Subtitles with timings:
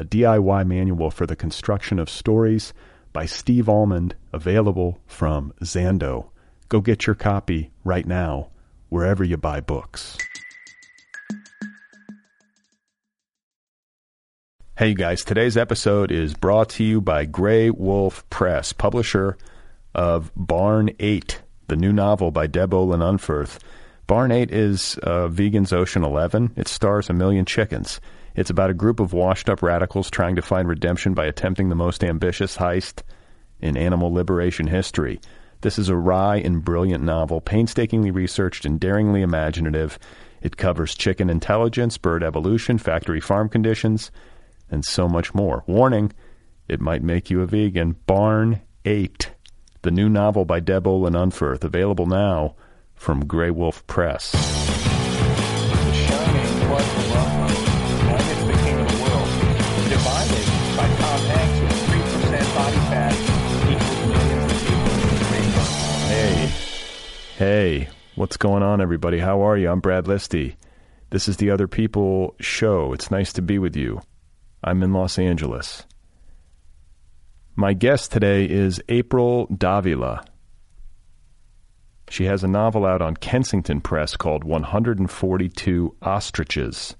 [0.00, 2.72] a DIY manual for the construction of stories
[3.12, 6.30] by Steve Almond, available from Zando.
[6.70, 8.48] Go get your copy right now,
[8.88, 10.16] wherever you buy books.
[14.78, 19.36] Hey guys, today's episode is brought to you by Graywolf Press, publisher
[19.94, 23.58] of Barn 8, the new novel by Deb Olin Unferth.
[24.06, 26.54] Barn 8 is uh, Vegan's Ocean 11.
[26.56, 28.00] It stars a million chickens.
[28.34, 31.74] It's about a group of washed up radicals trying to find redemption by attempting the
[31.74, 33.02] most ambitious heist
[33.60, 35.20] in animal liberation history.
[35.62, 39.98] This is a wry and brilliant novel, painstakingly researched and daringly imaginative.
[40.40, 44.10] It covers chicken intelligence, bird evolution, factory farm conditions,
[44.70, 45.64] and so much more.
[45.66, 46.12] Warning,
[46.66, 47.96] it might make you a vegan.
[48.06, 49.32] Barn 8,
[49.82, 52.54] the new novel by Deb Olin Unferth, available now
[52.94, 54.34] from Graywolf Press.
[67.40, 69.18] Hey, what's going on, everybody?
[69.18, 69.70] How are you?
[69.70, 70.56] I'm Brad Listi.
[71.08, 72.92] This is the Other People show.
[72.92, 74.02] It's nice to be with you.
[74.62, 75.86] I'm in Los Angeles.
[77.56, 80.22] My guest today is April Davila.
[82.10, 86.94] She has a novel out on Kensington Press called 142 Ostriches.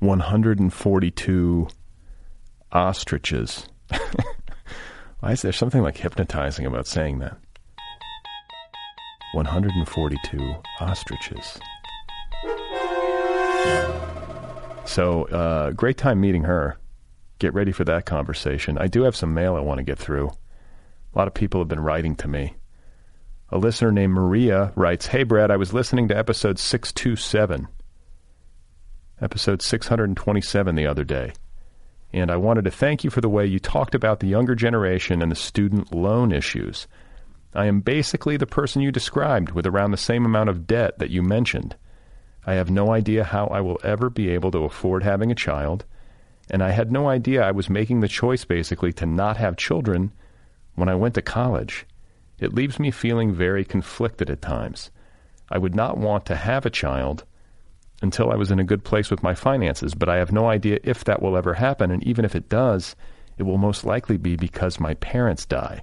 [0.00, 1.68] 142
[2.72, 3.68] ostriches.
[5.20, 7.38] Why is there something like hypnotizing about saying that?
[9.32, 11.58] 142 ostriches.
[14.84, 16.78] So, uh, great time meeting her.
[17.38, 18.78] Get ready for that conversation.
[18.78, 20.28] I do have some mail I want to get through.
[21.14, 22.54] A lot of people have been writing to me.
[23.50, 27.68] A listener named Maria writes Hey, Brad, I was listening to episode 627,
[29.20, 31.32] episode 627 the other day,
[32.12, 35.20] and I wanted to thank you for the way you talked about the younger generation
[35.20, 36.86] and the student loan issues.
[37.54, 41.10] I am basically the person you described with around the same amount of debt that
[41.10, 41.76] you mentioned.
[42.46, 45.84] I have no idea how I will ever be able to afford having a child,
[46.50, 50.12] and I had no idea I was making the choice basically to not have children
[50.74, 51.86] when I went to college.
[52.38, 54.90] It leaves me feeling very conflicted at times.
[55.50, 57.24] I would not want to have a child
[58.00, 60.80] until I was in a good place with my finances, but I have no idea
[60.82, 62.96] if that will ever happen, and even if it does,
[63.36, 65.82] it will most likely be because my parents die.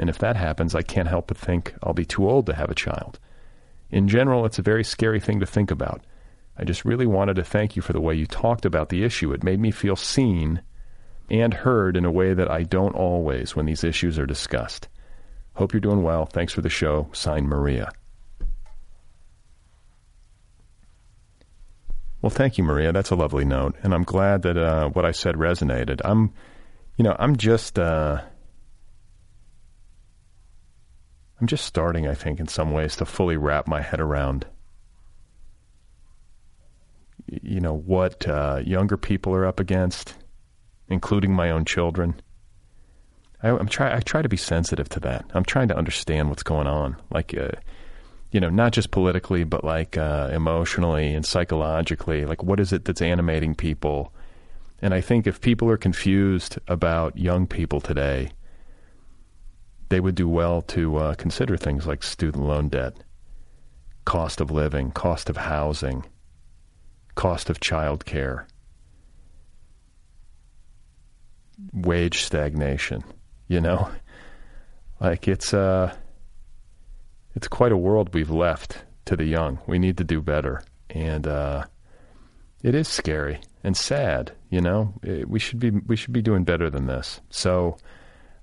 [0.00, 2.70] And if that happens, I can't help but think I'll be too old to have
[2.70, 3.18] a child.
[3.90, 6.00] In general, it's a very scary thing to think about.
[6.56, 9.30] I just really wanted to thank you for the way you talked about the issue.
[9.34, 10.62] It made me feel seen
[11.28, 14.88] and heard in a way that I don't always when these issues are discussed.
[15.56, 16.24] Hope you're doing well.
[16.24, 17.10] Thanks for the show.
[17.12, 17.92] Signed, Maria.
[22.22, 22.90] Well, thank you, Maria.
[22.90, 26.00] That's a lovely note, and I'm glad that uh, what I said resonated.
[26.06, 26.32] I'm,
[26.96, 27.78] you know, I'm just.
[27.78, 28.22] Uh,
[31.40, 34.44] I'm just starting, I think, in some ways to fully wrap my head around,
[37.26, 40.14] you know, what uh, younger people are up against,
[40.88, 42.20] including my own children.
[43.42, 45.24] I, am try I try to be sensitive to that.
[45.32, 47.52] I'm trying to understand what's going on, like, uh,
[48.32, 52.26] you know, not just politically, but like uh, emotionally and psychologically.
[52.26, 54.12] Like, what is it that's animating people?
[54.82, 58.30] And I think if people are confused about young people today
[59.90, 62.96] they would do well to uh, consider things like student loan debt,
[64.04, 66.04] cost of living, cost of housing,
[67.16, 68.46] cost of child care,
[71.72, 73.04] wage stagnation.
[73.48, 73.90] You know,
[75.00, 75.92] like it's uh,
[77.34, 79.58] it's quite a world we've left to the young.
[79.66, 81.64] We need to do better, and uh,
[82.62, 84.32] it is scary and sad.
[84.50, 87.20] You know, Eh, we should be we should be doing better than this.
[87.28, 87.76] So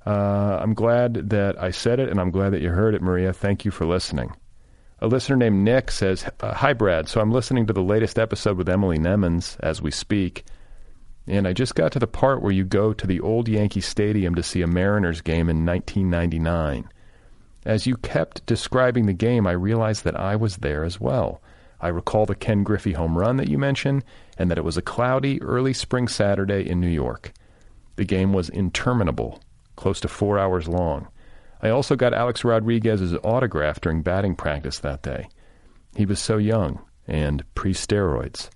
[0.08, 3.34] uh, I'm glad that I said it, and I'm glad that you heard it, Maria.
[3.34, 4.34] Thank you for listening.
[5.02, 7.10] A listener named Nick says, uh, "Hi, Brad.
[7.10, 10.46] So I'm listening to the latest episode with Emily Nemens as we speak."
[11.28, 14.34] And I just got to the part where you go to the old Yankee Stadium
[14.36, 16.88] to see a Mariners game in 1999.
[17.66, 21.42] As you kept describing the game, I realized that I was there as well.
[21.82, 24.06] I recall the Ken Griffey home run that you mentioned,
[24.38, 27.34] and that it was a cloudy, early spring Saturday in New York.
[27.98, 29.42] The game was interminable,
[29.78, 31.08] close to four hours long.
[31.62, 35.30] I also got Alex Rodriguez's autograph during batting practice that day.
[35.96, 38.50] He was so young and pre steroids.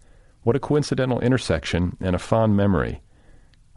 [0.43, 3.01] What a coincidental intersection and a fond memory.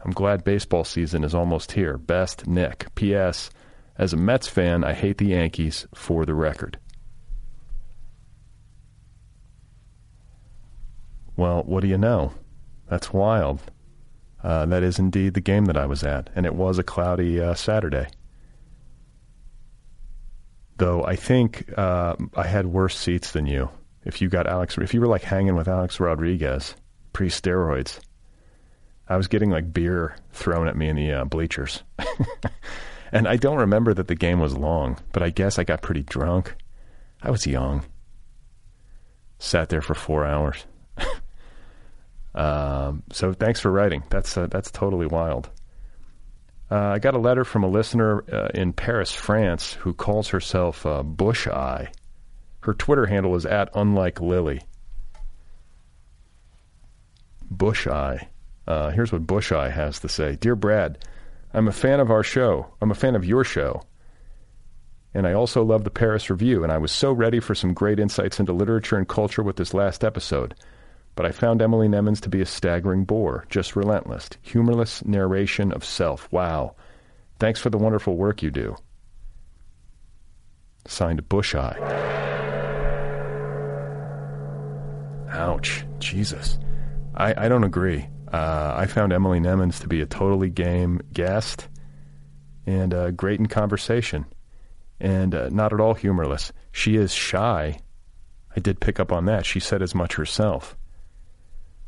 [0.03, 1.97] I'm glad baseball season is almost here.
[1.97, 2.93] Best, Nick.
[2.95, 3.49] P.S.
[3.97, 6.77] As a Mets fan, I hate the Yankees for the record.
[11.35, 12.33] Well, what do you know?
[12.89, 13.59] That's wild.
[14.45, 17.41] Uh, that is indeed the game that I was at, and it was a cloudy
[17.41, 18.05] uh, Saturday.
[20.77, 23.69] Though I think uh, I had worse seats than you.
[24.03, 26.75] If you got Alex, if you were like hanging with Alex Rodriguez
[27.11, 27.99] pre steroids,
[29.09, 31.81] I was getting like beer thrown at me in the uh, bleachers.
[33.11, 36.03] and I don't remember that the game was long, but I guess I got pretty
[36.03, 36.53] drunk.
[37.19, 37.83] I was young.
[39.39, 40.67] Sat there for four hours.
[42.35, 44.03] Um, so thanks for writing.
[44.09, 45.49] That's uh, that's totally wild.
[46.69, 50.85] Uh, I got a letter from a listener uh, in Paris, France, who calls herself
[50.85, 51.91] uh, Bush Eye.
[52.61, 54.61] Her Twitter handle is at unlike Lily.
[57.49, 58.27] Bush Eye.
[58.67, 60.97] Uh, here's what Bush Eye has to say: Dear Brad,
[61.53, 62.67] I'm a fan of our show.
[62.81, 63.83] I'm a fan of your show.
[65.13, 68.01] And I also love the Paris Review, and I was so ready for some great
[68.01, 70.53] insights into literature and culture with this last episode.
[71.15, 75.85] But I found Emily Nemens to be a staggering bore, just relentless, humorless narration of
[75.85, 76.29] self.
[76.31, 76.75] Wow.
[77.39, 78.75] Thanks for the wonderful work you do.
[80.87, 81.77] Signed Bush Eye.
[85.29, 85.85] Ouch.
[85.99, 86.59] Jesus.
[87.15, 88.07] I, I don't agree.
[88.31, 91.67] Uh, I found Emily Nemens to be a totally game guest
[92.65, 94.25] and uh, great in conversation
[94.99, 96.51] and uh, not at all humorless.
[96.71, 97.79] She is shy.
[98.55, 99.45] I did pick up on that.
[99.45, 100.75] She said as much herself.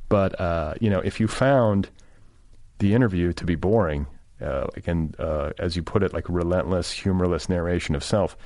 [0.09, 1.89] But uh, you know, if you found
[2.79, 4.07] the interview to be boring,
[4.41, 8.37] uh, and uh, as you put it, like relentless, humorless narration of self,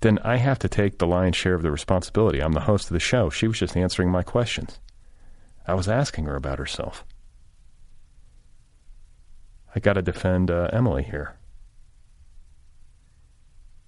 [0.00, 2.40] then I have to take the lion's share of the responsibility.
[2.40, 3.30] I'm the host of the show.
[3.30, 4.80] She was just answering my questions.
[5.66, 7.04] I was asking her about herself.
[9.74, 11.36] I got to defend uh, Emily here.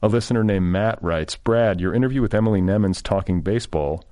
[0.02, 4.04] A listener named Matt writes Brad, your interview with Emily Nemens talking baseball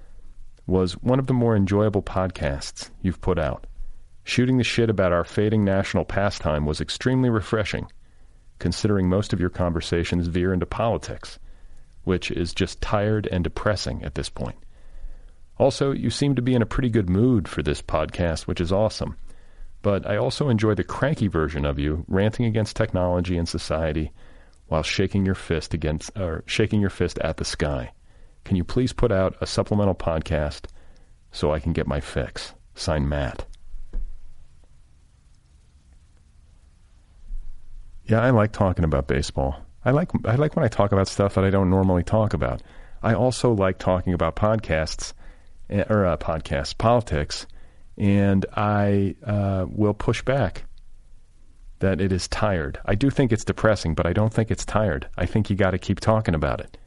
[0.67, 3.67] was one of the more enjoyable podcasts you've put out.
[4.25, 7.87] Shooting the shit about our fading national pastime was extremely refreshing,
[8.59, 11.39] considering most of your conversations veer into politics,
[12.03, 14.57] which is just tired and depressing at this point.
[15.59, 18.73] Also, you seem to be in a pretty good mood for this podcast, which is
[18.73, 19.17] awesome.
[19.83, 24.11] But I also enjoy the cranky version of you ranting against technology and society
[24.67, 27.93] while shaking your fist against or shaking your fist at the sky.
[28.47, 30.67] Can you please put out a supplemental podcast
[31.33, 32.55] so I can get my fix?
[32.77, 33.45] Signed Matt.
[38.05, 39.57] Yeah, I like talking about baseball.
[39.85, 42.63] I like I like when I talk about stuff that I don't normally talk about.
[43.03, 45.13] I also like talking about podcasts
[45.69, 47.49] eh, or uh, podcasts, politics,
[47.99, 50.67] and I uh, will push back
[51.81, 52.79] that it is tired.
[52.85, 55.09] I do think it's depressing, but I don't think it's tired.
[55.19, 56.79] I think you got to keep talking about it.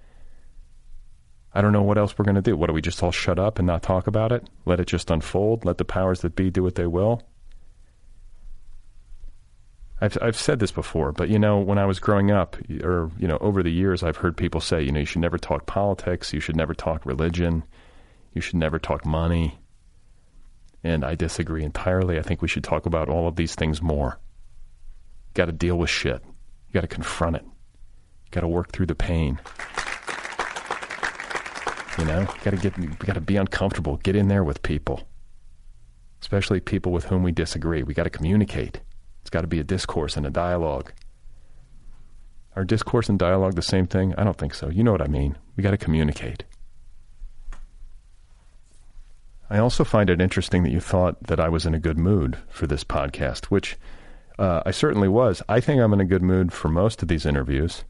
[1.54, 2.56] I don't know what else we're going to do.
[2.56, 4.48] What do we just all shut up and not talk about it?
[4.66, 5.66] Let it just unfold?
[5.66, 7.24] Let the powers that be do what they will?
[10.02, 13.28] I've I've said this before, but you know, when I was growing up, or you
[13.28, 16.34] know, over the years, I've heard people say, you know, you should never talk politics,
[16.34, 17.64] you should never talk religion,
[18.34, 19.60] you should never talk money,
[20.84, 22.18] and I disagree entirely.
[22.18, 24.20] I think we should talk about all of these things more.
[25.34, 26.24] Got to deal with shit.
[26.24, 27.44] You got to confront it.
[27.44, 29.40] You got to work through the pain.
[32.00, 33.98] You know, got to get, got to be uncomfortable.
[33.98, 35.06] Get in there with people,
[36.22, 37.84] especially people with whom we disagree.
[37.84, 38.80] We got to communicate.
[39.22, 40.94] It's got to be a discourse and a dialogue.
[42.56, 44.16] Are discourse and dialogue the same thing?
[44.18, 44.70] I don't think so.
[44.70, 45.38] You know what I mean.
[45.58, 46.46] We got to communicate.
[49.50, 52.38] I also find it interesting that you thought that I was in a good mood
[52.48, 53.76] for this podcast, which
[54.38, 55.42] uh, I certainly was.
[55.50, 57.84] I think I'm in a good mood for most of these interviews.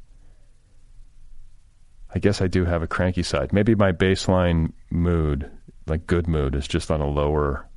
[2.14, 3.54] I guess I do have a cranky side.
[3.54, 5.50] Maybe my baseline mood,
[5.86, 7.68] like good mood, is just on a lower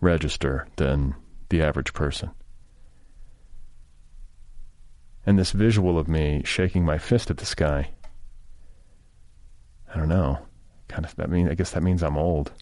[0.00, 1.14] register than
[1.50, 2.30] the average person.
[5.26, 7.90] And this visual of me shaking my fist at the sky,
[9.92, 10.38] I don't know.
[10.88, 12.52] Kind of, that mean, I guess that means I'm old.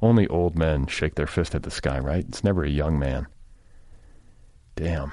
[0.00, 2.24] Only old men shake their fist at the sky, right?
[2.28, 3.26] It's never a young man.
[4.76, 5.12] Damn.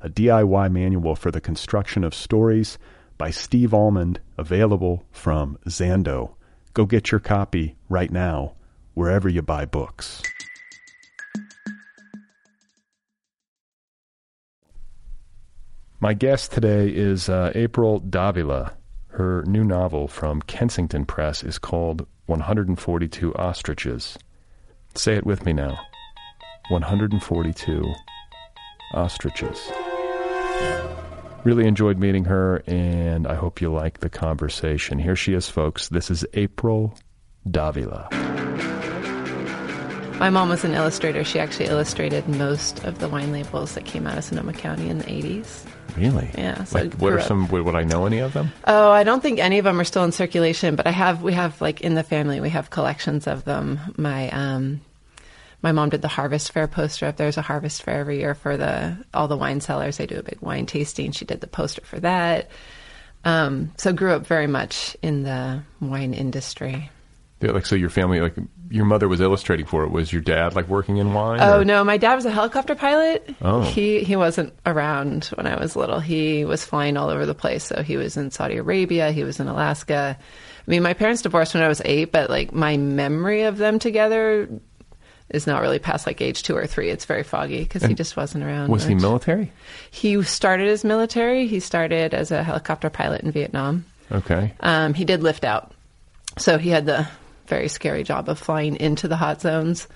[0.00, 2.78] a DIY manual for the construction of stories
[3.18, 6.34] by Steve Almond, available from Zando.
[6.74, 8.54] Go get your copy right now,
[8.94, 10.22] wherever you buy books.
[15.98, 18.74] My guest today is uh, April Davila.
[19.08, 24.18] Her new novel from Kensington Press is called 142 Ostriches.
[24.94, 25.78] Say it with me now
[26.68, 27.94] 142
[28.92, 29.85] Ostriches.
[31.46, 34.98] Really enjoyed meeting her, and I hope you like the conversation.
[34.98, 35.88] Here she is, folks.
[35.90, 36.98] This is April
[37.48, 38.08] Davila.
[40.18, 41.22] My mom was an illustrator.
[41.22, 44.98] She actually illustrated most of the wine labels that came out of Sonoma County in
[44.98, 45.64] the 80s.
[45.96, 46.28] Really?
[46.36, 46.64] Yeah.
[46.64, 47.46] So like, what are some?
[47.46, 48.50] Would, would I know any of them?
[48.66, 51.22] Oh, I don't think any of them are still in circulation, but I have.
[51.22, 53.78] We have like in the family, we have collections of them.
[53.96, 54.80] My um,
[55.66, 57.16] my mom did the Harvest Fair poster up.
[57.16, 59.96] There's a Harvest Fair every year for the all the wine sellers.
[59.96, 61.10] They do a big wine tasting.
[61.10, 62.50] She did the poster for that.
[63.24, 66.88] Um, so grew up very much in the wine industry.
[67.40, 68.36] Yeah, like, so your family, like,
[68.70, 69.90] your mother was illustrating for it.
[69.90, 71.40] Was your dad like working in wine?
[71.40, 73.28] Oh or- no, my dad was a helicopter pilot.
[73.42, 73.62] Oh.
[73.62, 75.98] He he wasn't around when I was little.
[75.98, 77.64] He was flying all over the place.
[77.64, 80.16] So he was in Saudi Arabia, he was in Alaska.
[80.16, 83.80] I mean, my parents divorced when I was 8, but like my memory of them
[83.80, 84.48] together
[85.30, 86.88] is not really past like age 2 or 3.
[86.90, 88.70] It's very foggy because he just wasn't around.
[88.70, 89.52] Was he military?
[89.90, 91.46] He started as military.
[91.46, 93.84] He started as a helicopter pilot in Vietnam.
[94.12, 94.52] Okay.
[94.60, 95.72] Um, he did lift out.
[96.38, 97.08] So he had the
[97.48, 99.88] very scary job of flying into the hot zones,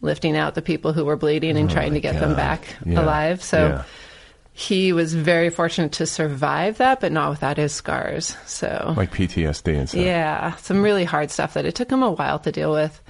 [0.00, 3.00] lifting out the people who were bleeding and trying to get them Oh back Yeah.
[3.02, 3.42] alive.
[3.42, 3.82] So Yeah.
[4.52, 8.36] he was very fortunate to survive that, but not without his scars.
[8.46, 10.00] So Like PTSD and stuff.
[10.00, 13.00] yeah, some really hard stuff that it took him a while to deal with.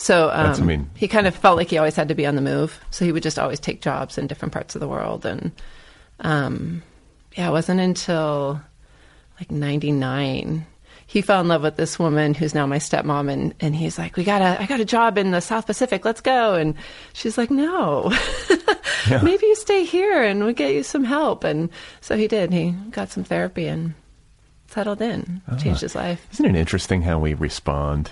[0.00, 2.36] So um, That's- mean- he kind of felt like he always had to be on
[2.36, 2.78] the move.
[2.90, 5.26] So he would just always take jobs in different parts of the world.
[5.26, 5.50] And
[6.20, 6.82] um,
[7.36, 8.60] yeah, it wasn't until
[9.40, 10.66] like 99
[11.06, 14.16] he fell in love with this woman who's now my stepmom and, and he's like
[14.16, 16.74] we got a i got a job in the south pacific let's go and
[17.14, 18.12] she's like no
[19.08, 19.22] Yeah.
[19.22, 21.70] maybe you stay here and we get you some help and
[22.02, 23.94] so he did he got some therapy and
[24.66, 25.56] settled in Ah.
[25.56, 28.10] changed his life Isn't it interesting how we respond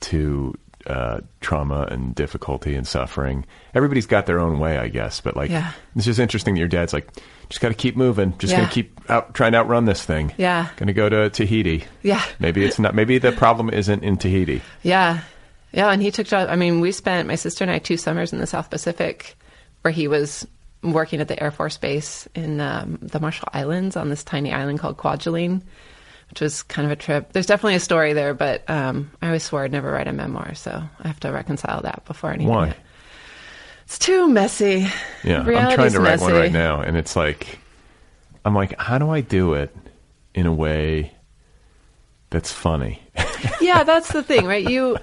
[0.00, 0.54] to
[0.90, 3.46] uh, trauma and difficulty and suffering?
[3.74, 5.20] Everybody's got their own way, I guess.
[5.20, 5.72] But like, Yeah.
[5.96, 7.08] it's just interesting that your dad's like,
[7.48, 8.36] just got to keep moving.
[8.38, 8.60] Just Yeah.
[8.60, 10.32] gonna keep out trying to outrun this thing.
[10.36, 10.68] Yeah.
[10.76, 11.84] Gonna go to Tahiti.
[12.02, 12.94] yeah Maybe it's not.
[12.94, 14.62] Maybe the problem isn't in Tahiti.
[14.82, 15.20] Yeah.
[15.72, 15.90] Yeah.
[15.90, 16.48] And he took job.
[16.50, 19.36] I mean, we spent, my sister and I, two summers in the South Pacific
[19.82, 20.46] where he was
[20.82, 24.78] working at the Air Force Base in um, the Marshall Islands on this tiny island
[24.78, 25.62] called Kwajalein,
[26.30, 27.32] which was kind of a trip.
[27.32, 30.54] There's definitely a story there, but um, I always swore I'd never write a memoir.
[30.54, 30.70] So
[31.00, 32.48] I have to reconcile that before anything.
[32.48, 32.76] Why?
[33.84, 34.86] It's too messy.
[35.24, 37.58] Yeah, I'm trying to write one right now, and it's like,
[38.44, 39.74] I'm like, how do I do it
[40.32, 41.12] in a way
[42.30, 43.02] that's funny?
[43.60, 44.64] yeah, that's the thing, right?
[44.64, 44.96] You,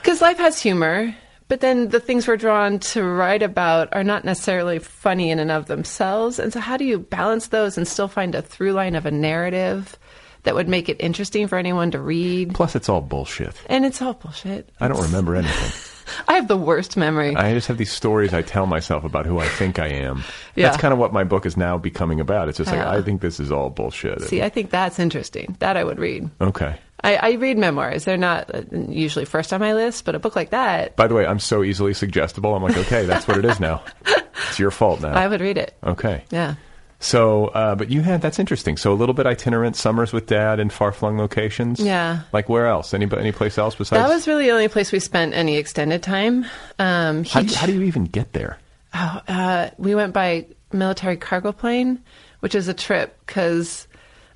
[0.00, 1.14] because life has humor,
[1.48, 5.50] but then the things we're drawn to write about are not necessarily funny in and
[5.50, 6.38] of themselves.
[6.38, 9.10] And so, how do you balance those and still find a through line of a
[9.10, 9.98] narrative
[10.44, 12.54] that would make it interesting for anyone to read?
[12.54, 13.54] Plus, it's all bullshit.
[13.66, 14.68] And it's all bullshit.
[14.80, 15.88] I don't remember anything.
[16.28, 17.34] I have the worst memory.
[17.36, 20.24] I just have these stories I tell myself about who I think I am.
[20.56, 20.68] Yeah.
[20.68, 22.48] That's kind of what my book is now becoming about.
[22.48, 22.90] It's just like Yeah.
[22.90, 24.20] I think this is all bullshit.
[24.22, 25.56] See, I think that's interesting.
[25.60, 26.28] That I would read.
[26.40, 26.76] okay.
[27.04, 28.04] I, I read memoirs.
[28.04, 31.14] They're not uh, usually first on my list, but a book like that, By the
[31.14, 32.54] way, I'm so easily suggestible.
[32.54, 33.82] I'm like, okay, that's what it is now.
[34.48, 35.12] It's your fault now.
[35.14, 35.74] I would read it.
[35.84, 36.24] okay.
[36.30, 36.54] Yeah.
[37.02, 38.76] So, uh, but you had that's interesting.
[38.76, 41.80] So a little bit itinerant summers with dad in far flung locations.
[41.80, 42.20] Yeah.
[42.32, 42.94] Like where else?
[42.94, 44.00] Any any place else besides?
[44.00, 46.46] That was really the only place we spent any extended time.
[46.78, 48.58] Um, How, how do you even get there?
[48.94, 52.02] Oh, uh, we went by military cargo plane,
[52.40, 53.88] which is a trip because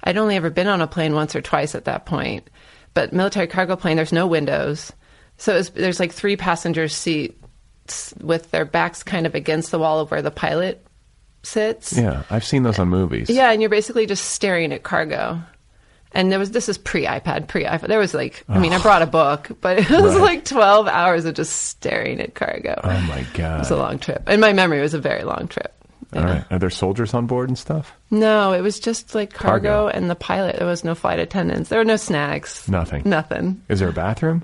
[0.03, 2.49] I'd only ever been on a plane once or twice at that point.
[2.95, 4.93] But military cargo plane, there's no windows,
[5.37, 10.01] so it's, there's like three passenger seats with their backs kind of against the wall
[10.01, 10.86] of where the pilot
[11.43, 11.93] sits.
[11.97, 13.29] Yeah, I've seen those on movies.
[13.31, 15.41] Yeah, and you're basically just staring at cargo.
[16.13, 17.89] And there was this is pre iPad, pre iPhone.
[17.89, 20.23] There was like, I mean, I brought a book, but it was Right.
[20.23, 22.81] like 12 hours of just staring at cargo.
[22.83, 24.27] Oh my god, It was a long trip.
[24.29, 25.73] In my memory, it was a very long trip.
[26.15, 26.45] All right.
[26.51, 27.93] Are there soldiers on board and stuff?
[28.11, 29.89] No, it was just like cargo, Cargo.
[29.89, 30.57] and the pilot.
[30.57, 31.69] There was no flight attendants.
[31.69, 32.67] There were no snacks.
[32.69, 33.03] Nothing.
[33.05, 33.61] Nothing.
[33.69, 34.43] Is there a bathroom?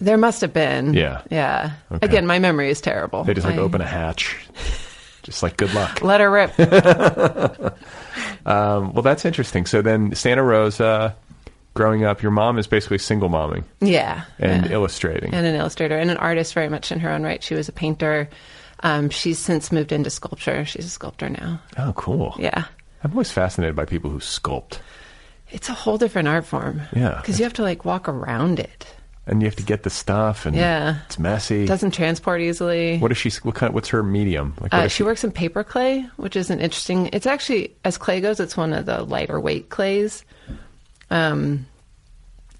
[0.00, 0.92] There must have been.
[0.92, 1.22] Yeah.
[1.30, 1.72] Yeah.
[1.92, 2.04] Okay.
[2.04, 3.24] Again, my memory is terrible.
[3.24, 4.36] They just like I- open a hatch.
[5.22, 6.02] Just like good luck.
[6.02, 7.74] Let her rip.
[8.46, 9.66] Um, well, that's interesting.
[9.66, 11.14] So then Santa Rosa,
[11.74, 14.24] growing up, your mom is basically single momming yeah.
[14.38, 14.72] and yeah.
[14.72, 15.34] illustrating.
[15.34, 17.42] and an illustrator and an artist very much in her own right.
[17.42, 18.28] She was a painter.
[18.82, 20.64] Um, she's since moved into sculpture.
[20.64, 21.60] She's a sculptor now.
[21.78, 22.34] oh, cool.
[22.38, 22.64] Yeah.
[23.04, 24.78] I'm always fascinated by people who sculpt.
[25.50, 26.82] It's a whole different art form.
[26.94, 27.16] Yeah.
[27.20, 28.86] Because you have to like walk around it.
[29.26, 30.96] And you have to get the stuff, and Yeah.
[31.06, 31.64] it's messy.
[31.66, 32.98] Doesn't transport easily.
[32.98, 33.30] What is she?
[33.42, 33.72] What kind?
[33.74, 34.54] What's her medium?
[34.60, 37.10] Like, Uh, is she works in paper clay, which is an interesting.
[37.12, 40.24] It's actually, as clay goes, it's one of the lighter weight clays.
[41.10, 41.66] Um,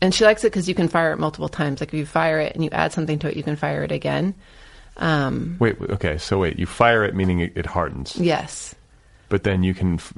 [0.00, 1.81] and she likes it because you can fire it multiple times.
[1.81, 3.90] Like if you fire it and you add something to it, you can fire it
[3.93, 4.35] again.
[4.97, 6.19] Um, Wait, wait, okay.
[6.19, 8.75] So wait, you fire it, meaning it, it hardens, yes,
[9.31, 10.12] but then you can f-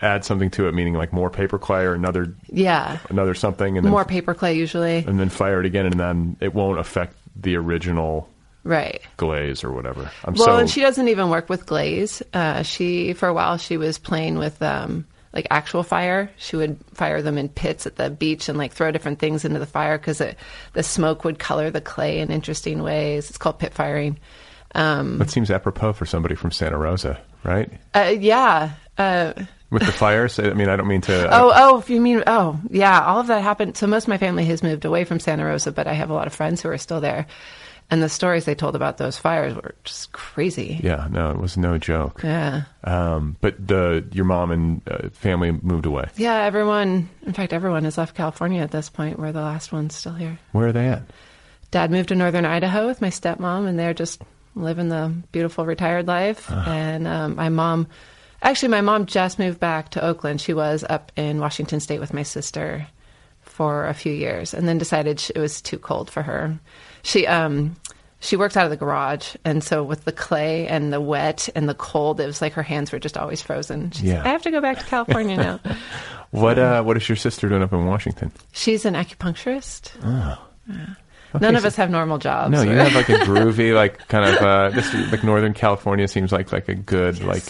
[0.00, 3.84] add something to it, meaning like more paper clay or another yeah, another something, and
[3.84, 4.98] then more paper clay usually.
[4.98, 8.28] and then fire it again, and then it won't affect the original
[8.64, 9.00] Right.
[9.16, 10.10] glaze or whatever.
[10.24, 12.22] I'm Well, so and she doesn't even work with glaze.
[12.34, 16.30] Uh, she, for a while, she was playing with um, like actual fire.
[16.36, 19.58] She would fire them in pits at the beach and like throw different things into
[19.58, 20.20] the fire because
[20.74, 23.28] the smoke would color the clay in interesting ways.
[23.30, 24.18] It's called pit firing.
[24.74, 27.70] Um, that seems apropos for somebody from Santa Rosa, right?
[27.94, 28.72] uh, yeah.
[28.98, 29.32] Uh,
[29.70, 30.38] With the fires.
[30.38, 31.28] I mean, I don't mean to.
[31.30, 33.76] oh, oh, if you mean, oh, yeah, all of that happened.
[33.76, 36.14] So most of my family has moved away from Santa Rosa, but I have a
[36.14, 37.26] lot of friends who are still there.
[37.90, 40.78] And the stories they told about those fires were just crazy.
[40.82, 42.20] yeah, no, it was no joke.
[42.22, 42.64] Yeah.
[42.84, 46.06] Um, but the your mom and uh, family moved away.
[46.16, 49.18] Yeah, everyone, in fact, everyone has left California at this point.
[49.18, 50.38] We're the last ones still here.
[50.52, 51.02] Where are they at?
[51.70, 54.20] Dad moved to northern Idaho with my stepmom, and they're just
[54.54, 56.50] living the beautiful retired life.
[56.50, 57.86] And um, my mom,
[58.42, 60.40] actually, my mom just moved back to Oakland.
[60.40, 62.86] She was up in Washington State with my sister
[63.42, 66.58] for a few years, and then decided it was too cold for her.
[67.02, 67.76] She um,
[68.20, 71.68] she works out of the garage, and so with the clay and the wet and
[71.68, 73.90] the cold, it was like her hands were just always frozen.
[73.92, 74.22] She's Yeah.
[74.24, 75.60] I have to go back to California now.
[76.30, 78.30] What uh, What is your sister doing up in Washington?
[78.52, 79.92] She's an acupuncturist.
[81.34, 82.52] Okay, None of so- us have normal jobs.
[82.52, 86.30] No, you have like a groovy, like kind of uh, this like Northern California seems
[86.32, 87.42] like like a good like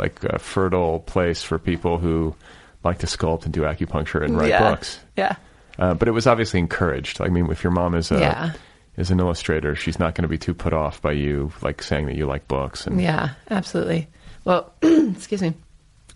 [0.00, 2.34] like a fertile place for people who
[2.82, 4.70] like to sculpt and do acupuncture and write yeah.
[4.70, 4.98] books.
[5.16, 5.36] Yeah.
[5.78, 7.20] Uh, but it was obviously encouraged.
[7.20, 8.52] I mean, if your mom is a Yeah.
[8.96, 12.06] is an illustrator, she's not going to be too put off by you like saying
[12.06, 14.08] that you like books and Yeah, absolutely.
[14.44, 15.54] Well, excuse me.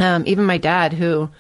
[0.01, 1.31] Um, even my dad, who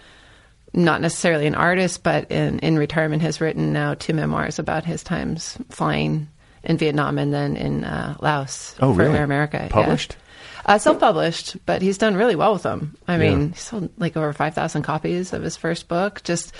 [0.72, 5.02] not necessarily an artist, but in, in retirement, has written now two memoirs about his
[5.02, 6.28] times flying
[6.62, 9.16] in Vietnam and then in uh, Laos Oh, for really?
[9.18, 9.58] Air America.
[9.60, 9.68] yeah.
[9.68, 10.16] Published?
[10.66, 12.96] Uh, self-published, but he's done really well with them.
[13.06, 13.46] I mean, Yeah.
[13.48, 16.22] he sold like over five thousand copies of his first book.
[16.24, 16.54] Just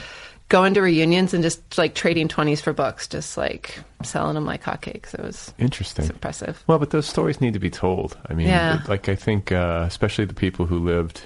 [0.50, 4.62] going to reunions and just like trading twenties for books, just like selling them like
[4.62, 5.14] hotcakes.
[5.14, 6.04] It was interesting.
[6.04, 6.62] it's impressive.
[6.66, 8.16] Well, but those stories need to be told.
[8.28, 8.82] I mean, Yeah.
[8.86, 11.22] like I think, uh, especially the people who lived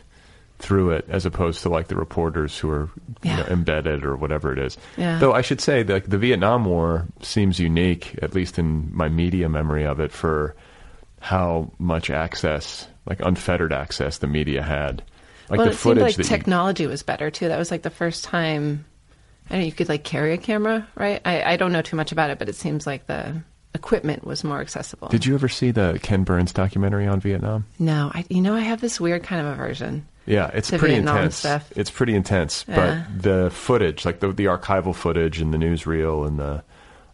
[0.60, 2.88] through it, as opposed to like the reporters who are
[3.22, 4.76] you know, embedded or whatever it is.
[4.96, 5.18] Yeah.
[5.18, 9.48] Though I should say that the Vietnam War seems unique, at least in my media
[9.48, 10.54] memory of it, for
[11.20, 15.02] how much access, like unfettered access, the media had.
[15.48, 17.48] Like well, the it seemed like that you- technology was better too.
[17.48, 18.84] That was like the first time.
[19.48, 21.22] I don't know, you could like carry a camera, right?
[21.24, 23.40] I, I don't know too much about it, but it seems like the
[23.74, 25.08] equipment was more accessible.
[25.08, 27.64] Did you ever see the Ken Burns documentary on Vietnam?
[27.78, 30.06] No, I, you know, I have this weird kind of aversion.
[30.26, 31.36] Yeah, it's pretty Vietnam intense.
[31.36, 31.72] stuff.
[31.74, 33.04] It's pretty intense, Yeah.
[33.08, 36.62] but the footage, like the the archival footage and the newsreel and the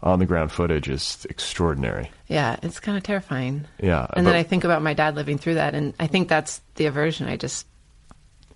[0.04, 2.10] on the ground footage is extraordinary.
[2.28, 3.64] Yeah, it's kind of terrifying.
[3.82, 6.60] Yeah, And then I think about my dad living through that, and I think that's
[6.76, 7.26] the aversion.
[7.26, 7.66] I just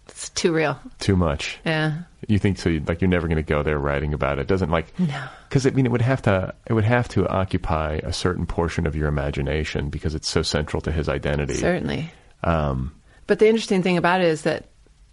[0.08, 0.78] It's too real.
[1.00, 1.58] Too much.
[1.64, 2.02] Yeah.
[2.26, 2.78] You think so?
[2.86, 4.46] Like you're never going to go there writing about it.
[4.46, 5.24] Doesn't like No.
[5.48, 8.86] because I mean it would have to it would have to occupy a certain portion
[8.86, 11.54] of your imagination because it's so central to his identity.
[11.54, 12.10] Certainly.
[12.44, 12.92] Um,
[13.26, 14.66] But the interesting thing about it is that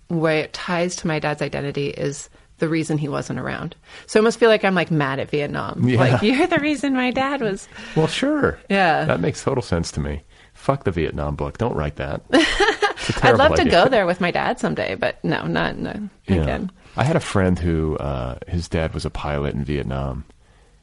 [0.07, 3.75] where it ties to my dad's identity is the reason he wasn't around.
[4.07, 5.87] So it must feel like I'm like mad at Vietnam.
[5.87, 5.99] Yeah.
[5.99, 7.67] Like you're the reason my dad was.
[7.95, 8.59] well, sure.
[8.69, 9.05] Yeah.
[9.05, 10.21] that makes total sense to me.
[10.53, 11.57] Fuck the Vietnam book.
[11.57, 12.21] Don't write that.
[13.07, 15.77] It's a I'd terrible love to go there with my dad someday, but no, not
[15.77, 16.37] no Yeah.
[16.41, 16.71] again.
[16.97, 20.23] I had a friend who uh, his dad was a pilot in Vietnam,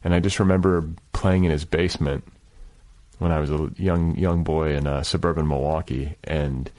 [0.04, 2.22] and I just remember playing in his basement
[3.18, 6.70] when I was a young young boy in uh, suburban Milwaukee, and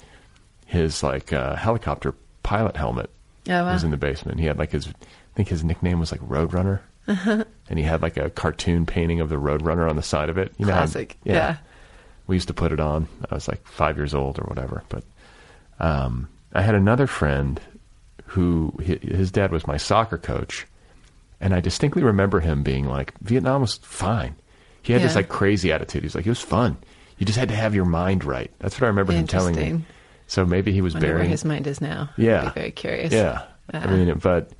[0.65, 3.09] his like uh, helicopter pilot helmet
[3.47, 3.73] Oh, wow.
[3.73, 4.39] was in the basement.
[4.39, 4.91] He had like his, I
[5.35, 7.43] think his nickname was like Roadrunner, Uh-huh.
[7.69, 10.53] and he had like a cartoon painting of the Roadrunner on the side of it.
[10.57, 11.17] You know, Classic.
[11.23, 11.57] yeah.
[12.27, 13.07] we used to put it on.
[13.29, 14.83] I was like five years old or whatever.
[14.89, 15.03] But
[15.79, 17.59] um, I had another friend
[18.27, 20.65] who his dad was my soccer coach,
[21.41, 24.35] and I distinctly remember him being like, "Vietnam was fine."
[24.81, 26.03] He had this like crazy attitude.
[26.03, 26.77] He's like, "It was fun.
[27.17, 29.83] You just had to have your mind right." That's what I remember him telling me.
[30.27, 31.31] So maybe he was Wonder where burying.
[31.31, 32.09] his mind is now.
[32.17, 32.47] Yeah.
[32.47, 33.13] I'd be very curious.
[33.13, 33.43] Yeah.
[33.71, 34.51] I Uh, mean, but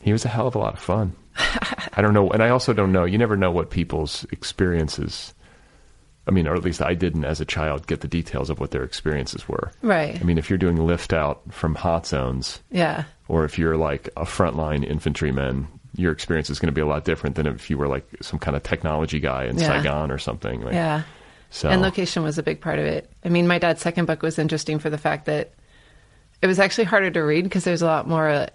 [0.00, 1.14] he was a hell of a lot of fun.
[1.36, 2.30] I don't know.
[2.30, 3.04] And I also don't know.
[3.04, 5.32] You never know what people's experiences,
[6.26, 8.70] I mean, or at least I didn't as a child get the details of what
[8.70, 9.72] their experiences were.
[9.82, 10.18] Right.
[10.20, 13.04] I mean, if you're doing lift out from hot zones, yeah.
[13.28, 17.04] or if you're like a frontline infantryman, your experience is going to be a lot
[17.04, 19.66] different than if you were like some kind of technology guy in Yeah.
[19.68, 20.62] Saigon or something.
[20.62, 21.02] Like, Yeah.
[21.52, 23.10] So, And location was a big part of it.
[23.24, 25.52] I mean, my dad's second book was interesting for the fact that
[26.40, 28.46] it was actually harder to read because there's a lot more uh,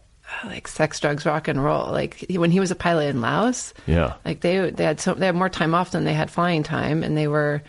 [0.44, 1.92] like sex, drugs, rock and roll.
[1.92, 4.16] Like he- when he was a pilot in Laos, yeah.
[4.26, 7.04] like they they had so they had more time off than they had flying time,
[7.04, 7.62] and they were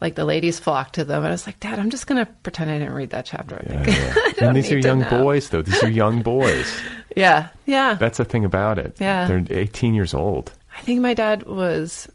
[0.00, 1.18] like the ladies flocked to them.
[1.18, 3.56] And I was like, Dad, I'm just gonna pretend I didn't read that chapter.
[3.68, 4.36] I Yeah, think.
[4.40, 4.46] yeah.
[4.48, 5.10] and these are young know.
[5.10, 5.62] boys, though.
[5.62, 6.72] These are young boys.
[7.16, 7.94] yeah, yeah.
[7.94, 8.96] That's the thing about it.
[9.00, 9.26] Yeah.
[9.26, 10.52] They're 18 years old.
[10.76, 12.06] I think my dad was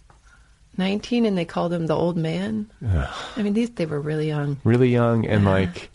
[0.79, 2.71] 19, and they called him the old man.
[2.83, 4.57] I mean, these they were really young.
[4.63, 5.49] really young and Yeah.
[5.49, 5.91] like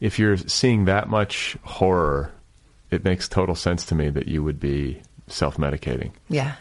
[0.00, 2.32] if you're seeing that much horror
[2.90, 6.54] it makes total sense to me that you would be self-medicating Yeah,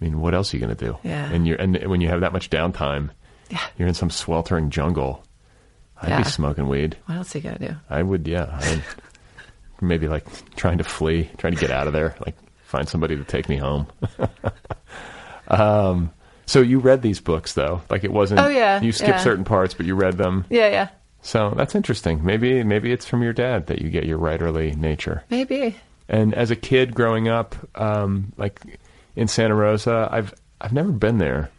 [0.00, 1.30] i mean what else are you going to do Yeah.
[1.32, 3.10] and you're and when you have that much downtime
[3.50, 3.60] yeah.
[3.78, 5.22] you're in some sweltering jungle
[6.02, 6.18] i'd Yeah.
[6.18, 7.74] be smoking weed What else are you gonna do?
[7.88, 8.82] i would yeah I'd
[9.80, 13.24] maybe like trying to flee trying to get out of there like find somebody to
[13.24, 13.86] take me home
[15.48, 16.10] um
[16.48, 19.18] so you read these books though like it wasn't Oh, yeah, you skipped yeah.
[19.18, 20.88] certain parts but you read them Yeah, yeah.
[21.20, 22.24] So that's interesting.
[22.24, 25.24] Maybe maybe it's from your dad that you get your writerly nature.
[25.30, 25.74] Maybe.
[26.08, 28.60] And as a kid growing up, um, like
[29.16, 31.50] in Santa Rosa, I've I've never been there.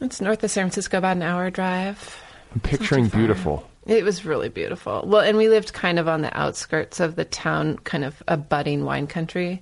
[0.00, 2.16] It's north of San Francisco, about an hour drive.
[2.54, 3.68] I'm picturing beautiful.
[3.86, 5.02] It was really beautiful.
[5.04, 8.36] Well, and we lived kind of on the outskirts of the town, kind of a
[8.36, 9.60] budding wine country.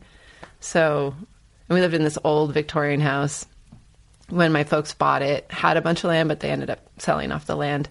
[0.60, 1.14] So,
[1.68, 3.46] and we lived in this old Victorian house.
[4.28, 7.30] When my folks bought it, had a bunch of land, but they ended up selling
[7.32, 7.88] off the land.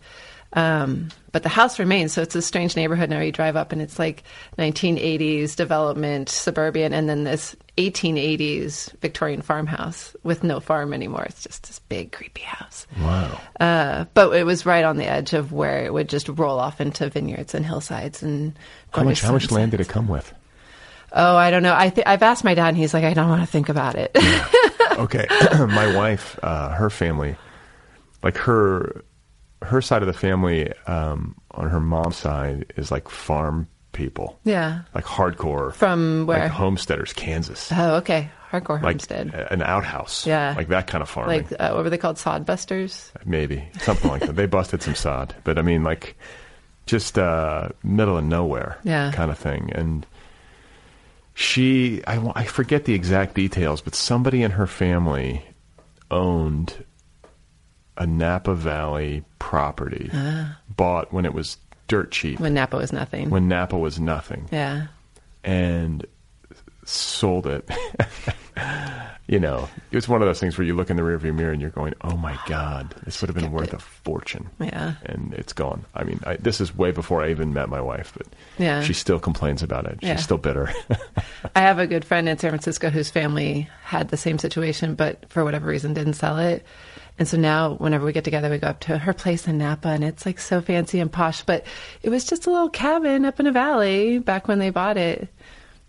[0.55, 3.19] Um, but the house remains, so it's a strange neighborhood now.
[3.19, 4.23] You drive up, and it's like
[4.57, 11.23] 1980s development, suburban, and then this 1880s Victorian farmhouse with no farm anymore.
[11.23, 12.87] It's just this big, creepy house.
[13.01, 13.41] Wow.
[13.59, 16.79] Uh, but it was right on the edge of where it would just roll off
[16.79, 18.57] into vineyards and hillsides and.
[18.93, 20.33] How much how much land did it come with?
[21.11, 21.75] Oh, I don't know.
[21.75, 23.95] I th- I've asked my dad, and he's like, I don't want to think about
[23.95, 24.15] it.
[24.97, 25.25] Okay.
[25.53, 27.35] My wife, uh, her family,
[28.23, 29.03] like her
[29.61, 34.37] her side of the family um, on her mom's side is like farm people.
[34.43, 34.81] yeah.
[34.93, 36.39] Like hardcore From where?
[36.39, 37.71] like homesteaders, Kansas.
[37.73, 38.29] oh, okay.
[38.51, 39.33] Hardcore like homestead.
[39.51, 40.27] an outhouse.
[40.27, 40.53] Yeah.
[40.55, 41.47] Like that kind of farming.
[41.49, 42.17] like uh, what were they called?
[42.17, 43.11] Sod busters?
[43.25, 44.35] Maybe something like that.
[44.35, 46.15] They busted some sod, but I mean, like
[46.85, 49.11] just uh, middle of nowhere, Yeah.
[49.13, 49.71] kind of thing.
[49.73, 50.05] And
[51.35, 55.45] she, I, I forget the exact details, but somebody in her family
[56.09, 56.83] owned
[57.97, 60.09] a Napa Valley property,
[60.75, 62.43] bought when it was dirt cheap, Ah.
[62.43, 63.29] When Napa was nothing.
[63.29, 64.87] when Napa was nothing, yeah.
[65.43, 66.05] and
[66.85, 67.69] sold it.
[69.27, 71.59] you know, it's one of those things where you look in the rearview mirror and
[71.61, 73.73] you're going, "Oh my God, this would have been worth it.
[73.75, 74.93] a fortune." Yeah.
[75.05, 75.85] and it's gone.
[75.95, 78.81] I mean, I, this is way before I even met my wife, but Yeah.
[78.83, 79.97] she still complains about it.
[80.01, 80.15] She's Yeah.
[80.17, 80.71] still bitter.
[81.55, 85.29] I have a good friend in San Francisco whose family had the same situation, but
[85.29, 86.63] for whatever reason didn't sell it.
[87.17, 89.87] And so now, whenever we get together, we go up to her place in Napa,
[89.87, 91.43] and it's like so fancy and posh.
[91.43, 91.65] But
[92.03, 95.29] it was just a little cabin up in a valley back when they bought it.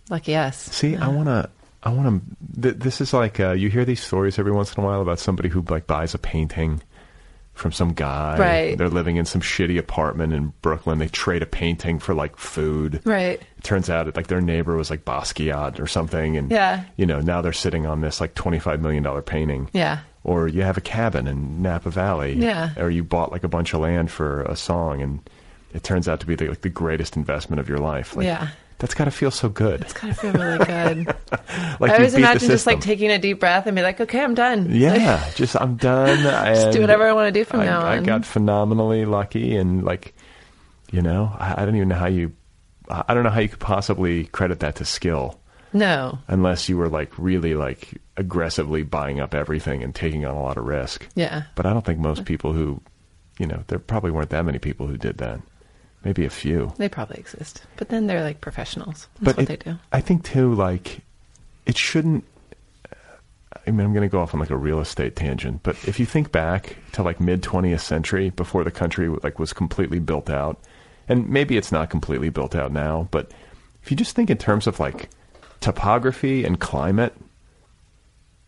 [0.09, 0.57] Lucky us.
[0.57, 1.51] See, I want to.
[1.87, 2.22] I want
[2.55, 2.61] to.
[2.62, 5.18] Th- this is like uh, you hear these stories every once in a while about
[5.18, 6.83] somebody who like buys a painting
[7.55, 8.37] from some guy.
[8.38, 8.77] Right.
[8.77, 10.99] They're living in some shitty apartment in Brooklyn.
[10.99, 13.01] They trade a painting for like food.
[13.05, 13.40] Right.
[13.59, 16.85] It turns out like their neighbor was like Basquiat or something, and Yeah.
[16.96, 19.70] you know now they're sitting on this like twenty five million dollar painting.
[19.72, 20.01] Yeah.
[20.25, 22.35] Or you have a cabin in Napa Valley.
[22.35, 22.70] Yeah.
[22.77, 25.20] Or you bought like a bunch of land for a song, and
[25.72, 28.16] it turns out to be the, like the greatest investment of your life.
[28.16, 28.49] Like, Yeah.
[28.78, 29.82] That's got to feel so good.
[29.82, 31.14] It's gotta feel really good.
[31.78, 34.34] Like I always imagine just like taking a deep breath and be like, okay, I'm
[34.34, 34.68] done.
[34.70, 36.22] Yeah, just I'm done.
[36.22, 39.84] Just do whatever I want to do from I, now I got phenomenally lucky, and
[39.84, 40.14] like,
[40.90, 42.32] you know, I, I don't even know how you.
[42.88, 45.38] I don't know how you could possibly credit that to skill
[45.76, 46.18] no.
[46.28, 50.56] unless you were like really like aggressively buying up everything and taking on a lot
[50.56, 51.06] of risk.
[51.14, 51.44] Yeah.
[51.54, 52.80] But I don't think most people who,
[53.38, 55.40] you know, there probably weren't that many people who did that.
[56.04, 56.72] Maybe a few.
[56.76, 57.64] They probably exist.
[57.76, 59.09] But then they're like professionals.
[59.20, 59.78] That's but what it- they do.
[59.92, 61.00] I think too, like,
[61.66, 62.24] it shouldn't.
[63.66, 65.98] I mean, I'm going to go off on like a real estate tangent, but if
[65.98, 70.30] you think back to like mid 20th century, before the country like was completely built
[70.30, 70.61] out,
[71.09, 73.32] and maybe it's not completely built out now, but
[73.82, 75.09] if you just think in terms of like
[75.61, 77.14] topography and climate,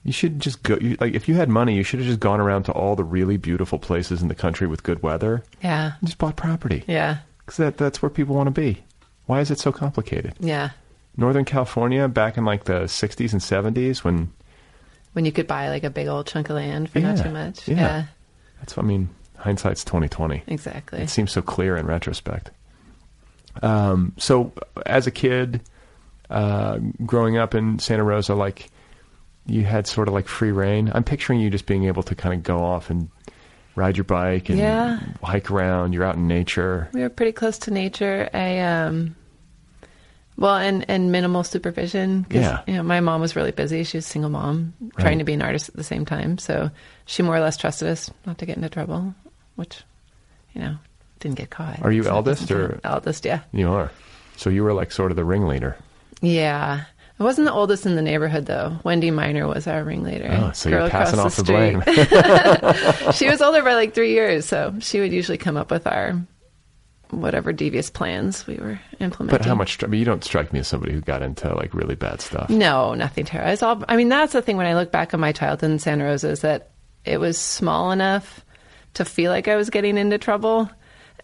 [0.04, 0.76] you should just go.
[0.80, 3.02] You, like, if you had money, you should have just gone around to all the
[3.04, 5.92] really beautiful places in the country with good weather Yeah.
[5.98, 6.84] and just bought property.
[6.86, 7.18] Yeah.
[7.48, 8.84] Because that, that's where people want to be.
[9.24, 10.34] Why is it so complicated?
[10.38, 10.72] Yeah.
[11.16, 14.30] Northern California back in like the 60s and 70s when
[15.14, 17.66] When you could buy like a big old chunk of land for not too much.
[17.66, 17.76] Yeah.
[17.76, 18.04] yeah.
[18.58, 19.08] that's what I mean
[19.38, 20.42] hindsight's 2020.
[20.46, 21.00] Exactly.
[21.00, 22.50] It seems so clear in retrospect.
[23.62, 24.52] Um, so
[24.84, 25.62] as a kid,
[26.28, 28.68] uh, growing up in Santa Rosa, like
[29.46, 30.92] you had sort of like free reign.
[30.94, 33.08] I'm picturing you just being able to kind of go off and
[33.78, 34.98] ride your bike and Yeah.
[35.22, 35.92] hike around.
[35.94, 36.88] You're out in nature.
[36.92, 38.28] We were pretty close to nature.
[38.34, 39.14] I um
[40.36, 42.26] well, and and minimal supervision.
[42.30, 42.60] Yeah.
[42.66, 43.82] You know, my mom was really busy.
[43.84, 44.92] She was a single mom, Right.
[44.98, 46.38] trying to be an artist at the same time.
[46.38, 46.70] So
[47.06, 49.14] she more or less trusted us not to get into trouble,
[49.56, 49.82] which,
[50.52, 50.76] you know,
[51.20, 51.82] didn't get caught.
[51.82, 53.24] Are you So eldest or- eldest?
[53.24, 53.40] Yeah.
[53.52, 53.90] You are.
[54.36, 55.76] So you were like sort of the ringleader.
[56.20, 56.82] Yeah.
[57.20, 58.78] I wasn't the oldest in the neighborhood though.
[58.84, 60.28] Wendy Miner was our ringleader.
[60.30, 63.12] Oh, so Girl you're passing off across the, blame.
[63.12, 66.20] she was older by like three years, so she would usually come up with our
[67.10, 69.38] whatever devious plans we were implementing.
[69.38, 69.82] but how much?
[69.82, 72.50] I mean, you don't strike me as somebody who got into like really bad stuff.
[72.50, 73.52] No, nothing terrible.
[73.52, 73.82] It's all.
[73.88, 76.28] I mean, that's the thing when I look back on my childhood in Santa Rosa
[76.28, 76.70] is that
[77.04, 78.44] it was small enough
[78.94, 80.70] to feel like I was getting into trouble,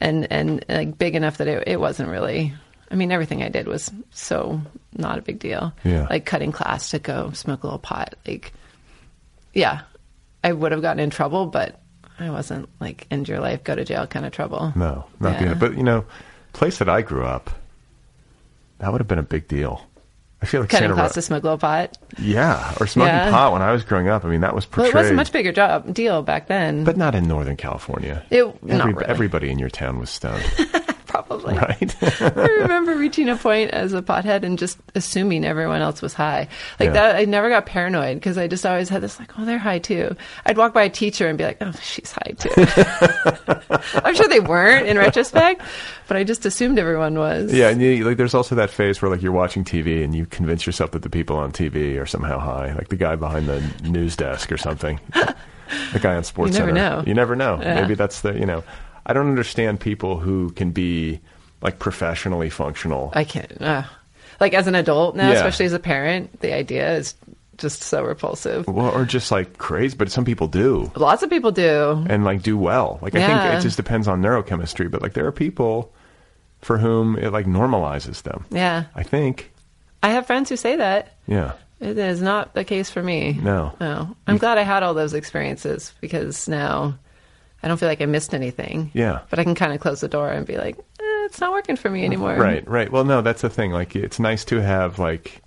[0.01, 2.53] and and like big enough that it, it wasn't really.
[2.95, 4.61] I mean, everything I did was so
[4.97, 5.73] not a big deal.
[5.83, 6.07] Yeah.
[6.09, 8.15] Like cutting class to go smoke a little pot.
[8.25, 8.53] Like,
[9.53, 9.81] yeah,
[10.45, 11.81] I would have gotten in trouble, but
[12.21, 14.73] I wasn't like end your life, go to jail kind of trouble.
[14.77, 15.49] No, not Yeah.
[15.55, 15.57] the.
[15.57, 16.05] But you know,
[16.53, 17.51] place that I grew up,
[18.79, 19.85] that would have been a big deal.
[20.41, 21.99] I feel like Cutting Santa class Ro- to smoke a little pot.
[22.19, 23.31] yeah, or smoking Yeah.
[23.33, 24.25] pot when I was growing up.
[24.25, 26.85] I mean, that was Well, portrayed, it was a much bigger job deal back then.
[26.85, 28.23] but not in Northern California.
[28.31, 29.07] It- not really.
[29.07, 30.45] Everybody in your town was stoned,
[31.15, 31.55] probably.
[31.59, 31.97] right?
[32.37, 36.49] I remember reaching a point as a pothead and just assuming everyone else was high.
[36.81, 36.93] Like Yeah.
[36.93, 39.79] that, I never got paranoid because I just always had this like, oh, they're high
[39.79, 40.17] too.
[40.47, 42.51] I'd walk by a teacher and be like, oh, she's high too.
[44.05, 45.63] I'm sure they weren't in retrospect,
[46.09, 47.53] but I just assumed everyone was.
[47.53, 50.27] yeah, and you, like there's also that phase where like you're watching TV and you
[50.27, 53.61] convince yourself that the people on TV are somehow high, like the guy behind the
[53.85, 56.97] news desk or something, the guy on Sports You never Center.
[56.97, 57.05] know.
[57.07, 57.59] You never know.
[57.61, 57.81] Yeah.
[57.83, 58.65] Maybe that's the you know.
[59.07, 61.21] I don't understand people who can be
[61.63, 63.11] like professionally functional.
[63.15, 63.61] I can't.
[63.61, 63.83] Uh,
[64.41, 65.35] like as an adult now, Yeah.
[65.37, 67.15] especially as a parent, the idea is
[67.57, 68.67] just so repulsive.
[68.67, 72.05] Well, or just like crazy, but some people do Lots of people do.
[72.09, 72.99] and like do well.
[73.01, 75.93] Like I think it just depends on neurochemistry, but like there are people
[76.63, 78.45] for whom it like normalizes them.
[78.51, 78.85] Yeah.
[78.95, 79.53] I think.
[80.03, 81.15] I have friends who say that.
[81.27, 81.53] Yeah.
[81.81, 83.39] It is not the case for me.
[83.41, 83.73] No.
[83.81, 84.17] No.
[84.27, 86.99] I'm glad I had all those experiences because now
[87.65, 88.91] I don't feel like I missed anything.
[88.93, 89.21] Yeah.
[89.31, 91.77] But I can kind of close the door and be like, eh, it's not working
[91.77, 92.37] for me anymore.
[92.37, 92.93] Right, right.
[92.93, 93.71] Well, no, that's the thing.
[93.73, 95.41] Like it's nice to have like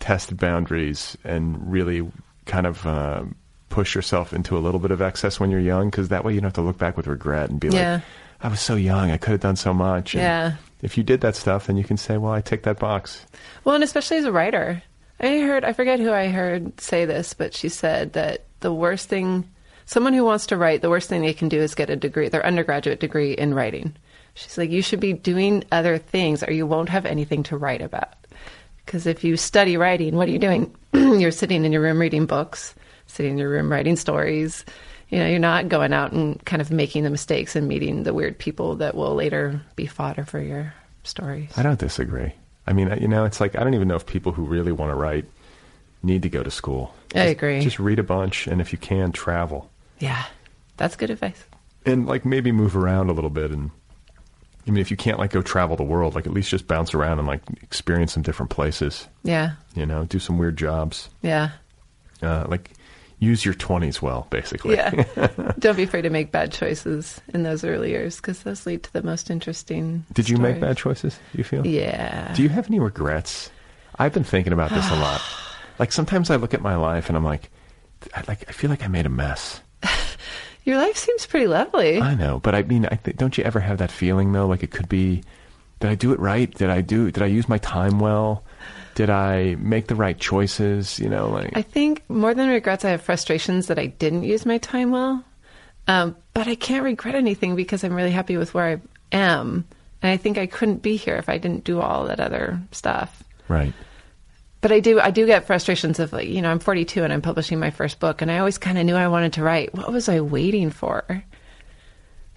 [0.00, 2.10] test boundaries and really
[2.46, 3.22] kind of uh,
[3.68, 6.40] push yourself into a little bit of excess when you're young because that way you
[6.40, 7.94] don't have to look back with regret and be Yeah.
[7.94, 8.02] like,
[8.42, 10.14] I was so young, I could have done so much.
[10.14, 10.52] And Yeah.
[10.82, 13.26] If you did that stuff, then you can say, well, I tick that box.
[13.64, 14.82] Well, and especially as a writer.
[15.20, 19.10] I heard, I forget who I heard say this, but she said that the worst
[19.10, 19.46] thing,
[19.86, 22.28] someone who wants to write, the worst thing they can do is get a degree,
[22.28, 23.94] their undergraduate degree in writing.
[24.34, 27.82] She's like, you should be doing other things or you won't have anything to write
[27.82, 28.14] about.
[28.84, 30.74] Because if you study writing, what are you doing?
[30.92, 32.74] you're sitting in your room reading books,
[33.06, 34.64] sitting in your room writing stories.
[35.10, 38.14] You know, you're not going out and kind of making the mistakes and meeting the
[38.14, 41.50] weird people that will later be fodder for your stories.
[41.56, 42.32] I don't disagree.
[42.66, 44.90] I mean, you know, it's like I don't even know if people who really want
[44.90, 45.24] to write
[46.02, 46.94] need to go to school.
[47.14, 47.60] I agree.
[47.60, 49.69] Just read a bunch, and if you can, travel.
[50.00, 50.24] Yeah.
[50.76, 51.44] That's good advice.
[51.86, 53.70] and like maybe move around a little bit and
[54.66, 56.92] I mean if you can't like go travel the world like at least just bounce
[56.94, 59.52] around and like experience some different places Yeah.
[59.74, 61.50] you know do some weird jobs Yeah.
[62.22, 62.70] uh, like
[63.18, 64.90] use your 20s well basically Yeah.
[65.58, 68.92] Don't be afraid to make bad choices in those early years because those lead to
[68.94, 70.04] the most interesting.
[70.14, 72.32] did you make bad choices you feel Yeah.
[72.34, 73.50] do you have any regrets
[73.98, 75.20] i've been thinking about this a lot
[75.78, 77.50] like sometimes i look at my life and i'm like
[78.14, 79.60] I, like i feel like i made a mess
[80.64, 82.00] Your life seems pretty lovely.
[82.00, 84.46] I know, but I mean, I th- don't you ever have that feeling though?
[84.46, 85.22] Like it could be,
[85.80, 86.52] did I do it right?
[86.52, 87.10] Did I do?
[87.10, 88.44] Did I use my time well?
[88.94, 90.98] Did I make the right choices?
[90.98, 94.44] You know, like I think more than regrets, I have frustrations that I didn't use
[94.44, 95.24] my time well.
[95.88, 98.80] Um, but I can't regret anything because I'm really happy with where I
[99.16, 99.66] am.
[100.02, 103.22] And I think I couldn't be here if I didn't do all that other stuff.
[103.48, 103.72] right.
[104.62, 107.22] But I do, I do get frustrations of like, you know, I'm 42 and I'm
[107.22, 109.74] publishing my first book, and I always kind of knew I wanted to write.
[109.74, 111.24] What was I waiting for?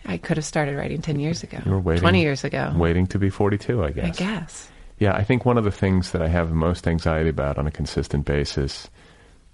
[0.05, 2.73] I could have started writing 10 years ago, You were waiting, 20 years ago.
[2.75, 3.83] waiting to be forty-two.
[3.83, 4.05] I guess.
[4.05, 4.69] I guess.
[4.99, 7.67] Yeah, I think one of the things that I have the most anxiety about on
[7.67, 8.89] a consistent basis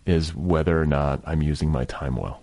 [0.06, 2.42] is whether or not I'm using my time well.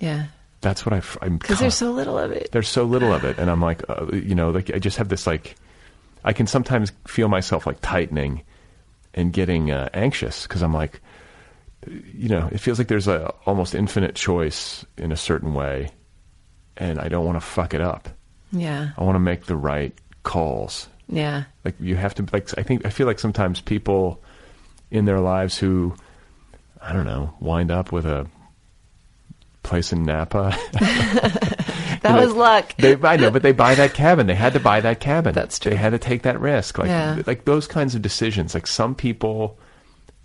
[0.00, 0.26] Yeah.
[0.60, 2.50] That's what I, I'm Because there's so little of it.
[2.52, 5.10] there's so little of it and i'm like uh, you know like i just have
[5.10, 5.56] this like
[6.24, 8.42] i can sometimes feel myself like tightening
[9.14, 11.00] and getting uh, anxious because i'm like
[11.86, 15.88] you know it feels like there's a almost infinite choice in a certain way
[16.76, 18.08] and i don't want to fuck it up
[18.52, 18.90] Yeah.
[18.96, 21.44] i want to make the right calls Yeah.
[21.64, 24.22] like you have to like i think i feel like sometimes people
[24.90, 25.94] in their lives who
[26.80, 28.26] i don't know wind up with a
[29.64, 30.56] place in napa
[32.02, 32.76] That was luck.
[32.76, 34.26] They, I know, but they buy that cabin.
[34.26, 35.32] They had to buy that cabin.
[35.34, 35.70] That's true.
[35.70, 36.76] They had to take that risk.
[36.76, 37.22] Like, Yeah.
[37.26, 38.52] like those kinds of decisions.
[38.52, 39.58] Like some people,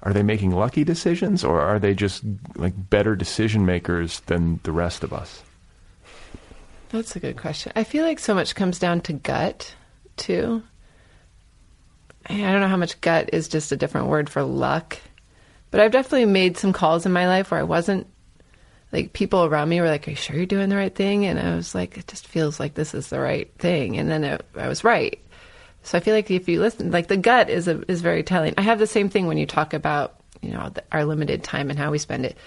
[0.03, 2.23] are they making lucky decisions, or are they just
[2.57, 5.41] like better decision makers than the rest of us?
[6.89, 7.71] That's a good question.
[7.77, 9.73] I feel like so much comes down to gut,
[10.17, 10.61] too.
[12.25, 14.97] I don't know how much gut is just a different word for luck,
[15.71, 18.07] but I've definitely made some calls in my life where I wasn't
[18.91, 21.39] like people around me were like, "Are you sure you're doing the right thing?" And
[21.39, 24.45] I was like, "It just feels like this is the right thing," and then it,
[24.55, 25.19] I was right.
[25.83, 28.53] So I feel like if you listen, like the gut is a, is very telling.
[28.57, 31.69] I have the same thing when you talk about you know the, our limited time
[31.69, 32.37] and how we spend it.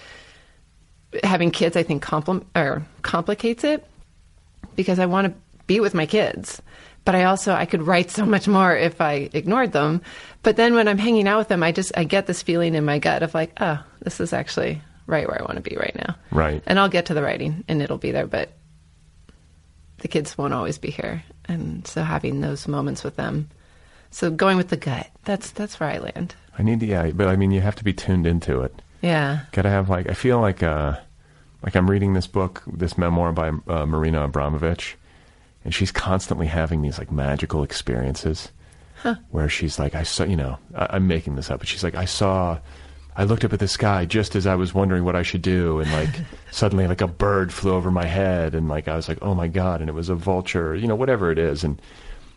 [1.22, 3.86] Having kids, I think, compl- or complicates it
[4.76, 5.34] because I want to
[5.66, 6.62] be with my kids.
[7.04, 10.02] But I also I could write so much more if I ignored them.
[10.42, 12.84] But then when I'm hanging out with them, I just I get this feeling in
[12.84, 15.94] my gut of like, oh, this is actually right where I want to be right
[15.96, 16.16] now.
[16.30, 16.62] Right.
[16.66, 18.52] And I'll get to the writing and it'll be there, but
[19.98, 21.22] the kids won't always be here.
[21.46, 23.48] And so having those moments with them.
[24.10, 26.34] So going with the gut, that's that's where I land.
[26.58, 28.82] I need to, yeah, but I mean, you have to be tuned into it.
[29.00, 29.40] Yeah.
[29.52, 30.98] Got to have like, I feel like, uh,
[31.62, 34.94] like I'm reading this book, this memoir by uh, Marina Abramović,
[35.64, 38.50] and she's constantly having these like magical experiences
[39.30, 41.96] where she's like, I saw, you know, I, I'm making this up, but she's like,
[41.96, 42.58] I saw,
[43.14, 45.80] I looked up at the sky just as I was wondering what I should do,
[45.80, 46.10] and like
[46.50, 49.48] suddenly like a bird flew over my head, and like I was like, oh my
[49.48, 51.80] god, and it was a vulture, you know, whatever it is, and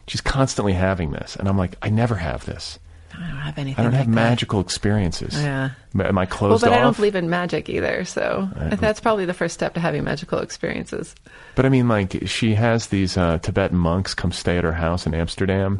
[0.08, 2.80] she's constantly having this, and I'm like, I never have this.
[3.14, 3.80] I don't have anything.
[3.80, 4.22] I don't have like that.
[4.30, 5.42] magical experiences.
[5.42, 5.70] Yeah.
[5.98, 6.78] Am- I Well, closed but off?
[6.78, 10.40] I don't believe in magic either, so that's probably the first step to having magical
[10.40, 11.16] experiences.
[11.56, 15.06] But I mean, like, she has these uh, Tibetan monks come stay at her house
[15.08, 15.80] in Amsterdam,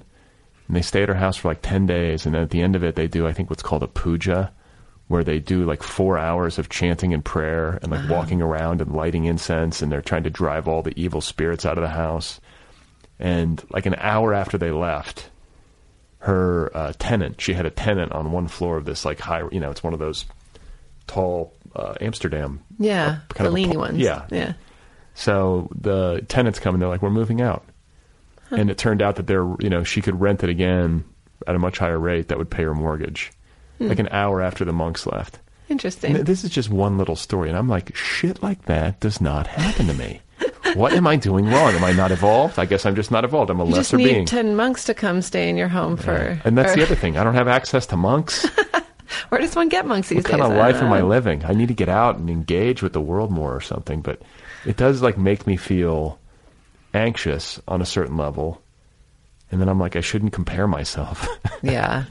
[0.68, 2.74] and they stay at her house for like 10 days, and then at the end
[2.76, 4.54] of it, they do, I think, what's called a puja,
[5.08, 8.94] where they do like four hours of chanting and prayer and like walking around and
[8.94, 12.40] lighting incense, and they're trying to drive all the evil spirits out of the house.
[13.20, 15.30] And like an hour after they left,
[16.20, 19.60] her uh, tenant, she had a tenant on one floor of this like high, you
[19.60, 20.26] know, it's one of those
[21.08, 24.00] tall uh, Amsterdam Yeah, uh, kind the of leany ones.
[24.00, 24.54] Yeah, yeah.
[25.14, 27.64] so the tenants come and they're like, "We're moving out,"
[28.50, 31.04] and it turned out that they're, you know, she could rent it again
[31.46, 33.32] at a much higher rate that would pay her mortgage,
[33.78, 33.88] Hmm.
[33.88, 35.40] like an hour after the monks left.
[35.68, 36.16] Interesting.
[36.16, 39.48] And this is just one little story, and I'm like, shit like that does not
[39.48, 40.22] happen to me.
[40.76, 41.74] what am I doing wrong?
[41.74, 42.60] Am I not evolved?
[42.60, 43.50] I guess I'm just not evolved.
[43.50, 44.26] I'm a you just need being.
[44.26, 46.40] ten monks to come stay in your home for.
[46.46, 47.18] and that's or, the other thing.
[47.18, 48.46] I don't have access to monks.
[49.30, 51.44] Where does one get monks these what kind of life am I living?
[51.46, 54.02] I need to get out and engage with the world more or something.
[54.02, 54.22] But
[54.66, 56.20] it does like make me feel
[56.94, 58.62] anxious on a certain level.
[59.52, 61.28] And then I'm like, I shouldn't compare myself
[61.62, 62.06] Yeah.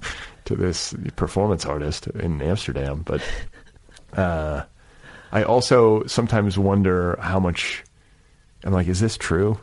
[0.46, 3.02] To this performance artist in Amsterdam.
[3.04, 3.22] But
[4.18, 4.64] uh,
[5.32, 7.82] I also sometimes wonder how much.
[8.64, 9.58] I'm like, is this true?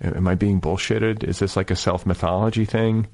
[0.00, 1.24] Am I being bullshitted?
[1.24, 3.06] Is this like a self mythology thing,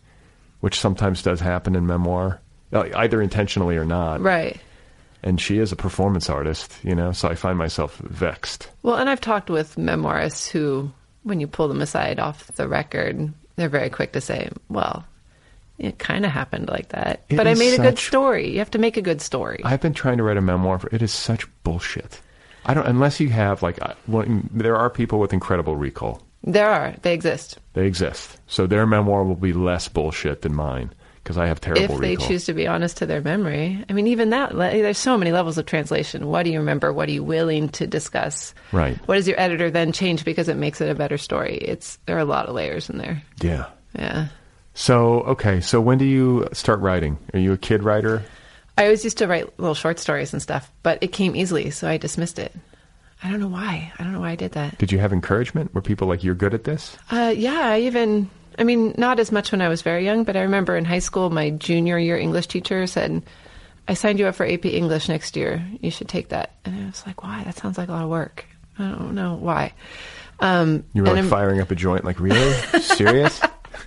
[0.61, 2.41] which sometimes does happen in memoir,
[2.73, 4.21] either intentionally or not?
[4.21, 4.61] Right.
[5.23, 8.69] and she is a performance artist, you know, so I find myself vexed.
[8.83, 10.91] Well, and I've talked with memoirists who,
[11.23, 15.05] when you pull them aside off the record, they're very quick to say, well,
[15.83, 17.23] it kind of happened like that.
[17.29, 18.51] It but I made a good story.
[18.53, 19.61] You have to make a good story.
[19.65, 20.79] I've been trying to write a memoir.
[20.79, 22.21] For, it is such bullshit.
[22.65, 26.23] I don't unless you have like uh, I- well, there are people with incredible recall.
[26.45, 26.95] there are.
[27.03, 27.59] They exist.
[27.75, 31.95] They exist, so their memoir will be less bullshit than mine because I have terrible
[31.95, 33.85] if they choose to be honest to their memory.
[33.89, 36.27] I mean, even that, there's so many levels of translation.
[36.27, 36.93] What do you remember?
[36.93, 38.55] What are you willing to discuss?
[38.73, 38.97] Right.
[39.07, 41.57] What does your editor then change because it makes it a better story?
[41.59, 43.23] It's There are a lot of layers in there.
[43.41, 43.67] yeah.
[43.97, 44.29] Yeah.
[44.75, 47.19] So okay, so when do you start writing?
[47.35, 48.23] Are you a kid writer?
[48.79, 51.87] I always used to write little short stories and stuff, but it came easily, so
[51.89, 52.55] I dismissed it.
[53.23, 53.93] I don't know why.
[53.99, 54.79] I don't know why I did that.
[54.79, 55.75] Did you have encouragement?
[55.75, 56.97] Were people like, "You're good at this"?
[57.11, 60.37] Uh, yeah, I even, I mean, not as much when I was very young, but
[60.37, 63.23] I remember in high school, my junior year English teacher said,
[63.87, 65.63] I signed you up for AP English next year.
[65.81, 66.53] You should take that.
[66.65, 67.43] And I was like, why?
[67.45, 68.45] That sounds like a lot of work.
[68.79, 69.73] I don't know why.
[70.41, 72.53] Um, You were like I'm- firing up a joint, like, really?
[72.81, 73.41] Serious?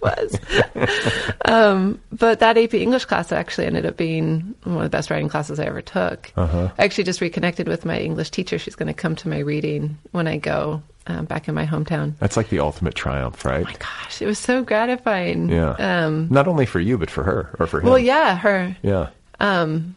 [0.06, 1.30] Was.
[1.46, 5.30] um, but that AP English class actually ended up being one of the best writing
[5.30, 6.32] classes I ever took.
[6.36, 6.70] Uh-huh.
[6.78, 8.58] I actually just reconnected with my English teacher.
[8.58, 12.14] She's going to come to my reading when I go um, back in my hometown.
[12.20, 13.66] That's like the ultimate triumph, right?
[13.66, 15.50] My gosh, it was so gratifying.
[15.50, 15.72] Yeah.
[15.72, 17.88] Um, Not only for you, but for her or for him.
[17.88, 19.10] well, yeah, her Yeah.
[19.40, 19.96] um,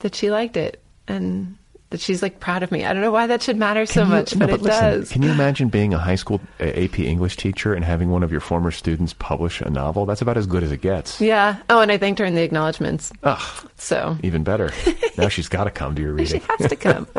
[0.00, 1.55] that she liked it and
[1.90, 2.84] that she's like proud of me.
[2.84, 5.10] I don't know why that should matter so you- much, no, but, it listen, does.
[5.10, 8.32] Can you imagine being a high school uh, AP English teacher and having one of
[8.32, 10.04] your former students publish a novel?
[10.06, 11.20] That's about as good as it gets.
[11.20, 11.56] yeah.
[11.70, 13.12] Oh, and I thanked her in the acknowledgments.
[13.22, 14.70] Ugh, So even better.
[15.18, 16.40] now she's got to come to your reading.
[16.40, 17.06] she has to come.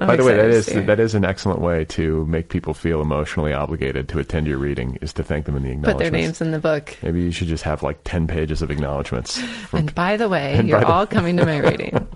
[0.00, 3.02] I'm By the way, that is that is an excellent way to make people feel
[3.02, 5.92] emotionally obligated to attend your reading is to thank them in the acknowledgments.
[5.94, 6.96] put their names in the book.
[7.02, 9.42] Maybe you should just have like ten pages of acknowledgments.
[9.72, 12.06] And by the way, And you're the- all coming to my reading.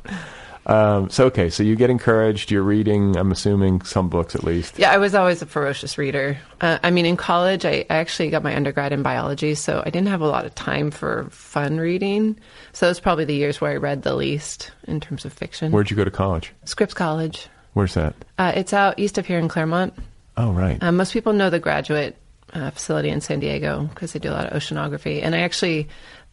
[0.66, 2.50] Um, so okay, so you get encouraged.
[2.50, 3.16] You're reading.
[3.16, 4.78] I'm assuming some books at least.
[4.78, 6.38] Yeah, I was always a ferocious reader.
[6.60, 9.90] Uh, I mean, in college, I I actually got my undergrad in biology, so I
[9.90, 12.38] didn't have a lot of time for fun reading.
[12.72, 15.72] So those probably the years where I read the least in terms of fiction.
[15.72, 16.52] Where'd you go to college?
[16.64, 17.48] Scripps College.
[17.74, 18.14] Where's that?
[18.38, 19.94] Uh, it's out east of here in Claremont.
[20.36, 20.82] Oh, right.
[20.82, 22.16] Um, most people know the graduate
[22.54, 25.22] uh, facility in San Diego because they do a lot of oceanography.
[25.22, 25.88] And I actually,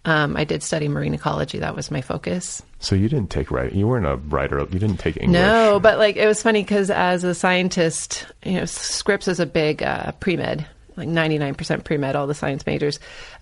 [0.06, 1.60] um, I did study marine ecology.
[1.60, 2.64] That was my focus.
[2.80, 3.78] so you didn't take writing.
[3.78, 4.60] You weren't a writer.
[4.60, 5.34] You didn't take English.
[5.40, 9.46] No, but like it was funny because as a scientist, you know, Scripps is a
[9.46, 10.66] big uh, pre med,
[10.98, 13.00] like ninety nine percent pre med, all the science majors,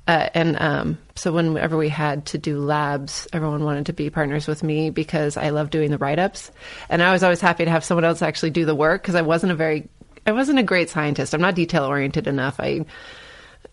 [0.07, 4.45] uh, and um, so whenever we had to do labs, everyone wanted to be partners
[4.47, 6.51] with me because I love doing the write ups,
[6.89, 9.21] and I was always happy to have someone else actually do the work because I
[9.21, 9.87] wasn't a very,
[10.27, 11.33] I wasn't a great scientist.
[11.33, 12.59] I'm not detail oriented enough.
[12.59, 12.85] I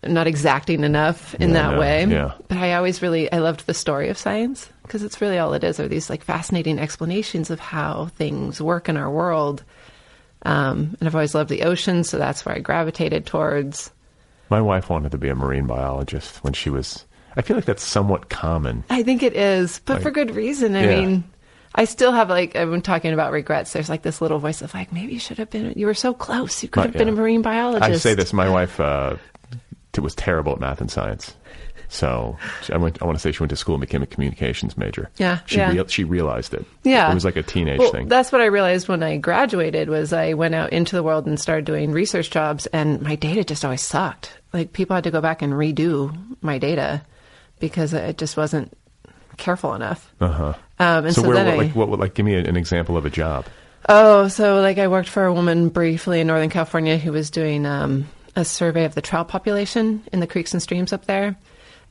[0.03, 2.05] not exacting enough in Yeah, that way.
[2.05, 2.33] yeah.
[2.47, 5.63] But I always really I loved the story of science because it's really all it
[5.63, 9.63] is are these like fascinating explanations of how things work in our world.
[10.43, 13.91] Um, and I've always loved the ocean, so that's where I gravitated towards.
[14.49, 17.05] My wife wanted to be a marine biologist when she was.
[17.35, 18.83] I feel like that's somewhat common.
[18.89, 20.75] I think it is, but Like- for good reason.
[20.75, 21.23] I mean,
[21.75, 23.73] I still have like I've been talking about regrets.
[23.73, 25.73] There's like this little voice of like maybe you should have been.
[25.75, 26.63] You were so close.
[26.63, 27.13] You could My- have been yeah.
[27.13, 27.89] a marine biologist.
[27.91, 28.31] I say this.
[28.31, 29.17] My wife uh,
[30.01, 31.33] was terrible at math and science.
[31.89, 32.37] So
[32.71, 33.01] I went.
[33.01, 35.09] I want to say she went to school and became a communications major.
[35.15, 35.71] Yeah, she yeah.
[35.71, 36.65] real she realized it.
[36.83, 37.09] Yeah.
[37.09, 38.09] it was like a teenage Well, thing.
[38.09, 41.39] that's what I realized when I graduated was I went out into the world and
[41.39, 44.33] started doing research jobs and my data just always sucked.
[44.51, 47.03] Like people had to go back and redo my data
[47.61, 48.77] because it just wasn't
[49.37, 50.13] careful enough.
[50.19, 50.53] Uh huh.
[50.79, 52.97] Um, and So, so, where, then what, I, like, what, like, give me an example
[52.97, 53.45] of a job.
[53.87, 57.65] oh, so like I worked for a woman briefly in Northern California who was doing
[57.65, 58.07] um,
[58.37, 61.35] a survey of the trout population in the creeks and streams up there.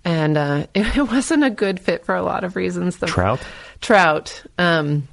[0.04, 2.98] And uh, it, wasn't a good fit for a lot of reasons.
[2.98, 3.44] The Trout?
[3.80, 4.44] trout.
[4.56, 5.08] Um,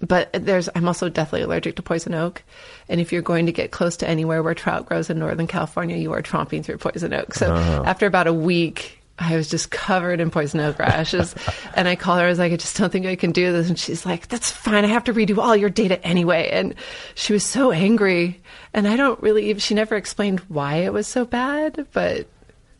[0.00, 2.42] but there's I'm also deathly allergic to poison oak,
[2.88, 5.96] and if you're going to get close to anywhere where trout grows in Northern California,
[5.96, 7.34] you are tromping through poison oak.
[7.34, 9.00] So after about a week.
[9.18, 11.34] I was just covered in poison oak rashes.
[11.74, 13.68] and I called her, I was like, I just don't think I can do this.
[13.68, 14.84] And she's like, That's fine.
[14.84, 16.50] I have to redo all your data anyway.
[16.50, 16.74] And
[17.14, 18.42] she was so angry.
[18.72, 22.26] And I don't really, even- she never explained why it was so bad, but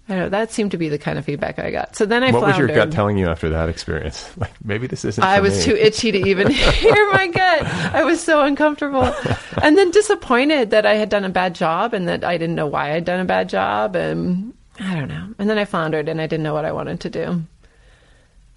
[0.08, 0.28] I don't know.
[0.28, 1.96] That seemed to be the kind of feedback I got.
[1.96, 4.30] So then I What was your gut telling you after that experience?
[4.36, 5.22] Like maybe this isn't.
[5.22, 5.72] I was me.
[5.72, 7.62] too itchy to even hear my gut.
[7.94, 9.14] I was so uncomfortable.
[9.62, 12.66] And then disappointed that I had done a bad job and that I didn't know
[12.66, 13.96] why I'd done a bad job.
[13.96, 15.28] And I don't know.
[15.38, 17.42] And then I floundered and I didn't know what I wanted to do.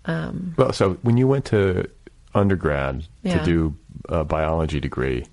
[0.05, 1.85] Um, Well, so when you went to
[2.33, 3.39] undergrad Yeah.
[3.39, 3.75] to do
[4.09, 5.25] a biology degree,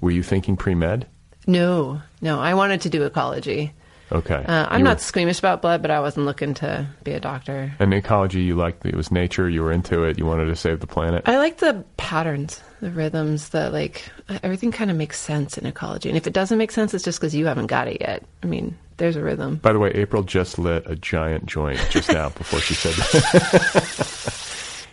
[0.00, 1.06] were you thinking pre med?
[1.46, 3.72] no, no, I wanted to do ecology.
[4.12, 4.34] Okay.
[4.46, 7.20] Uh, I'm You not were- squeamish about blood, but I wasn't looking to be a
[7.20, 7.72] doctor.
[7.78, 9.48] And ecology, you liked it was nature.
[9.48, 10.18] You were into it.
[10.18, 11.22] You wanted to save the planet.
[11.26, 14.04] I like the patterns, the rhythms, the like
[14.42, 16.08] everything kind of makes sense in ecology.
[16.10, 18.22] And if it doesn't make sense, it's just because you haven't got it yet.
[18.42, 19.56] I mean, there's a rhythm.
[19.56, 24.34] By the way, April just lit a giant joint just now before she said that.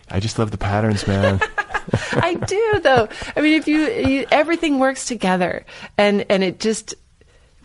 [0.10, 1.40] I just love the patterns, man.
[2.12, 3.08] I do though.
[3.36, 5.64] I mean, if you, you everything works together,
[5.98, 6.94] and and it just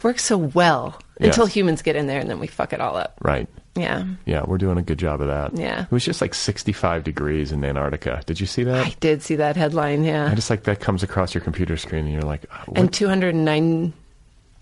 [0.04, 3.18] works so well until humans get in there, and then we fuck it all up.
[3.22, 3.48] Right.
[3.74, 5.56] Yeah, Yeah, we're doing a good job of that.
[5.58, 5.84] Yeah.
[5.84, 8.22] It was just like 65 degrees in Antarctica.
[8.26, 8.86] Did you see that?
[8.86, 10.04] I did see that headline.
[10.04, 10.30] Yeah.
[10.30, 12.78] I just like that comes across your computer screen and you're like, oh, what?
[12.78, 13.94] and 209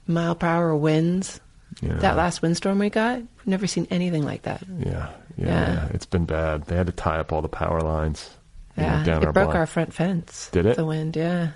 [0.06, 1.42] mile per hour winds.
[1.82, 1.94] Yeah.
[1.96, 4.64] That last windstorm we got, never seen anything like that.
[4.80, 5.88] yeah, yeah, Yeah.
[5.94, 6.66] It's been bad.
[6.66, 8.30] They had to tie up all the power lines.
[8.76, 9.56] know, Yeah, down it our broke block.
[9.56, 10.50] our front fence.
[10.52, 10.76] Did it?
[10.76, 11.52] The wind, yeah.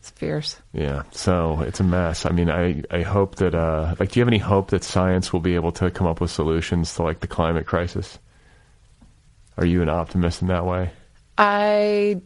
[0.00, 0.56] It's fierce.
[0.72, 2.26] Yeah, so it's a mess.
[2.26, 5.32] I mean, I, I hope that, uh, like, do you have any hope that science
[5.32, 8.18] will be able to come up with solutions to, like, the climate crisis?
[9.56, 10.90] Are you an optimist in that way?
[11.38, 12.20] I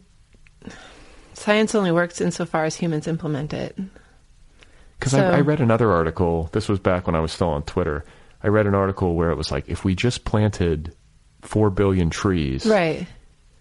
[1.33, 3.77] science only works insofar as humans implement it.
[4.99, 6.49] Because So- I, I read another article.
[6.53, 8.03] This was back when I was still on Twitter.
[8.43, 10.93] I read an article where it was like, if we just planted
[11.41, 13.07] four billion trees, Right.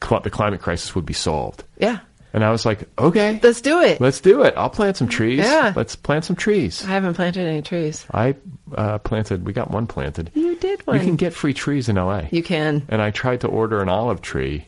[0.03, 1.65] cl- the climate crisis would be solved.
[1.79, 2.01] Yeah.
[2.33, 3.99] And I was like, okay, Let's do it.
[3.99, 4.53] let's do it.
[4.59, 5.39] I'll plant some trees.
[5.39, 5.73] Yeah.
[5.75, 6.85] Let's plant some trees.
[6.85, 8.05] I haven't planted any trees.
[8.13, 8.35] I
[8.75, 9.47] uh, planted.
[9.47, 10.31] We got one planted.
[10.35, 10.99] You did one.
[10.99, 12.25] You can get free trees in LA.
[12.31, 12.85] You can.
[12.91, 14.67] and I tried to order an olive tree,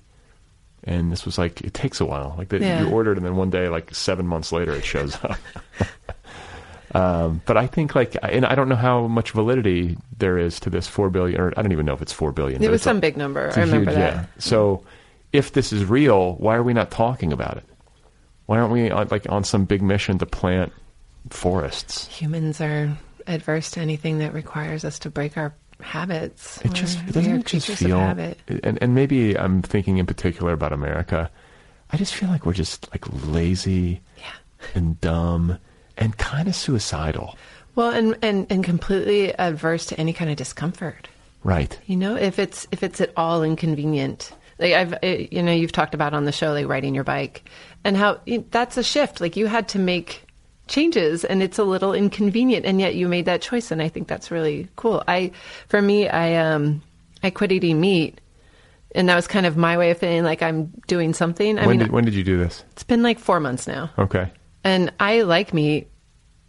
[0.85, 2.35] and this was like it takes a while.
[2.39, 2.85] Like the, Yeah.
[2.85, 5.37] you order it, and then one day, like seven months later, it shows up.
[6.95, 10.71] um, but I think like, and I don't know how much validity there is to
[10.71, 12.63] this four billion, or I don't even know if it's four billion.
[12.63, 13.51] It was some big number.
[13.55, 14.15] I remember huge- that.
[14.15, 14.27] Yeah.
[14.39, 14.85] So,
[15.33, 17.65] if this is real, why are we not talking about it?
[18.47, 20.73] Why aren't we on, like on some big mission to plant
[21.31, 22.07] forests?
[22.09, 26.59] Humans are adverse to anything that requires us to break our habits.
[26.59, 28.39] It We're- just we doesn't it just feel habit.
[28.65, 31.31] and and maybe I'm thinking in particular about America.
[31.91, 34.25] I just feel like we're just like lazy Yeah.
[34.75, 35.59] and dumb
[35.99, 37.37] and kind of suicidal.
[37.75, 41.09] Well, and, and and completely adverse to any kind of discomfort.
[41.45, 41.79] Right.
[41.87, 45.95] You know, if it's if it's at all inconvenient, like I've you know you've talked
[45.95, 47.49] about on the show like riding your bike,
[47.85, 48.21] and how
[48.51, 49.21] that's a shift.
[49.21, 50.25] Like you had to make
[50.67, 54.09] changes, and it's a little inconvenient, and yet you made that choice, and I think
[54.09, 55.03] that's really cool.
[55.07, 55.33] I,
[55.69, 56.83] for me, I um
[57.23, 58.21] I quit eating meat,
[58.95, 61.59] and that was kind of my way of feeling like I'm doing something.
[61.59, 62.65] I when mean, did when did you do this?
[62.73, 63.91] it's been like four months now.
[63.99, 64.31] Okay.
[64.69, 65.89] And I like meat.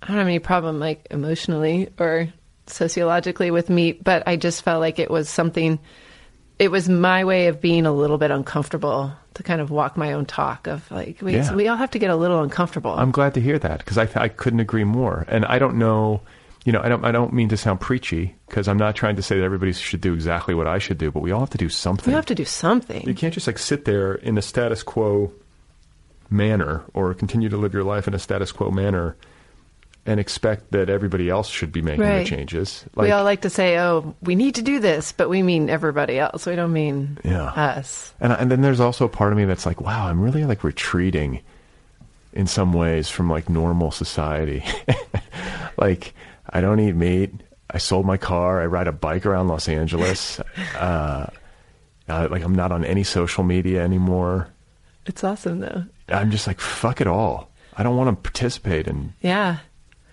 [0.04, 2.28] I don't have any problem like emotionally or
[2.68, 5.80] sociologically with meat, but I just felt like it was something
[6.58, 10.12] it was my way of being a little bit uncomfortable to kind of walk my
[10.12, 11.44] own talk of like wait, Yeah.
[11.44, 12.92] so we all have to get a little uncomfortable.
[12.92, 15.26] I'm glad to hear that because I I couldn't agree more.
[15.30, 16.22] And I don't know,
[16.66, 19.22] you know, I don't I don't mean to sound preachy because I'm not trying to
[19.22, 21.58] say that everybody should do exactly what I should do, but we all have to
[21.58, 22.12] do something.
[22.12, 23.08] we have to do something.
[23.08, 25.32] You can't just like sit there in a status quo
[26.30, 29.16] manner or continue to live your life in a status quo manner
[30.06, 32.20] and expect that everybody else should be making Right.
[32.20, 32.86] the changes.
[32.96, 36.18] we all like to say, "Oh, we need to do this," but we mean everybody
[36.18, 36.46] else.
[36.46, 37.44] We don't mean Yeah.
[37.50, 38.14] us.
[38.20, 40.64] and and then there's also a part of me that's like, wow, I'm really like
[40.64, 41.42] retreating
[42.34, 44.64] in some ways from like normal society.
[45.78, 46.14] like
[46.50, 47.32] I don't eat meat.
[47.70, 48.62] I sold my car.
[48.62, 50.40] I ride a bike around Los Angeles.
[50.80, 51.28] uh,
[52.08, 54.48] uh, like I'm not on any social media anymore.
[55.06, 55.84] It's awesome though.
[56.14, 57.50] I'm just like fuck it all.
[57.76, 59.58] I don't want to participate in Yeah.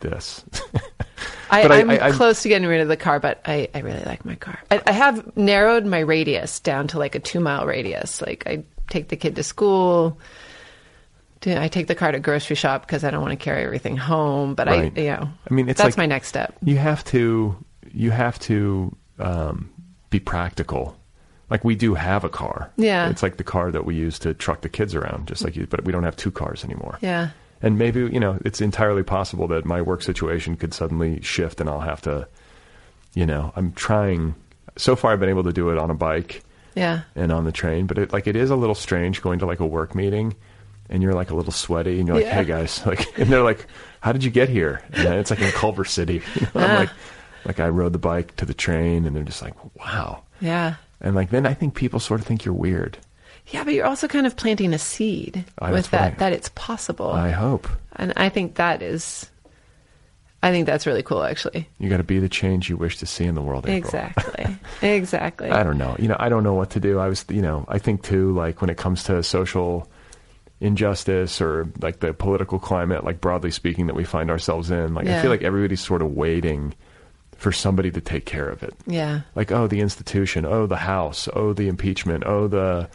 [0.00, 0.44] this.
[1.50, 3.80] I, I, I'm I- I'm- close to getting rid of the car, but I, I
[3.80, 4.58] really like my car.
[4.70, 8.20] I, I have narrowed my radius down to like a two mile radius.
[8.20, 10.18] Like I take the kid to school.
[11.46, 14.54] I take the car to grocery shop because I don't want to carry everything home.
[14.56, 14.92] But Right.
[14.96, 16.54] I, you know, I mean, it's that's like- my next step.
[16.62, 17.56] you have to
[17.92, 19.70] you have to um,
[20.10, 20.96] be practical.
[21.50, 22.70] Like we do have a car.
[22.76, 23.08] Yeah.
[23.08, 25.66] It's like the car that we use to truck the kids around, just like you.
[25.66, 26.98] But we don't have two cars anymore.
[27.00, 27.30] Yeah,
[27.62, 31.70] And maybe you know it's entirely possible that my work situation could suddenly shift, and
[31.70, 32.26] I'll have to,
[33.14, 34.34] you know, I'm trying.
[34.76, 36.42] So far, I've been able to do it on a bike
[36.74, 39.46] yeah, and on the train, but it like it is a little strange going to
[39.46, 40.34] like a work meeting,
[40.90, 42.34] and you're like a little sweaty, and you're like, Yeah.
[42.42, 43.66] "Hey guys," like, and they're like,
[44.00, 46.22] "How did you get here?" And it's like in Culver City.
[46.34, 46.78] You know, I'm Ah.
[46.80, 46.90] like,
[47.46, 51.14] like I rode the bike to the train, and they're just like, "Wow," yeah, and
[51.14, 52.98] like then I think people sort of think you're weird.
[53.48, 53.64] yeah.
[53.64, 57.30] But you're also kind of planting a seed with that I- that it's possible, I
[57.30, 59.30] hope and I think that is,
[60.42, 61.66] I think that's really cool, actually.
[61.78, 63.64] you got to be the change you wish to see in the world.
[63.66, 63.78] April.
[63.78, 65.50] Exactly, exactly.
[65.50, 65.96] I don't know.
[65.98, 66.98] You know, I don't know what to do.
[66.98, 69.88] I was, you know, I think too, like when it comes to social
[70.60, 75.06] injustice or like the political climate, like broadly speaking, that we find ourselves in, like
[75.06, 76.74] I feel like everybody's sort of waiting
[77.36, 78.74] for somebody to take care of it.
[78.86, 79.20] Yeah.
[79.34, 82.88] Like, oh, the institution, oh, the House, oh, the impeachment, oh, the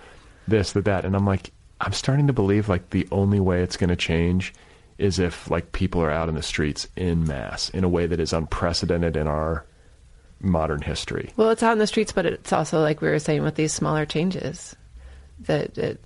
[0.48, 1.06] this, the that.
[1.06, 4.54] And I'm like, I'm starting to believe like the only way it's going to change
[4.98, 8.20] is if like people are out in the streets in mass in a way that
[8.20, 9.66] is unprecedented in our
[10.40, 11.32] modern history.
[11.38, 13.74] Well, it's out in the streets, but it's also like we were saying with these
[13.74, 14.76] smaller changes
[15.42, 16.00] that, that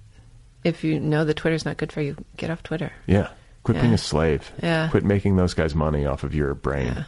[0.64, 2.92] if you know that Twitter's not good for you, get off Twitter.
[3.06, 3.30] Yeah.
[3.64, 4.52] Quit being a slave.
[4.62, 4.90] Yeah.
[4.90, 7.06] Quit making those guys money off of your brain.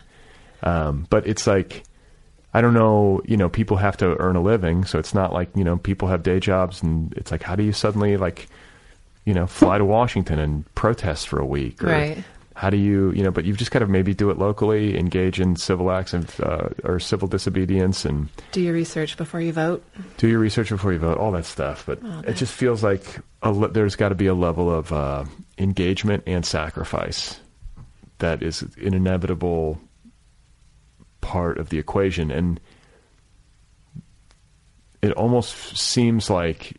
[0.63, 1.83] Um, but it's like,
[2.53, 4.85] I don't know, you know, people have to earn a living.
[4.85, 7.63] So it's not like, you know, people have day jobs and it's like, how do
[7.63, 8.47] you suddenly like,
[9.25, 11.83] you know, fly to Washington and protest for a week?
[11.83, 12.23] Or Right.
[12.55, 15.39] How do you, you know, but you've just got to maybe do it locally, engage
[15.39, 19.83] in civil acts of, uh, or civil disobedience and Do your research before you vote.
[20.17, 21.85] do your research before you vote, all that stuff.
[21.85, 25.25] But it just feels like a there's got to be a level of uh,
[25.59, 27.39] engagement and sacrifice
[28.17, 29.79] that is an inevitable
[31.27, 32.31] part of the equation.
[32.31, 32.59] And
[35.01, 36.77] it almost seems like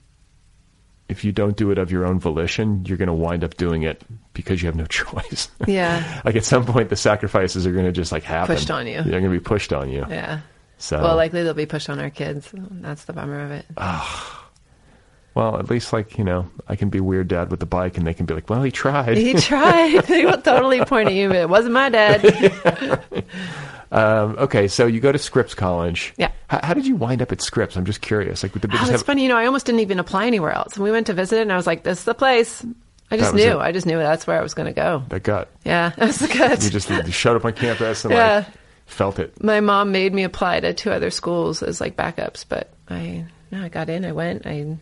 [1.11, 3.82] if you don't do it of your own volition, you're going to wind up doing
[3.82, 5.51] it because you have no choice.
[5.66, 6.22] Yeah.
[6.24, 8.57] like at some point, the sacrifices are going to just like happen.
[8.57, 9.03] Pushed on you.
[9.03, 10.07] They're going to be pushed on you.
[10.09, 10.40] Yeah.
[10.78, 12.49] So Well, likely they'll be pushed on our kids.
[12.55, 13.66] That's the bummer of it.
[13.76, 14.49] Ah.
[15.34, 18.05] Well, at least like you know, I can be weird dad with the bike, and
[18.05, 20.03] they can be like, "Well, he tried." He tried.
[20.09, 23.05] they will totally point at you, but it wasn't my dad.
[23.93, 26.12] Um, okay, so you go to Scripps College.
[26.16, 26.30] Yeah.
[26.49, 27.76] How, how did you wind up at Scripps?
[27.76, 28.43] I'm just curious.
[28.43, 29.07] Like, did they Oh, just that's have?
[29.07, 29.22] funny.
[29.22, 30.74] You know, I almost didn't even apply anywhere else.
[30.74, 32.64] And we went to visit it, and I was like, "This is the place."
[33.11, 33.53] I just knew.
[33.53, 33.57] it.
[33.57, 35.03] I just knew that's where I was going to go.
[35.09, 35.49] That gut.
[35.64, 36.62] Yeah, that was gut.
[36.62, 38.36] You just you showed up on campus and Yeah.
[38.39, 38.47] like
[38.84, 39.43] felt it.
[39.43, 43.62] My mom made me apply to two other schools as like backups, but I no,
[43.62, 44.05] I got in.
[44.05, 44.47] I went.
[44.47, 44.76] I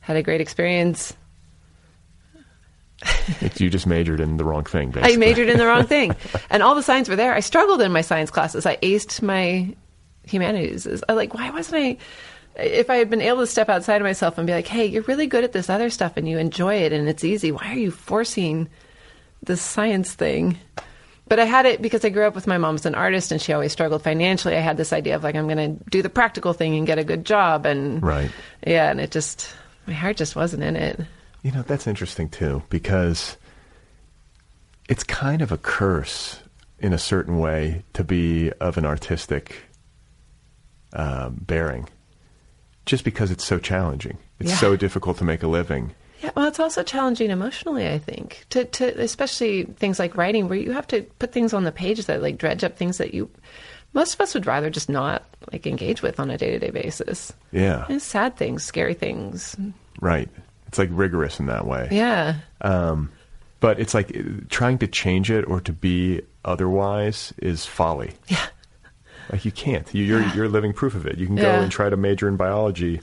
[0.00, 1.14] had a great experience.
[3.40, 4.90] It- you just majored in the wrong thing.
[4.90, 5.14] Basically.
[5.14, 6.14] I majored in the wrong thing,
[6.50, 7.34] and all the signs were there.
[7.34, 8.64] I struggled in my science classes.
[8.66, 9.74] I aced my
[10.26, 10.86] humanities.
[11.08, 11.96] I like, why wasn't I?
[12.58, 15.02] If I had been able to step outside of myself and be like, "Hey, you're
[15.02, 17.52] really good at this other stuff, and you enjoy it, and it's easy.
[17.52, 18.68] Why are you forcing
[19.42, 20.56] this science thing?"
[21.28, 23.52] But I had it because I grew up with my mom's an artist, and she
[23.52, 24.56] always struggled financially.
[24.56, 26.98] I had this idea of like, I'm going to do the practical thing and get
[27.00, 28.30] a good job, and Right.
[28.66, 29.52] yeah, and it just
[29.86, 31.00] my heart just wasn't in it.
[31.46, 33.36] You know, that's interesting too, because
[34.88, 36.40] it's kind of a curse
[36.80, 39.62] in a certain way to be of an artistic
[40.92, 41.88] um, bearing,
[42.84, 44.18] just because it's so challenging.
[44.40, 44.56] It's Yeah.
[44.56, 45.94] so difficult to make a living.
[46.20, 47.86] Yeah, well, it's also challenging emotionally.
[47.86, 51.62] I think to to especially things like writing, where you have to put things on
[51.62, 53.30] the page that like dredge up things that you
[53.92, 55.22] most of us would rather just not
[55.52, 57.32] like engage with on a day to day basis.
[57.52, 59.54] Yeah, And sad things, scary things.
[60.00, 60.28] right.
[60.68, 61.88] It's like rigorous in that way.
[61.90, 63.10] Yeah, Um,
[63.60, 68.12] but it's like uh, trying to change it or to be otherwise is folly.
[68.28, 68.46] yeah,
[69.32, 69.92] Like you can't.
[69.94, 71.18] You, you're you're living proof of it.
[71.18, 73.00] You can go and try to major in biology,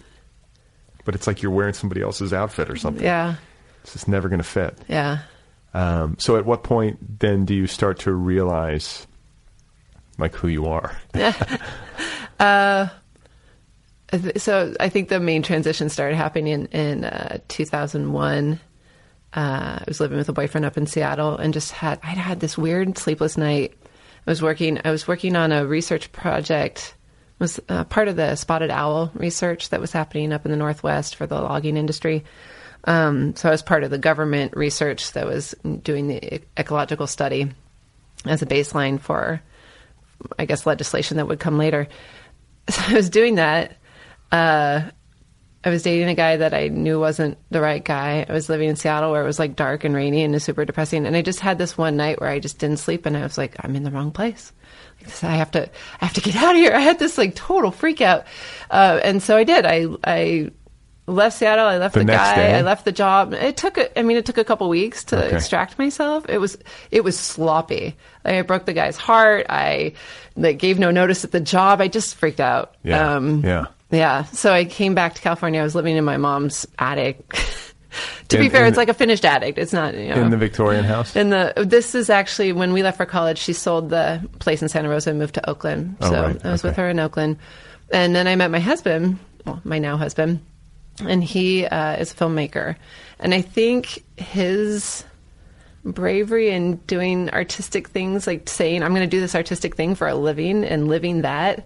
[1.05, 3.03] but it's like you're wearing somebody else's outfit or something.
[3.03, 3.35] yeah,
[3.83, 4.77] It's just never going to fit.
[4.87, 5.19] yeah.
[5.75, 9.07] Um, so at what point then do you start to realize
[10.19, 10.95] like who you are?
[14.37, 18.59] So I think the main transition started happening in in uh, 2001.
[19.35, 19.39] Uh,
[19.79, 22.57] I was living with a boyfriend up in Seattle, and just had I'd had this
[22.57, 23.73] weird sleepless night.
[24.27, 24.79] I was working.
[24.85, 26.95] I was working on a research project.
[27.39, 31.15] Was uh, part of the spotted owl research that was happening up in the northwest
[31.15, 32.23] for the logging industry.
[32.85, 37.49] Um, so I was part of the government research that was doing the ecological study
[38.25, 39.41] as a baseline for,
[40.37, 41.87] I guess, legislation that would come later.
[42.69, 43.75] So I was doing that.
[44.33, 44.89] Uh,
[45.65, 48.25] I was dating a guy that I knew wasn't the right guy.
[48.27, 51.05] I was living in Seattle where it was like dark and rainy and super depressing.
[51.05, 53.37] And I just had this one night where I just didn't sleep, and I was
[53.37, 54.51] like, I'm in the wrong place.
[54.97, 55.69] Like this, I have to,
[56.01, 56.73] I have to get out of here.
[56.75, 58.25] I had this like total freak out,
[58.71, 59.65] uh, and so I did.
[59.65, 60.49] I I
[61.07, 61.65] left Seattle.
[61.65, 62.35] I left The the, guy.
[62.35, 62.55] day?
[62.55, 63.33] I left the job.
[63.33, 63.77] It took.
[63.77, 65.35] A, I mean, it took a couple weeks to Okay.
[65.37, 66.25] extract myself.
[66.27, 66.57] It was
[66.91, 67.95] it was sloppy.
[68.25, 69.45] Like, I broke the guy's heart.
[69.49, 69.93] I
[70.35, 71.79] like gave no notice at the job.
[71.79, 72.75] I just freaked out.
[72.83, 73.15] Yeah.
[73.15, 73.67] Um, yeah.
[73.93, 74.23] Yeah.
[74.25, 75.61] So I came back to California.
[75.61, 77.27] I was living in my mom's attic.
[78.29, 79.57] to In- be fair, in it's like a finished attic.
[79.57, 80.21] It's not, you know.
[80.21, 81.15] In the Victorian house?
[81.15, 83.37] in the this is actually when we left for college.
[83.37, 85.97] She sold the place in Santa Rosa and moved to Oakland.
[86.01, 86.45] Oh, so right.
[86.45, 87.37] I was with her in Oakland,
[87.91, 90.39] and then I met my husband, well, my now husband,
[90.99, 92.75] and he uh, is a filmmaker,
[93.19, 95.05] and I think his
[95.85, 100.07] bravery in doing artistic things, like saying I'm going to do this artistic thing for
[100.07, 101.65] a living and living that,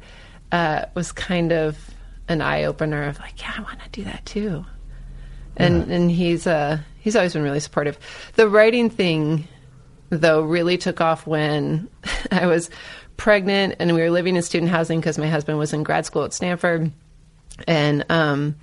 [0.52, 1.78] uh, was kind of
[2.28, 4.66] an eye opener of like, yeah, I want to do that too
[5.58, 7.98] and and he's uh he's always been really supportive.
[8.36, 9.48] The writing thing,
[10.10, 11.90] though, really took off when
[12.32, 12.70] I was
[13.18, 16.24] pregnant, and we were living in student housing because my husband was in grad school
[16.24, 16.92] at Stanford,
[17.68, 18.56] and um,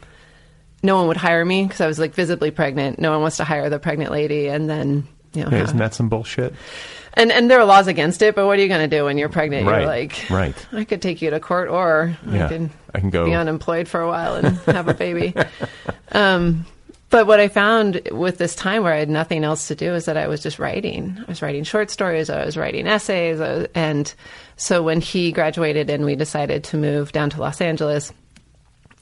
[0.83, 2.99] no one would hire me because I was like visibly pregnant.
[2.99, 5.95] No one wants to hire the pregnant lady, and then you know, Hey, isn't that
[5.95, 6.55] some bullshit?
[7.15, 8.35] And and there are laws against it.
[8.35, 9.67] But what are you going to do when you're pregnant?
[9.67, 10.67] Right, You're like, right.
[10.73, 13.89] I could take you to court, or Yeah, I could I can go- be unemployed
[13.89, 15.35] for a while and have a baby.
[16.13, 16.67] um,
[17.11, 20.07] but what I found with this time where I had nothing else to do is
[20.07, 21.17] that I was just writing.
[21.21, 22.29] I was writing short stories.
[22.29, 24.13] I was writing essays, was- and
[24.57, 28.13] so when he graduated and we decided to move down to Los Angeles.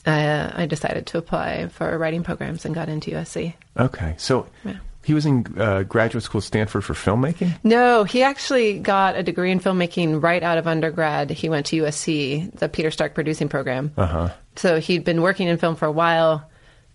[0.04, 3.54] Uh, I decided to apply for writing programs and got into USC.
[3.78, 4.78] Okay, so Yeah.
[5.04, 7.58] He was in uh, graduate school at Stanford for filmmaking.
[7.64, 11.30] No, he actually got a degree in filmmaking right out of undergrad.
[11.30, 13.92] He went to USC, the Peter Stark producing program.
[13.96, 14.28] Uh huh.
[14.56, 16.48] So he'd been working in film for a while.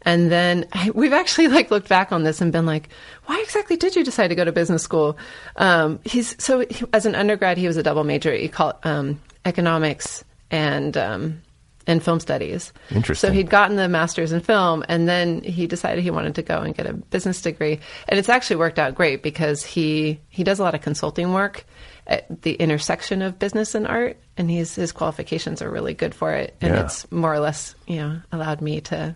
[0.04, 2.90] And then we've actually like looked back on this and been like,
[3.26, 5.18] why exactly did you decide to go to business school?
[5.58, 8.34] Um, he's so he, as an undergrad, he was a double major.
[8.34, 11.42] He called um, economics and um,
[11.88, 12.72] and film studies.
[12.92, 13.30] Interesting.
[13.30, 16.60] So he'd gotten the master's in film, and then he decided he wanted to go
[16.62, 17.80] and get a business degree.
[18.08, 21.66] And it's actually worked out great because he he does a lot of consulting work
[22.06, 26.34] at the intersection of business and art, and he's his qualifications are really good for
[26.34, 26.56] it.
[26.62, 26.84] And Yeah.
[26.84, 29.16] it's more or less, you know, allowed me to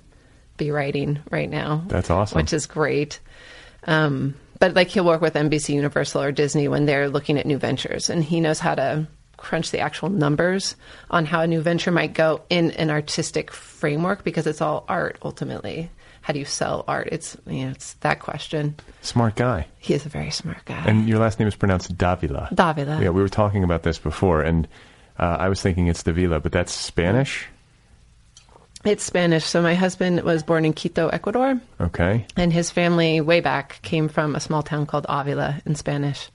[0.57, 1.84] be writing right now.
[1.88, 2.38] That's awesome.
[2.38, 3.19] Which is great.
[3.86, 7.57] Um, but like he'll work with NBC Universal or Disney when they're looking at new
[7.57, 9.07] ventures, and he knows how to
[9.41, 10.75] crunch the actual numbers
[11.09, 15.17] on how a new venture might go in an artistic framework because it's all art
[15.23, 15.89] ultimately.
[16.21, 17.09] How do you sell art?
[17.11, 18.75] It's you know, it's that question.
[19.01, 19.65] Smart guy.
[19.79, 20.83] He is a very smart guy.
[20.85, 22.49] And your last name is pronounced Davila.
[22.53, 23.01] Davila.
[23.01, 24.67] Yeah, we were talking about this before, and
[25.17, 27.47] uh, I was thinking it's Davila, but that's Spanish.
[28.85, 29.45] It's Spanish.
[29.45, 31.59] So my husband was born in Quito, Ecuador.
[31.79, 32.25] Okay.
[32.35, 36.29] And his family, way back, came from a small town called Avila in Spanish.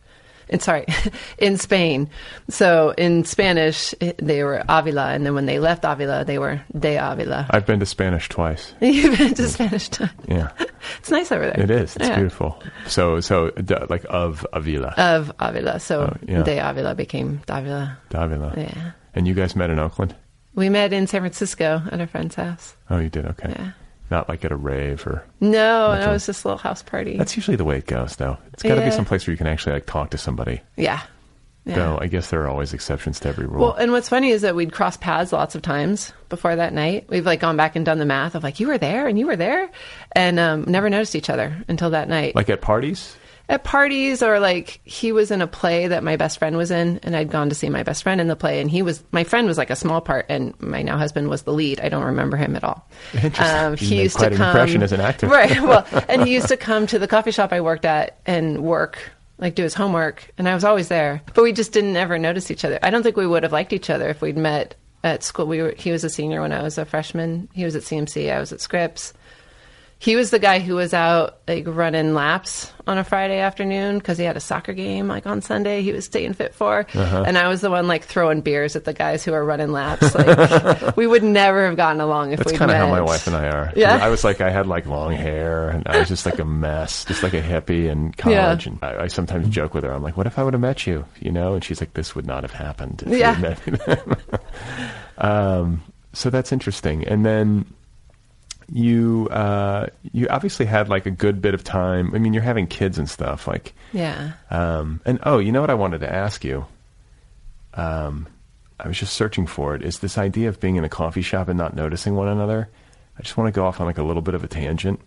[0.49, 0.86] In, sorry,
[1.38, 2.09] in Spain.
[2.49, 6.97] So in Spanish, they were Avila, and then when they left Avila, they were de
[6.97, 7.47] Avila.
[7.51, 8.72] I've been to Spanish twice.
[8.80, 10.11] You've been to Spanish time.
[10.28, 10.51] Yeah,
[10.99, 11.61] It's nice over there.
[11.61, 11.97] it is.
[11.97, 12.16] It's Yeah.
[12.16, 12.62] beautiful.
[12.86, 13.51] So, so
[13.90, 15.80] like of Avila, Of Avila.
[15.80, 16.42] So Oh, yeah.
[16.44, 17.99] de Avila became Davila.
[18.11, 18.55] Davila.
[18.57, 18.92] Yeah.
[19.14, 20.14] And you guys met in Oakland?
[20.55, 22.76] We met in San Francisco at a friend's house.
[22.88, 23.26] Oh, you did.
[23.26, 23.49] Okay.
[23.51, 23.70] Yeah.
[24.11, 25.24] Not like at a rave or.
[25.40, 27.16] No, it was just a little house party.
[27.18, 28.38] That's usually the way it goes, though.
[28.52, 28.90] It's got to be Yeah.
[28.90, 30.61] some place where you can actually like talk to somebody.
[30.76, 31.00] yeah.
[31.68, 31.74] Yeah.
[31.74, 33.61] Though I guess there are always exceptions to every rule.
[33.61, 37.07] Well, and what's funny is that we'd cross paths lots of times before that night.
[37.09, 39.26] We've like gone back and done the math of like you were there and you
[39.26, 39.68] were there,
[40.12, 42.36] and um, never noticed each other until that night.
[42.36, 43.16] like at parties.
[43.49, 46.99] At parties, or like he was in a play that my best friend was in,
[47.03, 49.24] and I'd gone to see my best friend in the play, and he was my
[49.24, 51.80] friend was like a small part, and my now husband was the lead.
[51.80, 52.88] I don't remember him at all.
[53.14, 53.88] Um, Interesting.
[53.88, 55.28] You made quite an impression as an actor.
[55.28, 55.61] right?
[55.66, 58.99] Well, and he used to come to the coffee shop I worked at and work
[59.38, 62.51] like do his homework and I was always there but we just didn't ever notice
[62.51, 65.22] each other I don't think we would have liked each other if we'd met at
[65.22, 67.82] school we were he was a senior when I was a freshman he was at
[67.82, 69.12] CMC I was at Scripps
[69.99, 74.18] he was the guy who was out like running laps on a Friday afternoon because
[74.18, 77.24] he had a soccer game like on Sunday he was staying fit for Uh-huh.
[77.26, 80.14] and I was the one like throwing beers at the guys who are running laps
[80.14, 83.26] like we would never have gotten along if That's we kind of how my wife
[83.26, 83.72] and I are.
[83.74, 83.99] Yeah.
[84.01, 87.05] I was like, I had like long hair, and I was just like a mess,
[87.07, 88.66] just like a hippie in college.
[88.66, 88.72] Yeah.
[88.72, 89.92] And I, I sometimes joke with her.
[89.92, 92.14] I'm like, "What if I would have met you?" You know, and she's like, "This
[92.14, 93.32] would not have happened." Yeah.
[93.34, 94.38] had met me
[95.18, 95.82] um,
[96.12, 97.07] so that's interesting.
[97.07, 97.66] And then
[98.72, 102.14] you, uh, you obviously had like a good bit of time.
[102.14, 103.46] I mean, you're having kids and stuff.
[103.46, 106.66] Like, yeah um, and oh, you know what I wanted to ask you?
[107.74, 108.26] Um,
[108.78, 109.82] I was just searching for it.
[109.82, 112.68] Is this idea of being in a coffee shop and not noticing one another?
[113.18, 115.00] I just want to go off on like a little bit of a tangent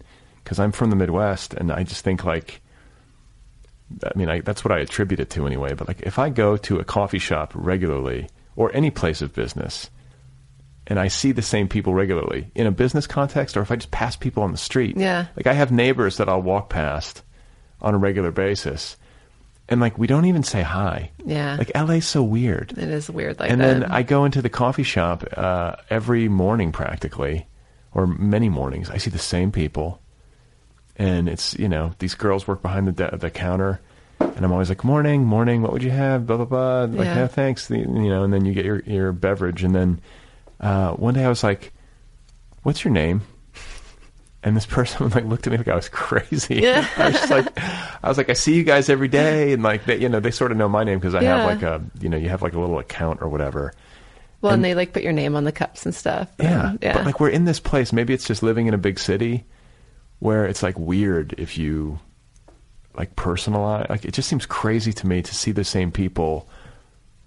[0.43, 2.61] because I'm from the Midwest and I just think like,
[4.03, 5.73] I mean, I, that's what I attribute it to anyway.
[5.73, 9.89] But like, if I go to a coffee shop regularly or any place of business,
[10.89, 13.91] and I see the same people regularly in a business context, or if I just
[13.91, 15.27] pass people on the street, Yeah.
[15.37, 17.21] like I have neighbors that I'll walk past
[17.81, 18.97] on a regular basis,
[19.69, 21.11] and like we don't even say hi.
[21.23, 21.55] Yeah.
[21.57, 22.71] like LA's so weird.
[22.71, 26.27] it is weird like and that then I go into the coffee shop uh, every
[26.27, 27.45] morning practically,
[27.93, 28.89] or many mornings.
[28.89, 30.01] I see the same people,
[30.97, 33.79] and it's you know these girls work behind the de- the counter,
[34.19, 35.61] and I'm always like morning, morning.
[35.61, 36.25] What would you have?
[36.25, 36.81] Blah blah blah.
[36.85, 37.15] Like Yeah.
[37.19, 37.69] yeah, thanks.
[37.69, 40.01] You know, and then you get your your beverage, and then
[40.59, 41.71] uh, one day I was like,
[42.63, 43.21] "What's your name?"
[44.41, 46.55] And this person like looked at me like I was crazy.
[46.55, 46.87] Yeah.
[46.97, 47.47] I was just like,
[48.03, 50.31] I was like, I see you guys every day, and like they, you know, they
[50.31, 51.37] sort of know my name because I Yeah.
[51.39, 53.73] have like a, you know, you have like a little account or whatever.
[54.41, 56.29] Well, and, And- they like put your name on the cups and stuff.
[56.39, 56.69] Yeah.
[56.69, 56.93] And- yeah.
[56.93, 57.91] But like we're in this place.
[57.91, 59.43] Maybe it's just living in a big city
[60.19, 61.99] where it's like weird if you
[62.95, 63.89] like personalize.
[63.89, 66.47] Like it just seems crazy to me to see the same people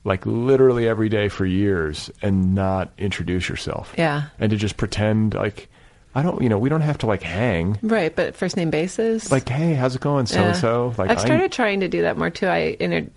[0.04, 3.94] like literally every day for years and not introduce yourself.
[3.96, 4.24] Yeah.
[4.38, 5.68] And to just pretend like
[6.14, 7.78] I don't, you know, we don't have to like hang.
[7.82, 9.32] Right, but first name basis.
[9.32, 10.94] Like, hey, how's it going, so and so?
[10.98, 12.46] Like, I've started trying to do that more too.
[12.46, 13.10] I inter-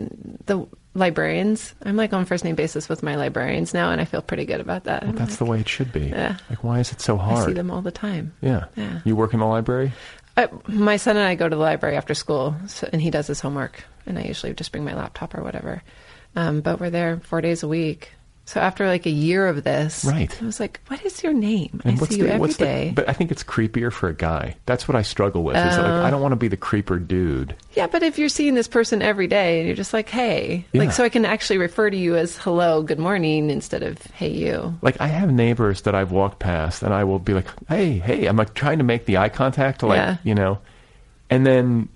[0.45, 1.75] the librarians.
[1.83, 4.61] I'm like on first name basis with my librarians now, and I feel pretty good
[4.61, 5.03] about that.
[5.03, 6.07] Well, that's like, the way it should be.
[6.07, 6.37] Yeah.
[6.49, 7.39] Like, why is it so hard?
[7.39, 8.33] I see them all the time.
[8.41, 8.65] Yeah.
[8.77, 9.01] Yeah.
[9.03, 9.91] You work in the library?
[10.37, 13.27] I, my son and I go to the library after school, so, and he does
[13.27, 15.83] his homework, and I usually just bring my laptop or whatever.
[16.35, 18.11] Um, but we're there four days a week.
[18.47, 20.31] So after like a year of this, right?
[20.39, 21.81] I was like, "What is your name?
[21.83, 23.91] And I what's see you the, every what's day." The, but I think it's creepier
[23.91, 24.55] for a guy.
[24.67, 25.55] That's what I struggle with.
[25.55, 25.85] is like.
[25.87, 27.55] I don't want to be the creeper dude.
[27.73, 30.81] Yeah, but if you're seeing this person every day and you're just like, "Hey," Yeah.
[30.83, 34.29] like so I can actually refer to you as "hello, good morning" instead of "hey
[34.29, 37.93] you." Like I have neighbors that I've walked past, and I will be like, "Hey,
[37.97, 40.17] hey," I'm like trying to make the eye contact, like Yeah.
[40.23, 40.59] you know,
[41.31, 41.89] and then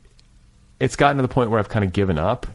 [0.79, 2.47] it's gotten to the point where I've kind of given up,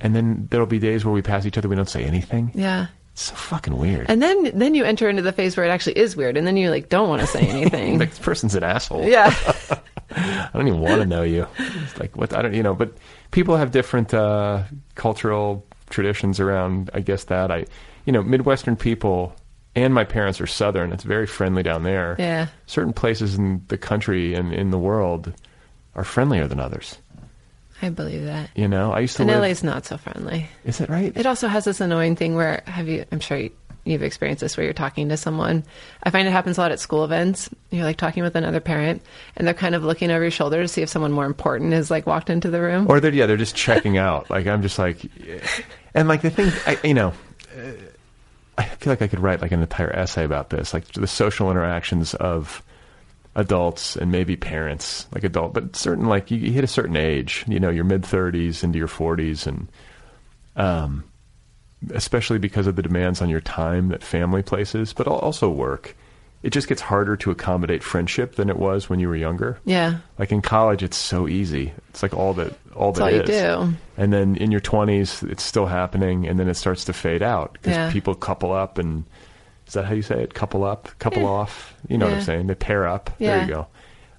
[0.00, 2.50] and then there'll be days where we pass each other, we don't say anything.
[2.54, 2.86] Yeah.
[3.12, 4.06] It's so fucking weird.
[4.08, 6.56] And then then you enter into the phase where it actually is weird and then
[6.56, 7.98] you like don't want to say anything.
[7.98, 9.04] like this person's an asshole.
[9.04, 9.34] yeah.
[10.16, 11.46] I don't even want to know you.
[11.58, 12.74] It's like what I don't, you know.
[12.74, 12.94] But
[13.30, 14.64] people have different uh,
[14.96, 16.90] cultural traditions around.
[16.94, 17.66] I guess that I,
[18.06, 19.34] you know, Midwestern people
[19.76, 20.92] and my parents are Southern.
[20.92, 22.16] It's very friendly down there.
[22.18, 22.46] Yeah.
[22.66, 25.32] Certain places in the country and in the world
[25.94, 26.98] are friendlier than others.
[27.82, 28.50] I believe that.
[28.54, 29.40] You know, I used to And live.
[29.40, 30.48] LA's not so friendly.
[30.64, 31.16] Is it right?
[31.16, 33.50] It also has this annoying thing where have you I'm sure you,
[33.84, 35.64] you've experienced this where you're talking to someone.
[36.02, 37.48] I find it happens a lot at school events.
[37.70, 39.02] You're like talking with another parent
[39.36, 41.90] and they're kind of looking over your shoulder to see if someone more important has
[41.90, 42.86] like walked into the room.
[42.88, 44.28] or they're yeah, they're just checking out.
[44.30, 44.98] Like I'm just like,
[45.94, 47.14] and like the thing, I, you know,
[47.56, 47.72] uh,
[48.58, 51.50] I feel like I could write like an entire essay about this, like the social
[51.50, 52.62] interactions of
[53.34, 57.44] adults and maybe parents, like adult, but certain like you, you hit a certain age,
[57.46, 59.68] you know, your mid 30s into your 40s, and
[60.56, 61.04] um,
[61.94, 65.96] especially because of the demands on your time that family places, but also work.
[66.42, 69.58] It just gets harder to accommodate friendship than it was when you were younger.
[69.66, 69.98] yeah.
[70.18, 71.72] Like in college, it's so easy.
[71.90, 73.20] It's like all that all That's that all you
[73.66, 73.68] is.
[73.68, 73.76] do.
[73.98, 77.52] And then in your twenties, it's still happening, and then it starts to fade out
[77.54, 77.92] because Yeah.
[77.92, 79.04] people couple up, and
[79.70, 80.34] is that how you say it?
[80.34, 81.28] Couple up, couple Yeah.
[81.28, 81.74] off.
[81.88, 82.48] You know what I'm saying?
[82.48, 83.08] They pair up.
[83.18, 83.66] There you go.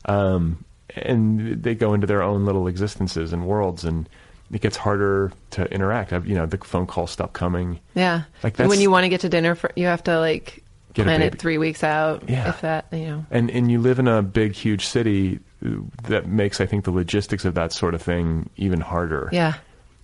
[0.06, 0.64] Um,
[0.96, 4.08] and they go into their own little existences and worlds, and
[4.52, 6.12] it gets harder to interact.
[6.14, 7.80] I've, you know, the phone calls stop coming.
[7.96, 8.24] Yeah.
[8.44, 11.04] Like And when you want to get to dinner for you have to like Get
[11.04, 12.50] plan it 3 weeks out Yeah.
[12.50, 13.26] if that, you know.
[13.32, 15.70] and and you live in a big huge city uh,
[16.10, 19.54] that makes i think the logistics of that sort of thing even harder Yeah.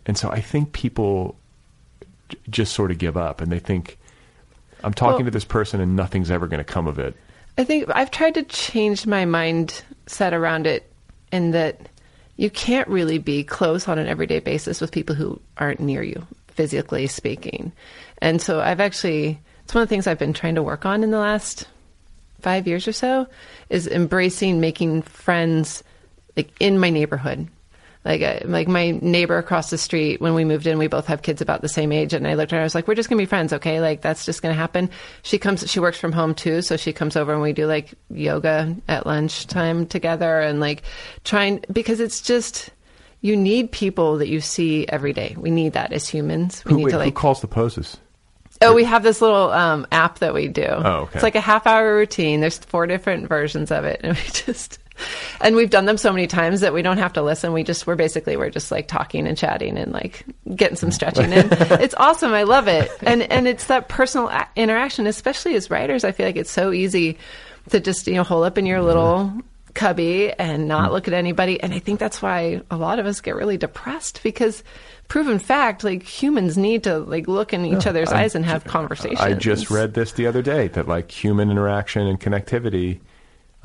[0.05, 1.35] and so i think people
[2.29, 3.97] j- just sort of give up and they think
[4.83, 7.15] i'm talking Well- to this person and nothing's ever going to come of it
[7.57, 10.89] I think I've tried to change my mindset around it
[11.31, 11.89] in that
[12.35, 16.25] you can't really be close on an everyday basis with people who aren't near you,
[16.49, 17.71] physically speaking.
[18.19, 21.03] And so I've actually, it's one of the things I've been trying to work on
[21.03, 21.67] in the last
[22.41, 23.25] five years or so
[23.71, 25.83] is embracing making friends
[26.35, 27.47] like in my neighborhood.
[28.07, 31.21] Like, uh, like my neighbor across the street, when we moved in, we both have
[31.21, 32.13] kids about the same age.
[32.13, 33.81] And I looked at her, I was like, we're just going to be friends, okay?
[33.81, 34.89] Like, that's just going to happen.
[35.23, 36.61] She comes, she works from home too.
[36.61, 40.83] So she comes over and we do like yoga at lunchtime together and like
[41.25, 42.69] trying, because it's just,
[43.19, 45.35] you need people that you see every day.
[45.37, 46.63] We need that as humans.
[46.63, 47.97] We who, need wait, to who like, calls the poses
[48.61, 50.65] Oh, we have this little um, app that we do.
[50.65, 51.11] Oh, okay.
[51.15, 52.39] It's like a half hour routine.
[52.39, 54.79] There's four different versions of it, and we just
[55.41, 57.53] and we've done them so many times that we don't have to listen.
[57.53, 60.25] We just we're basically we're just like talking and chatting and like
[60.55, 61.47] getting some stretching in.
[61.51, 62.33] it's awesome.
[62.33, 66.03] I love it, and and it's that personal a- interaction, especially as writers.
[66.03, 67.17] I feel like it's so easy
[67.69, 69.33] to just you know hole up in your little
[69.77, 70.93] cubby and not mm.
[70.93, 71.61] look at anybody.
[71.61, 74.63] And I think that's why a lot of us get really depressed because
[75.07, 78.65] proven fact, like humans need to like look in each oh, other's eyes and have
[78.65, 79.21] conversations.
[79.21, 82.99] i just read this the other day that like human interaction and connectivity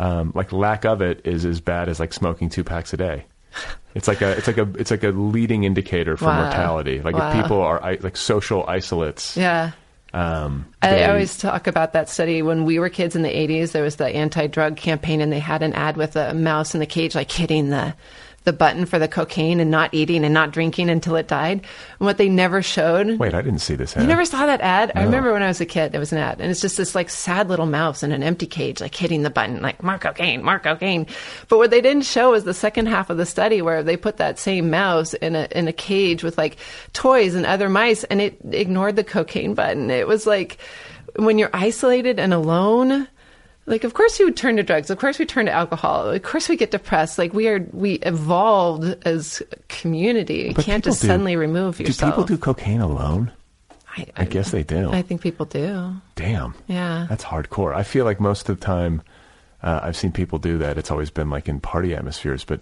[0.02, 3.24] um, like lack of it is as bad as like smoking two packs a day
[3.94, 6.42] it's like a it's like a it's like a leading indicator for Wow.
[6.44, 7.28] mortality like Wow.
[7.30, 9.72] if people are like social isolates Yeah.
[10.14, 13.72] um, I always talk about that study when we were kids in the 80s.
[13.72, 16.86] There was the anti-drug campaign, and they had an ad with a mouse in the
[16.86, 17.94] cage, like hitting the
[18.44, 21.58] the button for the cocaine and not eating and not drinking until it died.
[21.60, 23.18] And what they never showed.
[23.18, 23.94] Wait, I didn't see this.
[23.94, 24.92] You never saw that ad?
[24.94, 26.94] I remember when I was a kid, there was an ad, and it's just this
[26.94, 30.42] like sad little mouse in an empty cage, like hitting the button, like more cocaine,
[30.42, 31.06] more cocaine.
[31.48, 34.16] But what they didn't show is the second half of the study where they put
[34.16, 36.56] that same mouse in a in a cage with like
[36.92, 39.90] toys and other mice, and it ignored the cocaine button.
[39.90, 40.58] It was like
[41.16, 43.08] when you're isolated and alone.
[43.64, 44.90] Like, of course, we would turn to drugs.
[44.90, 46.10] Of course, we turn to alcohol.
[46.10, 47.16] Of course, we get depressed.
[47.16, 50.48] Like, we are we evolved as a community.
[50.48, 53.30] You But can't just do- suddenly remove yourself Do people do cocaine alone?
[53.96, 54.90] I, I guess they do.
[54.90, 55.94] I think people do.
[56.16, 56.54] Damn.
[56.66, 57.06] Yeah.
[57.08, 57.74] That's hardcore.
[57.74, 59.02] I feel like most of the time
[59.62, 60.78] uh, I've seen people do that.
[60.78, 62.42] It's always been like in party atmospheres.
[62.44, 62.60] But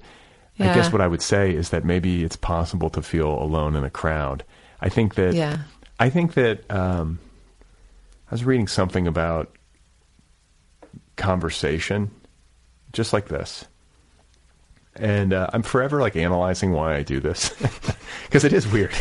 [0.59, 3.85] I guess what I would say is that maybe it's possible to feel alone in
[3.85, 4.45] a crowd.
[4.83, 5.33] I think that.
[5.35, 5.59] Yeah.
[5.99, 7.19] I think that um,
[8.31, 9.55] I was reading something about
[11.21, 12.11] conversation,
[12.93, 13.67] just like this,
[14.97, 17.51] and uh, I'm forever like analyzing why I do this
[18.25, 18.93] because it is weird.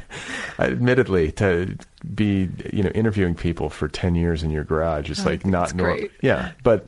[0.58, 1.76] Admittedly, to
[2.14, 5.96] be you know interviewing people for ten years in your garage is like not normal.
[5.96, 6.10] great.
[6.20, 6.86] Yeah, but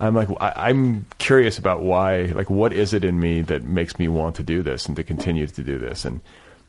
[0.00, 2.24] I'm like I, I'm curious about why.
[2.26, 5.04] Like, what is it in me that makes me want to do this and to
[5.04, 6.04] continue to do this?
[6.04, 6.20] And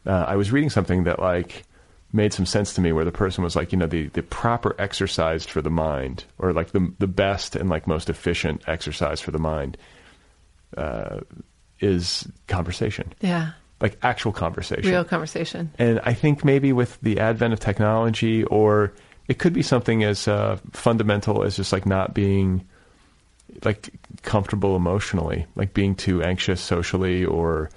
[0.06, 1.64] uh, I was reading something that like
[2.14, 4.76] made some sense to me, where the person was like, you know, the the proper
[4.80, 9.32] exercise for the mind, or like the the best and like most efficient exercise for
[9.32, 9.78] the mind,
[10.78, 11.20] uh,
[11.80, 13.52] is conversation, Yeah.
[13.82, 14.90] like actual conversation.
[14.90, 15.72] Real conversation.
[15.78, 18.94] And I think maybe with the advent of technology, or
[19.28, 22.66] it could be something as uh, fundamental as just like not being
[23.64, 23.90] like
[24.24, 27.70] comfortable emotionally, like being too anxious socially, or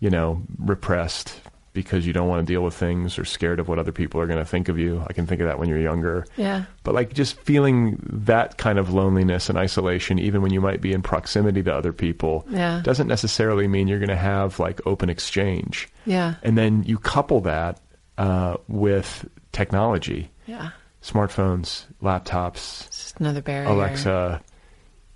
[0.00, 1.40] you know repressed
[1.74, 4.26] because you don't want to deal with things or scared of what other people are
[4.26, 5.04] going to think of you.
[5.06, 6.24] I can think of that when you're younger.
[6.36, 6.64] Yeah.
[6.84, 10.92] But like just feeling that kind of loneliness and isolation, even when you might be
[10.92, 12.80] in proximity to other people, Yeah.
[12.82, 15.88] doesn't necessarily mean you're going to have like open exchange.
[16.06, 16.36] Yeah.
[16.42, 17.80] And then you couple that
[18.16, 20.70] uh, with technology, Yeah.
[21.02, 23.68] smartphones, laptops, It's just another barrier.
[23.68, 24.40] Alexa.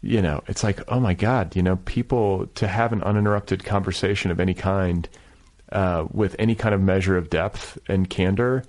[0.00, 4.30] You know, it's like, oh my God, you know, people to have an uninterrupted conversation
[4.30, 5.08] of any kind
[5.72, 8.64] uh, with any kind of measure of depth and candor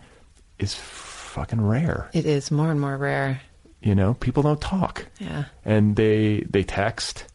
[0.57, 2.09] is fucking rare.
[2.13, 3.41] It is more and more rare.
[3.81, 5.45] You know, people don't talk Yeah.
[5.63, 7.25] and they they text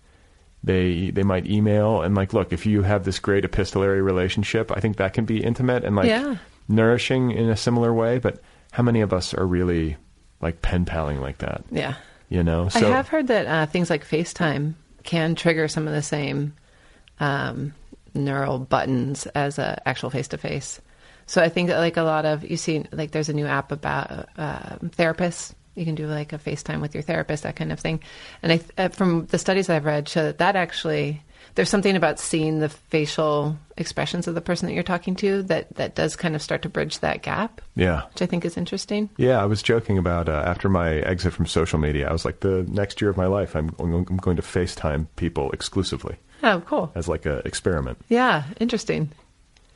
[0.62, 4.80] they they might email and like look if you have this great epistolary relationship i
[4.80, 6.36] think that can be intimate and like Yeah.
[6.68, 8.40] nourishing in a similar way but
[8.72, 9.96] how many of us are really
[10.40, 11.94] like pen paling like that Yeah.
[12.30, 16.00] you know I have heard that uh, things like FaceTime can trigger some of the
[16.02, 16.54] same
[17.20, 17.74] um,
[18.14, 20.80] neural buttons as a actual face to face.
[21.26, 23.72] So I think that like a lot of you see like there's a new app
[23.72, 25.54] about uh, therapists.
[25.74, 28.00] You can do like a FaceTime with your therapist, that kind of thing.
[28.42, 31.22] And I, uh, from the studies I've read, show that that actually
[31.54, 35.72] there's something about seeing the facial expressions of the person that you're talking to that
[35.76, 39.10] that does kind of start to bridge that gap, yeah which I think is interesting.
[39.16, 42.40] yeah i was joking about uh, after my exit from social media i was like
[42.40, 46.92] the next year of my life i'm, I'm going to facetime people exclusively Oh, cool.
[46.94, 49.10] as like an experiment Yeah, interesting.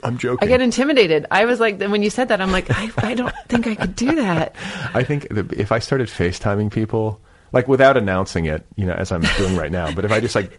[0.05, 1.27] i'm joking I get intimidated.
[1.31, 3.97] I was like, when you said that, I'm like, I, I don't think I could
[3.97, 4.55] do that.
[4.95, 7.21] I think if I started FaceTiming people,
[7.53, 10.35] like without announcing it, you know, as I'm doing right now, but if I just
[10.37, 10.53] like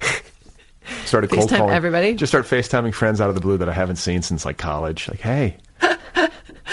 [1.05, 2.13] started cold FaceTime calling everybody?
[2.15, 5.07] just start FaceTiming friends out of the blue that I haven't seen since like college,
[5.09, 5.57] like, hey,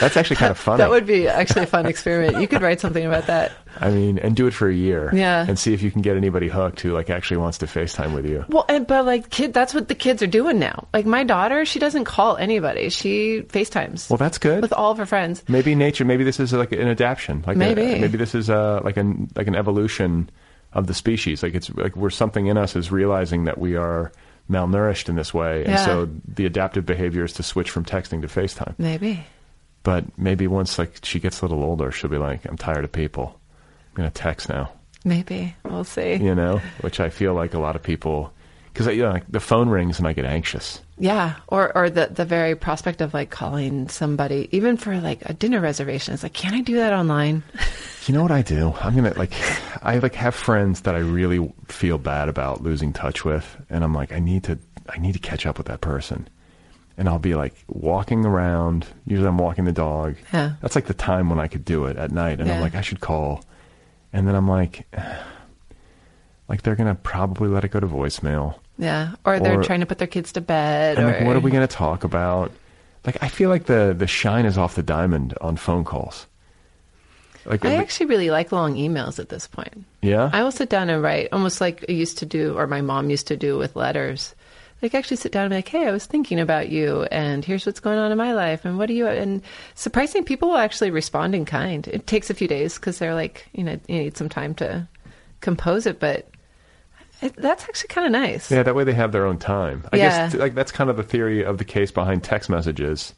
[0.01, 0.79] that's actually kind of funny.
[0.79, 2.39] That would be actually a fun experiment.
[2.41, 3.53] You could write something about that.
[3.79, 5.45] I mean, and do it for a year, Yeah.
[5.47, 8.27] and see if you can get anybody hooked who like actually wants to FaceTime with
[8.27, 8.45] you.
[8.49, 10.87] Well, and, but like, kid, that's what the kids are doing now.
[10.95, 12.89] Like my daughter, she doesn't call anybody.
[12.91, 14.61] She FaceTimes Well, that's good.
[14.63, 15.43] with all of her friends.
[15.49, 17.99] maybe nature maybe this is like an adaptation like a- Maybe.
[18.01, 20.29] maybe this is uh like an like an evolution
[20.77, 21.43] of the species.
[21.43, 24.13] Like it's like we're something in us is realizing that we are
[24.49, 28.29] malnourished in this way and so the adaptive behavior is to switch from texting to
[28.29, 28.75] facetime.
[28.79, 29.25] Maybe.
[29.83, 32.93] but maybe once like she gets a little older she'll be like i'm tired of
[32.93, 33.41] people.
[33.91, 34.71] I'm gonna text now.
[35.05, 35.57] Maybe.
[35.65, 36.15] We'll see.
[36.15, 36.61] you know?
[36.83, 38.33] Which i feel like a lot of people
[38.73, 42.07] because you know, like the phone rings and i get anxious Yeah, or or the
[42.07, 46.15] the very prospect of like calling somebody, even for like a dinner reservation.
[46.15, 47.43] It's like, can I do that online?
[48.07, 48.73] You know what I do?
[48.81, 49.33] I'm gonna like,
[49.83, 53.93] I like have friends that I really feel bad about losing touch with, and I'm
[53.95, 56.29] like, I need to, I need to catch up with that person,
[56.97, 58.87] and I'll be like walking around.
[59.07, 60.15] Usually, I'm walking the dog.
[60.33, 60.53] Yeah.
[60.63, 62.81] That's like the time when I could do it at night, and I'm like, I
[62.81, 63.45] should call,
[64.13, 64.87] and then I'm like,
[66.49, 68.55] like they're gonna probably let it go to voicemail.
[68.79, 70.99] Yeah, or they're Or- trying to put their kids to bed.
[70.99, 72.53] And or like, what are we going to talk about?
[73.07, 76.27] Like, I feel like the the shine is off the diamond on phone calls.
[77.47, 79.85] Like, I actually really like long emails at this point.
[80.03, 82.81] yeah, I will sit down and write, almost like I used to do, or my
[82.81, 84.35] mom used to do with letters.
[84.83, 87.65] Like actually sit down and be like, "Hey, I was thinking about you, and here's
[87.65, 89.41] what's going on in my life, and what are you?" And
[89.75, 91.87] surprising people will actually respond in kind.
[91.89, 94.87] It takes a few days because they're like, you know, you need some time to
[95.41, 96.29] compose it, but
[97.37, 98.51] that's actually kind of nice.
[98.51, 99.85] Yeah, that way they have their own time.
[99.93, 100.09] I Yeah.
[100.29, 103.15] guess like that's kind of the theory of the case behind text messages,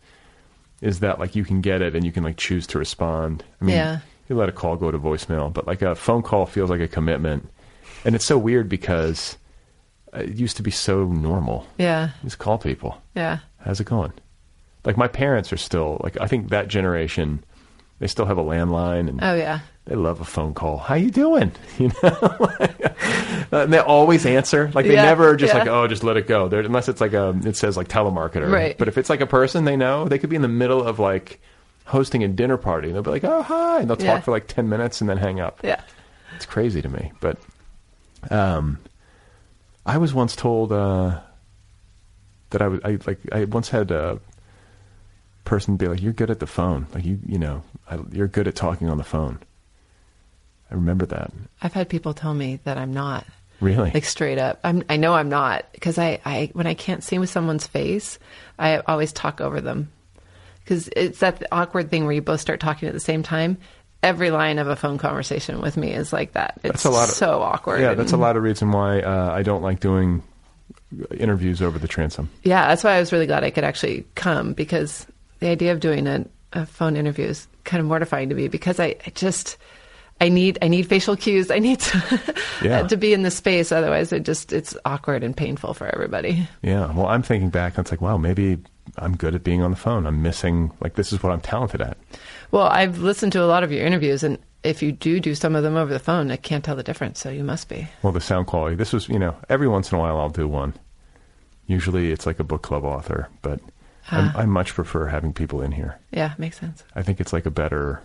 [0.81, 3.45] is that like you can get it and you can like choose to respond.
[3.61, 3.99] I mean, Yeah.
[4.29, 6.89] you let a call go to voicemail, but like a phone call feels like a
[6.89, 7.49] commitment,
[8.05, 9.37] and it's so weird because
[10.15, 11.67] uh, it used to be so normal.
[11.77, 13.01] Yeah, just call people.
[13.15, 14.13] yeah, How's it going?
[14.85, 17.43] Like my parents are still like I think that generation
[18.01, 19.61] They still have a landline, and Oh yeah.
[19.87, 20.79] they love a phone call.
[20.79, 21.53] How you doing?
[21.79, 22.49] You know,
[23.63, 24.71] and they always answer.
[24.75, 25.61] Like they Yeah, never just yeah.
[25.61, 26.49] like, oh, just let it go.
[26.49, 28.51] They're, unless it's like a, it says like telemarketer.
[28.51, 28.77] Right.
[28.79, 30.99] But if it's like a person they know, they could be in the middle of
[30.99, 31.41] like
[31.87, 34.21] hosting a dinner party, and they'll be like, oh, hi, and they'll talk Yeah.
[34.21, 35.61] for like ten minutes and then hang up.
[35.65, 35.81] Yeah.
[36.37, 37.13] It's crazy to me.
[37.21, 37.39] But
[38.31, 38.79] um,
[39.87, 41.21] I was once told uh,
[42.51, 44.21] that I was I like I once had a
[45.49, 46.87] person be like, "You're good at the phone.
[46.95, 49.41] Like you you know I, you're good at talking on the phone."
[50.71, 51.33] I remember that.
[51.63, 53.25] I've had people tell me that I'm not.
[53.61, 53.91] Really?
[53.91, 54.61] Like straight up.
[54.63, 58.19] I'm I know I'm not because I, I when I can't see with someone's face,
[58.59, 59.91] I always talk over them.
[60.67, 63.57] Cuz it's that awkward thing where you both start talking at the same time.
[64.01, 66.61] Every line of a phone conversation with me is like that.
[66.63, 67.81] It's That's a lot of- so awkward.
[67.81, 70.23] yeah, that's a lot of reason why uh, I don't like doing
[71.19, 72.31] interviews over the transom.
[72.45, 75.05] Yeah, that's why I was really glad I could actually come because
[75.41, 78.81] the idea of doing a, a phone interview is kind of mortifying to me because
[78.81, 79.57] I, I just
[80.21, 81.51] I need I need facial cues.
[81.51, 82.87] I need to Yeah.
[82.87, 83.71] to be in the space.
[83.71, 86.49] Otherwise, it just it's awkward and painful for everybody.
[86.63, 86.93] Yeah.
[86.93, 88.59] Well, I'm thinking back, and it's like, wow, maybe
[88.97, 90.07] I'm good at being on the phone.
[90.07, 91.97] I'm missing like this is what I'm talented at.
[92.51, 95.55] Well, I've listened to a lot of your interviews, and if you do do some
[95.55, 97.21] of them over the phone, I can't tell the difference.
[97.21, 97.87] So you must be.
[98.03, 98.75] Well, the sound quality.
[98.75, 100.75] This was, you know, every once in a while I'll do one.
[101.67, 103.61] Usually it's like a book club author, but
[104.11, 104.33] Ah.
[104.37, 105.99] I, I much prefer having people in here.
[106.11, 106.83] Yeah, makes sense.
[106.95, 108.03] I think it's like a better,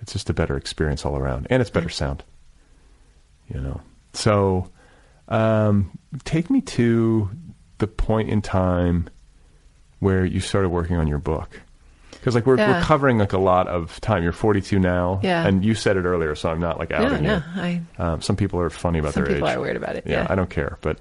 [0.00, 2.24] it's just a better experience all around, and it's better sound.
[3.52, 3.80] You know,
[4.12, 4.70] so
[5.28, 7.30] um, take me to
[7.78, 9.08] the point in time
[10.00, 11.60] where you started working on your book.
[12.10, 14.24] Because like we're we're covering like a lot of time.
[14.24, 15.46] You're 42 now, Yeah.
[15.46, 17.42] and you said it earlier, so I'm not like No, outing no, you.
[17.54, 19.56] I Um, some people are funny about some their people age.
[19.56, 20.04] are weird about it.
[20.06, 20.98] Yeah, Yeah, I don't care, but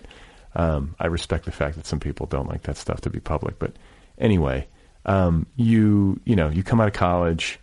[0.56, 3.58] um, I respect the fact that some people don't like that stuff to be public.
[3.58, 3.74] But
[4.18, 4.68] anyway,
[5.06, 7.60] um, you you know you come out of college,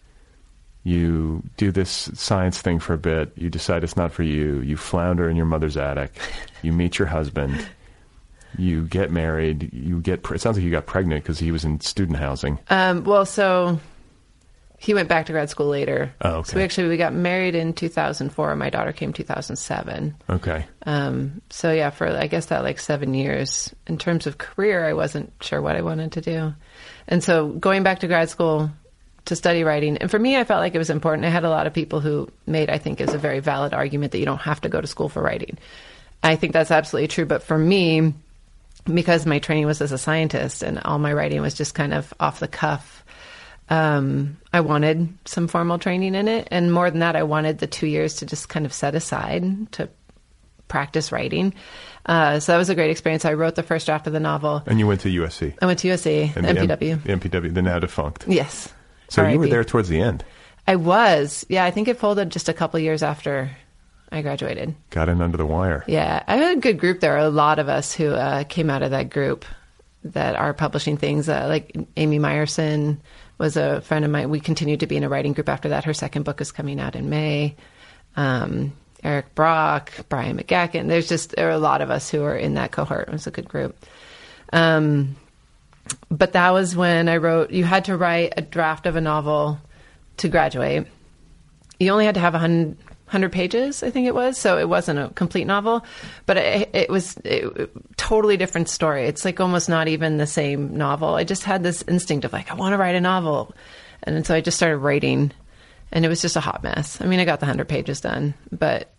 [0.84, 4.76] you do this science thing for a bit, you decide it's not for you, you
[4.76, 6.14] flounder in your mother's attic,
[6.62, 7.66] you meet your husband,
[8.58, 11.64] you get married, you get pre- it sounds like you got pregnant because he was
[11.64, 12.58] in student housing.
[12.70, 13.78] Um, well, so
[14.82, 16.12] he went back to grad school later.
[16.22, 16.50] Oh, okay.
[16.50, 18.56] So we actually we got married in 2004.
[18.56, 20.12] My daughter came 2007.
[20.28, 23.72] Okay, Um, so yeah, for I guess that like seven years.
[23.86, 26.54] In terms of career, I wasn't sure what I wanted to do,
[27.06, 28.70] and so going back to grad school
[29.26, 31.26] to study writing, and for me, I felt like it was important.
[31.26, 34.10] I had a lot of people who made, I think, is a very valid argument
[34.10, 35.58] that you don't have to go to school for writing.
[36.24, 38.14] I think that's absolutely true, but for me,
[38.92, 42.12] because my training was as a scientist and all my writing was just kind of
[42.18, 43.04] off the cuff.
[43.72, 47.66] Um, I wanted some formal training in it, and more than that, I wanted the
[47.66, 49.88] two years to just kind of set aside to
[50.68, 51.54] practice writing.
[52.04, 53.24] Uh, so that was a great experience.
[53.24, 54.62] I wrote the first draft of the novel.
[54.66, 56.98] and you went to USC, I went to USC, and the M- MPW.
[56.98, 58.26] MPW, the now defunct.
[58.28, 58.68] yes.
[59.08, 60.24] So you were there towards the end.
[60.66, 61.44] I was.
[61.48, 63.50] Yeah, I think it folded just a couple years after
[64.10, 64.74] I graduated.
[64.90, 65.84] Got in under the wire.
[65.86, 67.16] Yeah, I had a good group there.
[67.18, 69.44] A lot of us who uh, came out of that group
[70.04, 71.28] that are publishing things.
[71.28, 72.98] Uh, like Amy Meyerson
[73.42, 74.30] was a friend of mine.
[74.30, 75.84] We continued to be in a writing group after that.
[75.84, 77.56] Her second book is coming out in May.
[78.16, 78.72] Um,
[79.04, 80.88] Eric Brock, Brian McGacken.
[80.88, 83.08] There's just there are a lot of us who are in that cohort.
[83.08, 83.76] It was a good group.
[84.52, 85.16] Um,
[86.10, 87.50] but that was when I wrote.
[87.50, 89.58] You had to write a draft of a novel
[90.18, 90.86] to graduate
[91.82, 92.74] you only had to have a
[93.12, 94.38] hundred, hundred pages, I think it was.
[94.38, 95.84] So it wasn't a complete novel,
[96.26, 99.04] but it, it was a totally different story.
[99.06, 101.14] It's like almost not even the same novel.
[101.14, 103.54] I just had this instinct of like, I want to write a novel.
[104.02, 105.30] And so I just started writing
[105.92, 107.00] and it was just a hot mess.
[107.00, 108.92] I mean, I got the hundred pages done, but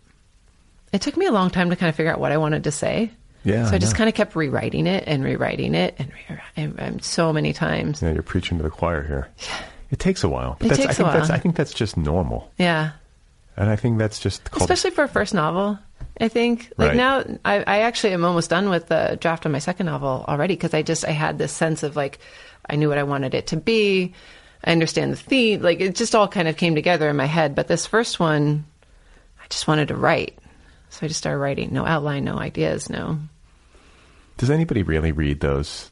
[0.94, 2.72] it took me a long time to kind of figure out what I wanted to
[2.72, 3.12] say.
[3.44, 6.46] Yeah, So I I just kind of kept rewriting it and rewriting it and, rewriting,
[6.56, 8.02] and, and so many times.
[8.02, 9.28] Yeah, you're preaching to the choir here.
[9.92, 10.56] It takes a while.
[10.60, 11.38] But It that's, takes I a think that's while.
[11.38, 12.52] I think that's just normal.
[12.58, 12.92] Yeah.
[13.56, 15.78] And I think that's just called especially for a first novel.
[16.20, 16.98] I think like Right.
[16.98, 20.56] now I, I actually am almost done with the draft of my second novel already
[20.56, 22.20] because I just I had this sense of like
[22.70, 24.14] I knew what I wanted it to be.
[24.64, 25.62] I understand the theme.
[25.62, 27.56] Like it just all kind of came together in my head.
[27.56, 28.66] But this first one,
[29.44, 30.38] I just wanted to write,
[30.90, 31.74] so I just started writing.
[31.74, 33.20] No outline, no ideas, no.
[34.38, 35.92] Does anybody really read those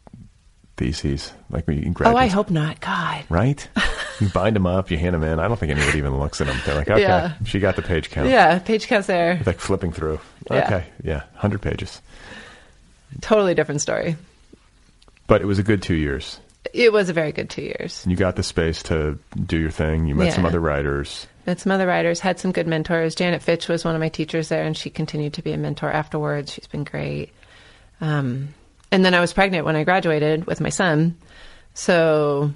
[0.77, 1.33] theses?
[1.49, 2.23] Like when you Oh, graduate?
[2.23, 2.79] I hope not.
[2.81, 3.23] God.
[3.29, 3.67] Right?
[4.19, 5.39] you bind them up, you hand them in.
[5.39, 6.57] I don't think anybody even looks at them.
[6.65, 7.33] They're like, okay, Yeah.
[7.45, 8.29] she got the page count.
[8.29, 9.41] Yeah, page counts there.
[9.45, 10.19] Like flipping through.
[10.49, 10.65] Yeah.
[10.65, 12.01] Okay, yeah, 100 pages.
[13.21, 14.15] Totally different story.
[15.27, 16.39] But it was a good two years.
[16.73, 18.05] It was a very good two years.
[18.07, 20.07] You got the space to do your thing.
[20.07, 21.27] You met some other writers.
[21.47, 23.15] Met some other writers, had some good mentors.
[23.15, 25.91] Janet Fitch was one of my teachers there, and she continued to be a mentor
[25.91, 26.53] afterwards.
[26.53, 27.31] She's been great.
[27.99, 28.49] Um,
[28.91, 31.17] and then I was pregnant when I graduated with my son.
[31.73, 32.51] So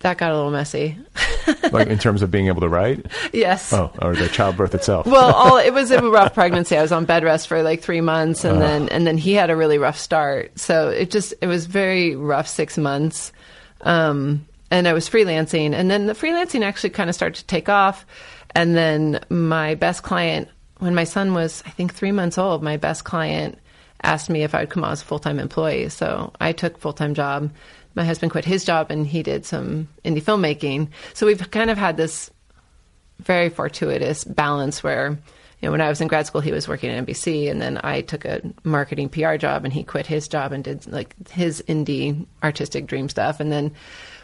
[0.00, 0.98] that got a little messy.
[1.72, 3.06] like in terms of being able to write?
[3.32, 3.72] yes.
[3.72, 5.06] Oh, or the childbirth itself?
[5.06, 6.76] well, all it was a rough pregnancy.
[6.76, 9.50] I was on bed rest for like three months, and then and then he had
[9.50, 10.58] a really rough start.
[10.58, 13.32] So it just it was very rough six months.
[13.80, 17.68] Um, and I was freelancing, and then the freelancing actually kind of started to take
[17.68, 18.06] off.
[18.54, 20.48] And then my best client,
[20.78, 23.58] when my son was I think three months old, my best client
[24.02, 25.88] asked me if I would come on as a full time employee.
[25.88, 27.52] So I took full time job.
[27.94, 30.88] My husband quit his job, and he did some indie filmmaking.
[31.12, 32.30] So we've kind of had this
[33.18, 36.90] very fortuitous balance where you know when I was in grad school he was working
[36.90, 40.52] at NBC and then I took a marketing PR job and he quit his job
[40.52, 43.72] and did like his indie artistic dream stuff and then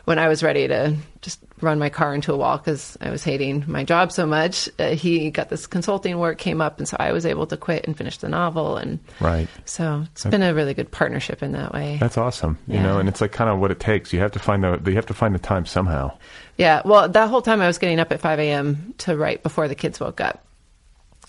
[0.04, 3.22] when I was ready to just run my car into a wall because I was
[3.24, 6.96] hating my job so much, uh, he got this consulting work came up, and so
[6.98, 8.76] I was able to quit and finish the novel.
[8.76, 9.48] And right.
[9.64, 11.98] so it's been a really good partnership in that way.
[12.00, 12.58] That's awesome.
[12.66, 12.82] You Yeah.
[12.82, 14.12] know, and it's like kind of what it takes.
[14.12, 16.16] You have to find the you have to find the time somehow.
[16.56, 18.94] Yeah, well, that whole time I was getting up at 5 a.m.
[18.98, 20.44] to write before the kids woke up,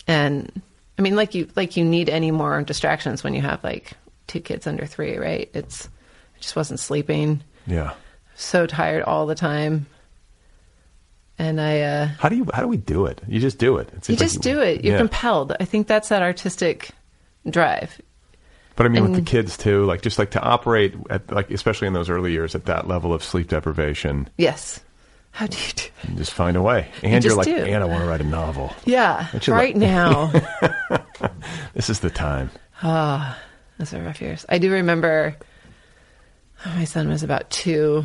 [0.06, 0.50] and
[0.98, 3.92] I mean, like you, like you need any more distractions when you have like
[4.26, 5.48] two kids under three, right?
[5.54, 7.92] It's I just wasn't sleeping, Yeah.
[8.34, 9.86] so tired all the time,
[11.40, 13.22] and I, uh, How do you how do we do it?
[13.26, 13.88] You just do it.
[13.88, 14.84] It you seems like just do it.
[14.84, 14.98] You're yeah.
[14.98, 15.54] compelled.
[15.58, 16.90] I think that's that artistic
[17.48, 17.98] drive.
[18.76, 21.86] But I mean, with the kids too, like just like to operate at like especially
[21.88, 24.80] in those early years at that level of sleep deprivation, Yes.
[25.32, 25.84] How do you do?
[26.08, 26.88] you just find a way.
[27.02, 27.56] And you are just like, do.
[27.56, 28.74] and I want to write a novel.
[28.84, 30.32] Yeah, right like- now.
[31.74, 32.50] This is the time.
[32.82, 33.38] Ah,
[33.78, 34.44] those are rough years.
[34.48, 35.36] I do remember
[36.66, 38.04] my son was about two,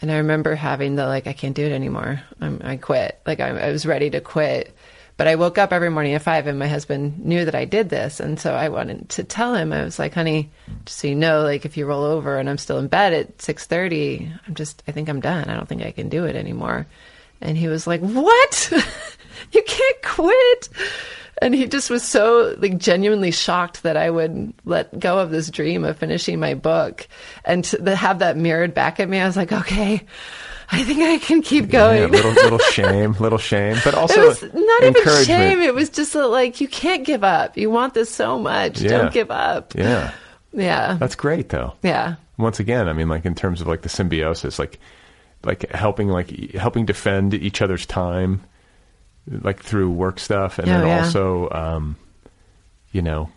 [0.00, 2.22] and I remember having the like, I can't do it anymore.
[2.40, 3.20] I'm, I quit.
[3.26, 4.74] Like I, I was ready to quit,
[5.16, 7.88] but I woke up every morning at five, and my husband knew that I did
[7.88, 9.72] this, and so I wanted to tell him.
[9.72, 10.50] I was like, honey,
[10.84, 13.42] just so you know, like if you roll over and I'm still in bed at
[13.42, 15.48] six thirty, I'm just, I think I'm done.
[15.48, 16.86] I don't think I can do it anymore.
[17.40, 18.72] And he was like, what?
[19.52, 20.68] you can't quit
[21.42, 25.50] and he just was so like genuinely shocked that I would let go of this
[25.50, 27.06] dream of finishing my book,
[27.44, 30.02] and to have that mirrored back at me, I was like, okay,
[30.70, 32.12] I think I can keep Yeah, going.
[32.12, 35.60] little little shame, little shame, but also it was not even shame.
[35.60, 37.56] It was just a, like you can't give up.
[37.56, 38.80] You want this so much.
[38.80, 38.90] Yeah.
[38.98, 39.74] Don't give up.
[39.74, 40.12] Yeah,
[40.52, 40.96] Yeah.
[41.00, 41.74] that's great though.
[41.82, 42.16] yeah.
[42.36, 44.78] Once again, I mean, like in terms of like the symbiosis, like
[45.44, 48.42] like helping like helping defend each other's time,
[49.28, 50.98] like through work stuff, and Oh, then yeah.
[51.04, 51.96] also, um,
[52.92, 53.30] you know,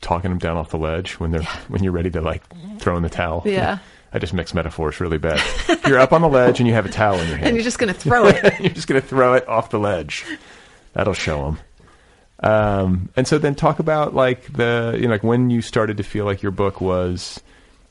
[0.00, 2.42] talking them down off the ledge when they're when you're ready to like
[2.78, 3.42] throw in the towel.
[3.44, 3.78] Yeah.
[4.12, 5.38] I just mix metaphors really bad.
[5.86, 7.64] you're up on the ledge and you have a towel in your hand, And you're
[7.64, 8.42] just gonna throw it.
[8.60, 10.24] you're just going to throw it off the ledge.
[10.94, 11.58] That'll show them.
[12.40, 16.02] Um, and so then talk about like the you know like when you started to
[16.04, 17.40] feel like your book was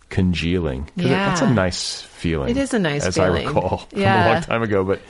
[0.10, 0.86] congealing.
[0.86, 2.50] 'Cause it- that's a nice feeling.
[2.50, 3.08] It is a nice feeling.
[3.08, 3.46] as feeling.
[3.46, 4.84] I recall from a long time ago.
[4.86, 5.02] But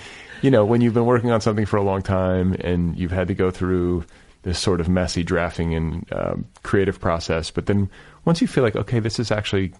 [0.42, 3.28] you know when you've been working on something for a long time and you've had
[3.30, 4.06] to go through
[4.44, 7.90] this sort of messy drafting and um, creative process, but then
[8.26, 9.74] once you feel like okay, this is actually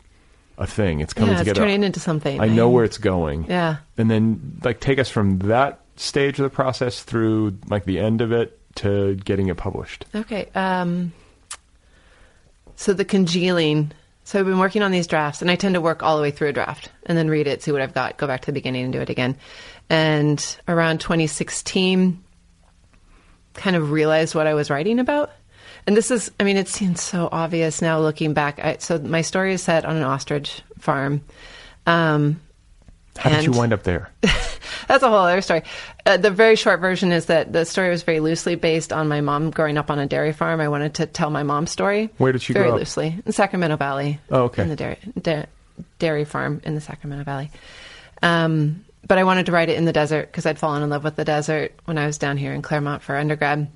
[0.58, 1.62] a thing, it's coming yeah, it's together.
[1.62, 2.42] turning into something.
[2.42, 3.78] I know where it's going Yeah.
[3.98, 8.22] and then like take us from that stage of the process through like the end
[8.22, 10.06] of it to getting it published.
[10.16, 10.50] Okay.
[10.56, 11.12] Um,
[12.76, 13.92] so the congealing.
[14.24, 16.32] So I've been working on these drafts, and I tend to work all the way
[16.32, 18.52] through a draft and then read it, see what I've got, go back to the
[18.52, 19.38] beginning and do it again.
[19.89, 22.23] And around 2016,
[23.53, 25.31] kind of realized what I was writing about.
[25.85, 28.59] And this is, I mean, it seems so obvious now looking back.
[28.59, 31.22] I, so my story is set on an ostrich farm.
[31.85, 32.41] Um,
[33.18, 34.11] How did you wind up there?
[34.22, 35.64] that's a whole other story.
[36.05, 39.22] Uh, the very short version is that the story was very loosely based on my
[39.22, 40.59] mom growing up on a dairy farm.
[40.59, 42.09] I wanted to tell my mom's story.
[42.18, 42.80] Where did she very grow up?
[42.80, 44.19] loosely in Sacramento Valley.
[44.30, 44.64] Oh, okay.
[44.64, 45.45] In the dairy da-
[45.99, 47.49] dairy farm in the Sacramento Valley.
[48.22, 51.04] Um, but I wanted to write it in the desert because I'd fallen in love
[51.04, 53.70] with the desert when I was down here in Claremont for undergrad.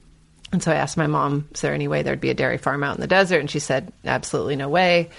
[0.52, 2.84] And so I asked my mom, "Is there any way there'd be a dairy farm
[2.84, 5.10] out in the desert?" And she said, "Absolutely no way."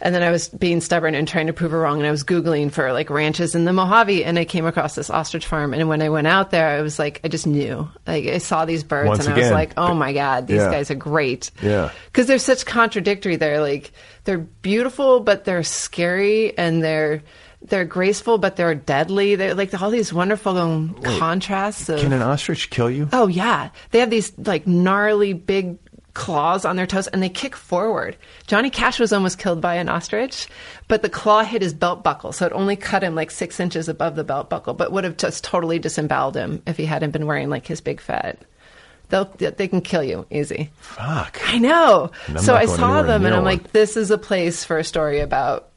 [0.00, 1.98] And then I was being stubborn and trying to prove her wrong.
[1.98, 5.08] And I was Googling for like ranches in the Mojave and I came across this
[5.08, 5.72] ostrich farm.
[5.72, 7.88] And when I went out there, I was like, I just knew.
[8.06, 10.70] Like I saw these birds Once and I was like, oh my God, these yeah.
[10.70, 11.50] guys are great.
[11.62, 11.90] Yeah.
[12.06, 13.36] Because they're such contradictory.
[13.36, 13.92] They're like,
[14.24, 17.22] they're beautiful, but they're scary and they're,
[17.64, 19.34] they're graceful, but they're deadly.
[19.36, 22.00] They're like all these wonderful um, contrasts of.
[22.00, 23.08] Can an ostrich kill you?
[23.12, 25.78] Oh yeah, they have these like gnarly big
[26.12, 28.16] claws on their toes and they kick forward.
[28.46, 30.46] Johnny Cash was almost killed by an ostrich,
[30.86, 33.88] but the claw hit his belt buckle, so it only cut him like six inches
[33.88, 37.26] above the belt buckle, but would have just totally disemboweled him if he hadn't been
[37.26, 38.38] wearing like his big fat.
[39.08, 40.70] They'll, they can kill you easy.
[40.76, 41.40] Fuck.
[41.46, 42.10] I know.
[42.38, 43.52] So I saw them and I'm one.
[43.52, 45.68] like, this is a place for a story about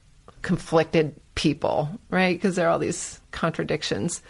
[0.43, 2.35] conflicted people, right?
[2.35, 4.23] Because there are all these contradictions.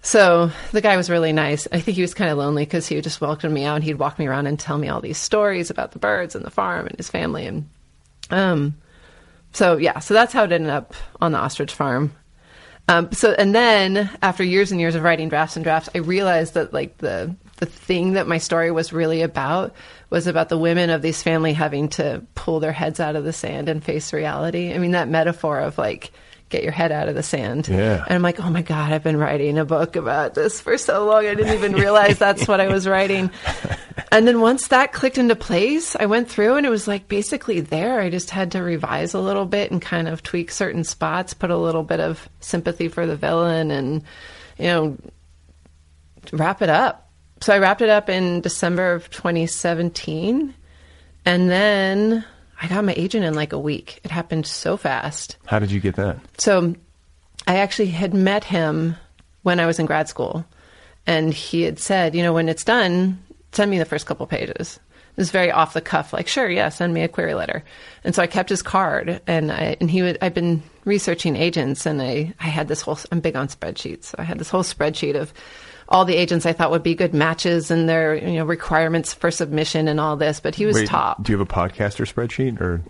[0.00, 1.68] So the guy was really nice.
[1.70, 3.84] I think he was kind of lonely because he would just welcome me out and
[3.84, 6.50] he'd walk me around and tell me all these stories about the birds and the
[6.50, 7.46] farm and his family.
[7.46, 7.68] And
[8.30, 8.74] um,
[9.52, 12.12] so yeah, so that's how it ended up on the ostrich farm.
[12.88, 16.54] Um, so and then after years and years of writing drafts and drafts, I realized
[16.54, 19.74] that like the the thing that my story was really about
[20.14, 23.32] was about the women of this family having to pull their heads out of the
[23.32, 24.72] sand and face reality.
[24.72, 26.12] I mean that metaphor of like
[26.50, 27.66] get your head out of the sand.
[27.66, 28.04] Yeah.
[28.04, 31.04] And I'm like, oh my God, I've been writing a book about this for so
[31.04, 31.26] long.
[31.26, 33.30] I didn't even realize that's what I was writing.
[34.12, 37.60] And then once that clicked into place, I went through and it was like basically
[37.60, 38.00] there.
[38.00, 41.50] I just had to revise a little bit and kind of tweak certain spots, put
[41.50, 44.04] a little bit of sympathy for the villain and,
[44.56, 44.96] you know,
[46.32, 47.03] wrap it up.
[47.44, 50.54] So I wrapped it up in December of 2017.
[51.26, 52.24] And then
[52.62, 54.00] I got my agent in like a week.
[54.02, 55.36] It happened so fast.
[55.44, 56.16] How did you get that?
[56.38, 56.74] So
[57.46, 58.96] I actually had met him
[59.42, 60.46] when I was in grad school.
[61.06, 63.22] And he had said, you know, when it's done,
[63.52, 64.80] send me the first couple pages.
[65.16, 67.62] It was very off the cuff, like, sure, yeah, send me a query letter.
[68.02, 71.86] And so I kept his card and I, and he would, I've been researching agents
[71.86, 74.06] and I, I had this whole, I'm big on spreadsheets.
[74.06, 75.32] So I had this whole spreadsheet of
[75.88, 79.30] all the agents I thought would be good matches and their, you know, requirements for
[79.30, 81.22] submission and all this, but he was Wait, top.
[81.22, 82.82] Do you have a podcaster spreadsheet or?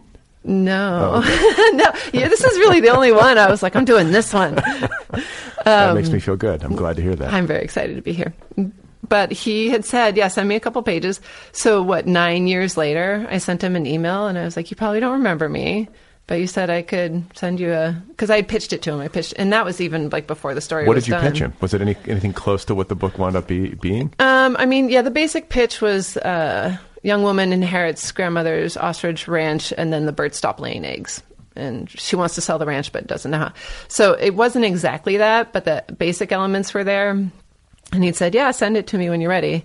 [0.44, 1.20] No,
[1.72, 1.92] no.
[2.12, 3.36] Yeah, this is really the only one.
[3.36, 4.54] I was like, I'm doing this one.
[5.64, 6.62] that makes me feel good.
[6.62, 7.28] I'm glad to hear that.
[7.28, 8.32] Um, I'm very excited to be here.
[9.08, 11.20] But he had said, yeah, send me a couple pages.
[11.52, 14.76] So, what, nine years later, I sent him an email and I was like, you
[14.76, 15.88] probably don't remember me,
[16.26, 19.00] but you said I could send you a, because I pitched it to him.
[19.00, 20.88] I pitched, and that was even like before the story was.
[20.88, 21.30] what did you done.
[21.30, 21.52] pitch him?
[21.60, 24.14] Was it any, anything close to what the book wound up be, being?
[24.18, 29.72] Um, I mean, yeah, the basic pitch was uh, young woman inherits grandmother's ostrich ranch,
[29.76, 31.22] and then the birds stop laying eggs.
[31.56, 33.52] And she wants to sell the ranch, but doesn't know how.
[33.86, 37.30] So it wasn't exactly that, but the basic elements were there.
[37.94, 39.64] And he'd said, "Yeah, send it to me when you're ready."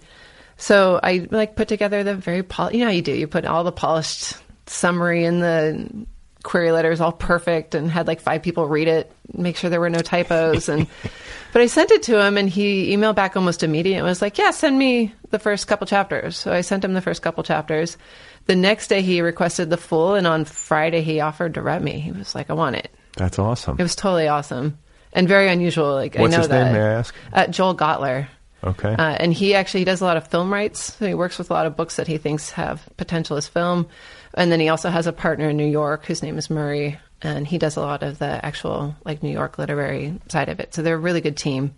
[0.57, 3.13] So I like put together the very pol- you know how you do.
[3.13, 4.33] You put all the polished
[4.67, 6.05] summary in the
[6.43, 9.89] query letters all perfect and had like five people read it, make sure there were
[9.89, 10.87] no typos and
[11.53, 14.37] but I sent it to him and he emailed back almost immediately and was like,
[14.37, 17.97] "Yeah, send me the first couple chapters." So I sent him the first couple chapters.
[18.45, 21.99] The next day he requested the full and on Friday he offered to rep me.
[21.99, 23.77] He was like, "I want it." That's awesome.
[23.79, 24.77] It was totally awesome
[25.13, 25.93] and very unusual.
[25.93, 27.15] Like What's I know his that name, may I ask?
[27.33, 28.27] Uh, Joel Gotler.
[28.63, 28.93] Okay.
[28.93, 30.93] Uh, and he actually he does a lot of film rights.
[30.93, 33.87] So he works with a lot of books that he thinks have potential as film.
[34.33, 37.47] And then he also has a partner in New York whose name is Murray, and
[37.47, 40.73] he does a lot of the actual like New York literary side of it.
[40.73, 41.73] So they're a really good team.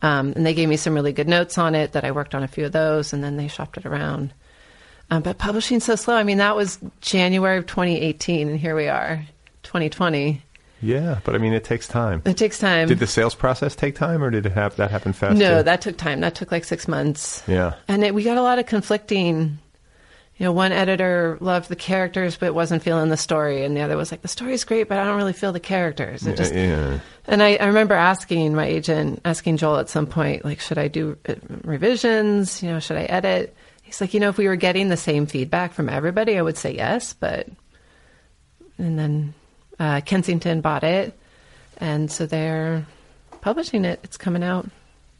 [0.00, 2.42] Um, and they gave me some really good notes on it that I worked on
[2.42, 4.34] a few of those, and then they shopped it around.
[5.10, 6.16] Um, but publishing so slow.
[6.16, 9.24] I mean, that was January of 2018, and here we are,
[9.62, 10.42] 2020.
[10.82, 12.20] Yeah, but I mean, it takes time.
[12.24, 12.88] It takes time.
[12.88, 15.38] Did the sales process take time, or did it have that happen fast?
[15.38, 16.20] no, that took time.
[16.20, 17.42] That took like six months.
[17.46, 17.74] Yeah.
[17.88, 19.58] And it, we got a lot of conflicting.
[20.38, 23.96] You know, one editor loved the characters but wasn't feeling the story, and the other
[23.96, 26.54] was like, "The story's great, but I don't really feel the characters." It Yeah, just,
[26.54, 26.98] yeah.
[27.28, 30.88] and I, I remember asking my agent, asking Joel at some point, like, "Should I
[30.88, 32.62] do uh, revisions?
[32.62, 35.26] You know, should I edit?" He's like, "You know, if we were getting the same
[35.26, 37.46] feedback from everybody, I would say yes, but."
[38.78, 39.34] And then
[39.82, 41.18] uh, Kensington bought it,
[41.78, 42.86] and so they're
[43.40, 43.98] publishing it.
[44.04, 44.68] It's coming out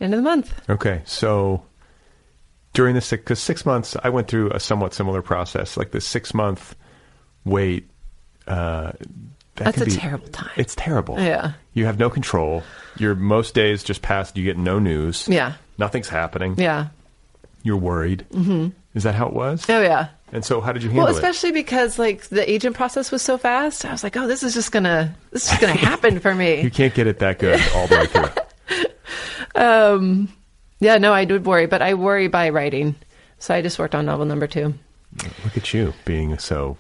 [0.01, 0.55] end of the month.
[0.71, 1.65] Okay, so
[2.73, 5.77] during the six, because six months, I went through a somewhat similar process.
[5.77, 6.77] Like the six month
[7.45, 7.91] wait,
[8.47, 8.93] uh,
[9.57, 10.51] that That's a be- terrible time.
[10.57, 11.19] It's terrible.
[11.19, 11.53] Yeah.
[11.75, 12.63] you have no control.
[12.99, 14.37] Your most days just passed.
[14.37, 15.27] You get no news.
[15.29, 15.55] Yeah.
[15.77, 16.55] nothing's happening.
[16.57, 16.89] Yeah.
[17.65, 18.25] You're worried.
[18.31, 18.69] Mm-hmm.
[18.95, 19.69] Is that how it was?
[19.69, 20.09] Oh yeah.
[20.33, 21.11] And so, how did you handle it?
[21.11, 21.19] Well, it?
[21.19, 23.85] especially because like the agent process was so fast.
[23.85, 26.71] I was like, oh, this is just gonna this is gonna happen for me." You
[26.71, 28.93] can't get it that good all the way through.
[29.63, 30.33] um,
[30.81, 32.97] Yeah, no, I did worry, but I worry by writing.
[33.39, 34.75] So I just worked on novel number two.
[35.45, 36.77] Look at you being so.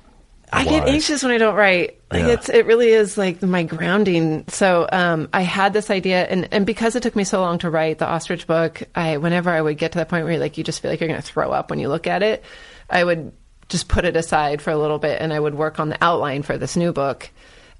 [0.53, 1.99] I get anxious when I don't write.
[2.11, 2.33] Like Yeah.
[2.33, 4.45] it's it really is like my grounding.
[4.49, 7.70] So um, I had this idea, and and because it took me so long to
[7.70, 10.65] write the ostrich book, I whenever I would get to that point where like you
[10.65, 12.45] just feel like you're going to throw up when you look at it,
[12.91, 13.33] I would
[13.69, 16.43] just put it aside for a little bit, and I would work on the outline
[16.43, 17.31] for this new book.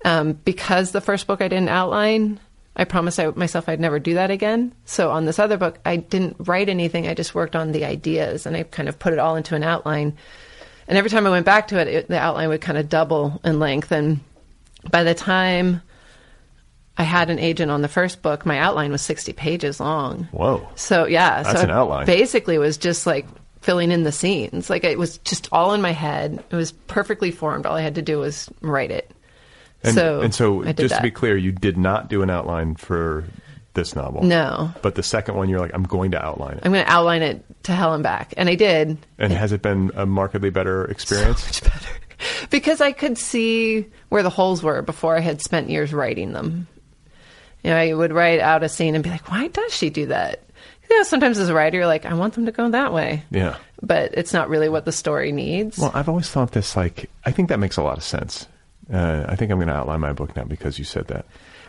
[0.05, 2.41] Um, because the first book I didn't outline,
[2.75, 4.75] I promised I, myself I'd never do that again.
[4.85, 7.07] So on this other book, I didn't write anything.
[7.07, 9.63] I just worked on the ideas, and I kind of put it all into an
[9.63, 10.17] outline.
[10.89, 13.41] And every time I went back to it, it the outline would kind of double
[13.45, 13.93] in length.
[13.93, 14.21] And
[14.91, 15.83] by the time
[16.99, 20.25] I had an agent on the first book, my outline was 60 pages long.
[20.33, 20.69] Whoa.
[20.75, 21.43] So, yeah.
[21.43, 22.07] That's so an outline.
[22.07, 23.27] Basically, was just like
[23.63, 24.69] filling in the scenes.
[24.69, 26.45] Like it was just all in my head.
[26.51, 27.65] It was perfectly formed.
[27.65, 29.11] All I had to do was write it.
[29.85, 30.97] And so and so just that.
[30.97, 33.25] to be clear, you did not do an outline for
[33.75, 34.23] this novel.
[34.23, 36.63] no, But the second one, you're like, I'm going to outline it.
[36.65, 38.99] I'm going to outline it to hell and back, and I did.
[39.19, 41.45] And has it been a markedly better experience?
[41.47, 41.89] much better
[42.51, 46.67] because I could see where the holes were before I had spent years writing them.
[47.63, 50.07] You know, I would write out a scene and be like, "Why does she do
[50.07, 50.43] that?"
[50.91, 53.23] You know, sometimes as a writer, you're like, "I want them to go that way,"
[53.31, 53.57] yeah.
[53.81, 55.79] but it's not really what the story needs.
[55.79, 58.49] Well, I've always thought this like I think that makes a lot of sense.
[58.93, 61.25] Uh, I think I'm going to outline my book now because you said that.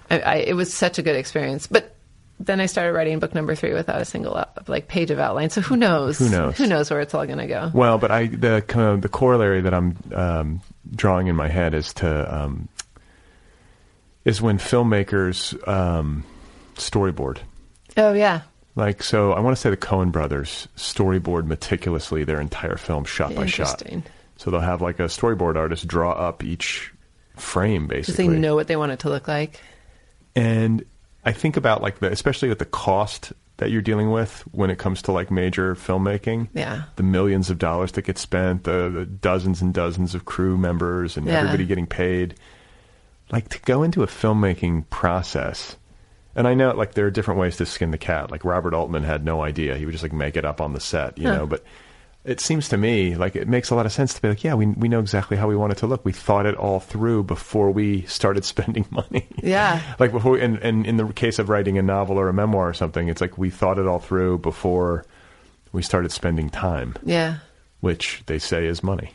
[0.09, 1.92] I, I, it was such a good experience, but.
[2.39, 5.49] Then I started writing book number three without a single out- like page of outline.
[5.49, 6.17] So who knows?
[6.19, 6.57] Who knows?
[6.57, 7.71] Who knows where it's all going to go?
[7.73, 10.61] Well, but I the kind of the corollary that I'm um,
[10.93, 12.67] drawing in my head is to um,
[14.25, 16.23] is when filmmakers um,
[16.75, 17.39] storyboard.
[17.95, 18.41] Oh yeah,
[18.75, 23.35] Like so, I want to say the Coen brothers storyboard meticulously their entire film, shot
[23.35, 23.83] by shot.
[24.37, 26.91] So they'll have like a storyboard artist draw up each
[27.37, 28.33] frame, Because basically.
[28.33, 29.59] they know what they want it to look like.
[30.35, 30.83] And
[31.25, 34.77] I think about like the, especially with the cost that you're dealing with when it
[34.79, 36.49] comes to like major filmmaking.
[36.53, 36.83] Yeah.
[36.95, 41.15] The millions of dollars that get spent, the, the dozens and dozens of crew members,
[41.17, 41.39] and Yeah.
[41.39, 42.35] everybody getting paid.
[43.31, 45.77] Like to go into a filmmaking process.
[46.35, 48.31] And I know like there are different ways to skin the cat.
[48.31, 50.79] Like Robert Altman had no idea; he would just like make it up on the
[50.79, 51.35] set, you Huh.
[51.37, 51.45] know.
[51.47, 51.63] But
[52.25, 54.53] it seems to me like it makes a lot of sense to be like, yeah,
[54.53, 56.05] we we know exactly how we want it to look.
[56.05, 59.27] We thought it all through before we started spending money.
[59.41, 59.81] Yeah.
[59.99, 62.73] like before, and, and in the case of writing a novel or a memoir or
[62.73, 65.05] something, it's like we thought it all through before
[65.73, 67.37] we started spending time, Yeah.
[67.81, 69.11] which they say is money,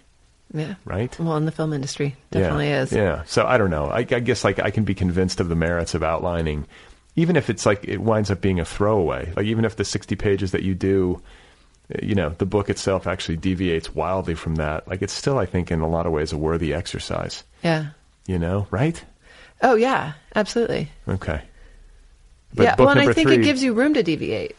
[0.53, 0.75] Yeah.
[0.85, 1.17] right?
[1.21, 2.83] Well, in the film industry, definitely yeah.
[2.83, 2.93] is.
[2.93, 3.23] Yeah.
[3.27, 3.87] So I don't know.
[3.87, 6.67] I, I guess like I can be convinced of the merits of outlining,
[7.17, 9.33] even if it's like it winds up being a throwaway.
[9.37, 11.23] Like even if the sixty pages that you do,
[12.03, 14.87] you know, the book itself actually deviates wildly from that.
[14.89, 17.45] Like it's still, I think, in a lot of ways, a worthy exercise.
[17.65, 17.87] Yeah.
[18.27, 19.03] You know, right?
[19.63, 20.91] Oh yeah, absolutely.
[21.09, 21.41] Okay.
[22.55, 22.75] yeah.
[22.79, 24.59] Well, and I think three- it gives you room to deviate.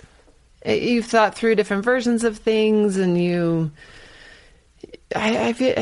[0.64, 3.72] It- You've thought through different versions of things, and you.
[5.16, 5.74] I, I feel,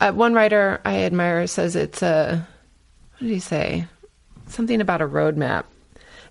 [0.00, 2.46] uh, one writer I admire says it's a.
[3.12, 3.86] What did he say?
[4.48, 5.64] Something about a roadmap.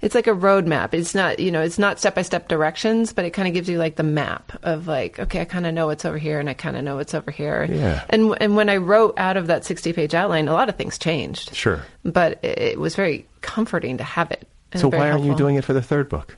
[0.06, 0.94] It's like a roadmap.
[0.94, 3.68] It's not, you know, it's not step by step directions, but it kind of gives
[3.68, 6.48] you like the map of like, okay, I kind of know what's over here, and
[6.48, 7.68] I kind of know what's over here.
[7.68, 8.06] Yeah.
[8.10, 11.00] And and when I wrote out of that sixty page outline, a lot of things
[11.00, 11.56] changed.
[11.56, 11.82] Sure.
[12.04, 14.48] but it, it was very comforting to have it.
[14.76, 16.38] So why aren't you doing it for the third book?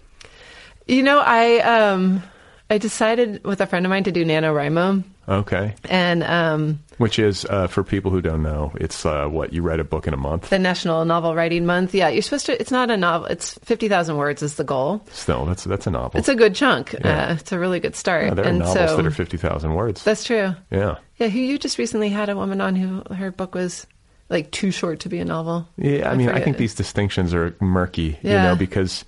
[0.88, 2.24] You know, I um,
[2.70, 5.74] I decided with a friend of mine to do NaNoWriMo, Okay.
[5.90, 9.80] and um, Which is uh, for people who don't know, it's uh, what you write
[9.80, 10.50] a book in a month.
[10.50, 11.96] the National Novel Writing Month.
[11.96, 12.60] Yeah, you're supposed to.
[12.60, 13.28] It's not a novel.
[13.28, 15.02] It's fifty thousand words is the goal.
[15.12, 16.20] Still, that's that's a novel.
[16.20, 16.94] It's a good chunk.
[16.94, 17.28] Yeah.
[17.30, 18.26] Uh, it's a really good start.
[18.26, 20.04] Yeah, there are and novels so that are fifty thousand words.
[20.04, 20.54] that's true.
[20.70, 20.96] yeah.
[21.18, 23.88] Yeah, who you just recently had a woman on who her book was
[24.30, 25.68] like too short to be a novel.
[25.78, 28.44] Yeah, I mean, I think these distinctions are murky, Yeah.
[28.44, 29.06] you know, because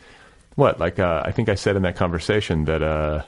[0.56, 0.80] what?
[0.80, 3.24] Like, uh, I think I said in that conversation that uh,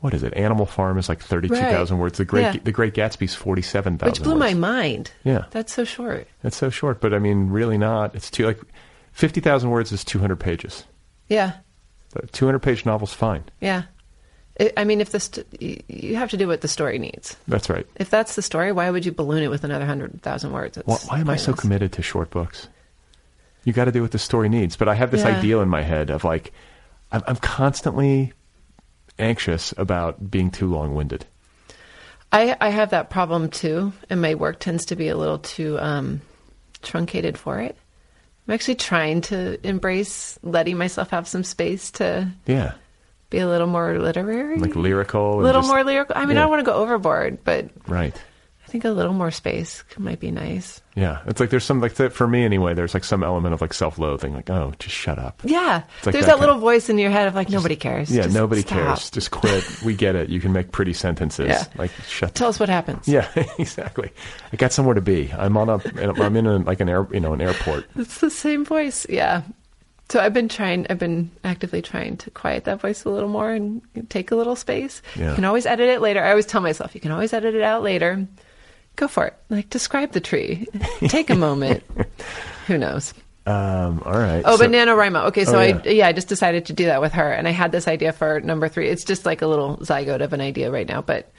[0.00, 0.32] what is it?
[0.34, 2.02] Animal Farm is like thirty-two thousand Right.
[2.02, 2.18] words.
[2.18, 2.56] The Great, Yeah.
[2.62, 4.12] The Great Gatsby's forty-seven thousand.
[4.12, 5.10] Which blew my mind.
[5.24, 5.44] Yeah.
[5.50, 6.26] That's so short.
[6.42, 8.14] That's so short, but I mean, really not.
[8.14, 8.60] It's too like
[9.12, 10.84] fifty thousand words is two hundred pages.
[11.28, 11.54] Yeah.
[12.32, 13.44] Two hundred page novel's fine.
[13.60, 13.82] Yeah.
[14.60, 15.46] I I mean, if the st-
[15.88, 17.36] you have to do what the story needs.
[17.46, 17.86] That's right.
[17.96, 20.76] If that's the story, why would you balloon it with another hundred thousand words?
[20.78, 22.68] It's Why, why am I so committed to short books?
[23.64, 24.76] You got to do what the story needs.
[24.76, 25.36] But I have this Yeah.
[25.38, 26.52] ideal in my head of like,
[27.12, 28.32] I'm, I'm constantly
[29.18, 31.26] anxious about being too long winded.
[32.30, 35.78] I, I have that problem too, and my work tends to be a little too
[35.80, 36.20] um,
[36.82, 37.76] truncated for it.
[38.46, 42.72] I'm actually trying to embrace letting myself have some space to Yeah.
[43.30, 45.40] be a little more literary, Like lyrical.
[45.40, 46.16] a little just- more lyrical.
[46.16, 46.40] I mean, yeah.
[46.40, 48.14] I don't want to go overboard, but Right.
[48.68, 50.82] I think a little more space might be nice.
[50.94, 51.22] Yeah.
[51.24, 53.98] It's like there's some, like, for me anyway, there's like some element of like self
[53.98, 54.34] loathing.
[54.34, 55.40] Like, oh, just shut up.
[55.42, 58.10] Yeah, like there's that that, little kind- voice in your head of like nobody cares.
[58.10, 58.24] Yeah.
[58.24, 58.78] Just nobody stop.
[58.78, 59.10] cares.
[59.10, 59.64] Just quit.
[59.84, 60.28] we get it.
[60.28, 61.48] You can make pretty sentences.
[61.48, 61.64] Yeah.
[61.76, 63.08] Like, shut Tell us what happens.
[63.08, 63.26] Yeah,
[63.58, 64.10] exactly.
[64.52, 65.32] I got somewhere to be.
[65.32, 65.80] I'm on a.
[66.22, 67.86] I'm in a, like an air, you know, an airport.
[67.96, 69.06] It's the same voice.
[69.08, 69.44] Yeah.
[70.10, 73.50] So I've been trying, I've been actively trying to quiet that voice a little more
[73.50, 75.02] and take a little space.
[75.16, 75.30] Yeah.
[75.30, 76.22] You can always edit it later.
[76.22, 78.26] I always tell myself, you can always edit it out later.
[78.98, 79.34] Go for it.
[79.48, 80.66] Like, describe the tree.
[81.06, 81.84] Take a moment.
[82.66, 83.14] Who knows?
[83.46, 84.42] Um, all right.
[84.44, 85.26] Oh, so- but NaNoWriMo.
[85.28, 85.90] Okay, so Oh, I, yeah.
[85.90, 87.30] yeah, I just decided to do that with her.
[87.32, 88.88] And I had this idea for number three.
[88.88, 91.30] It's just like a little zygote of an idea right now, but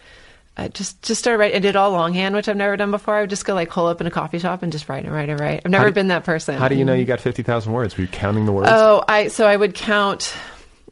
[0.57, 1.57] I just, just started writing.
[1.57, 3.15] I did all longhand, which I've never done before.
[3.15, 5.14] I would just go like hole up in a coffee shop and just write and
[5.14, 5.61] write and write.
[5.65, 6.56] I've never do- been that person.
[6.56, 7.98] How do you know you got fifty thousand words?
[7.98, 8.69] Were you counting the words?
[8.72, 10.34] Oh, I so I would count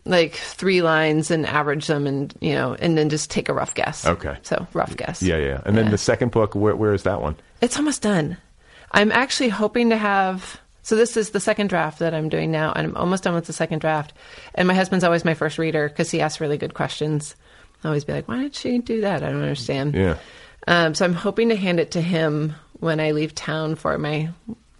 [0.09, 3.73] like three lines and average them, and you know, and then just take a rough
[3.75, 4.05] guess.
[4.05, 4.37] Okay.
[4.43, 5.21] So rough guess.
[5.21, 5.61] yeah, yeah.
[5.65, 5.91] And then Yeah.
[5.91, 7.35] the second book, where, where is that one?
[7.61, 8.37] It's almost done.
[8.91, 10.59] I'm actually hoping to have.
[10.83, 13.45] So this is the second draft that I'm doing now, and I'm almost done with
[13.45, 14.13] the second draft.
[14.55, 17.35] And my husband's always my first reader because he asks really good questions.
[17.83, 19.21] I always be like, "Why did she do that?
[19.23, 20.15] I don't understand." Yeah.
[20.67, 24.29] Um, so I'm hoping to hand it to him when I leave town for my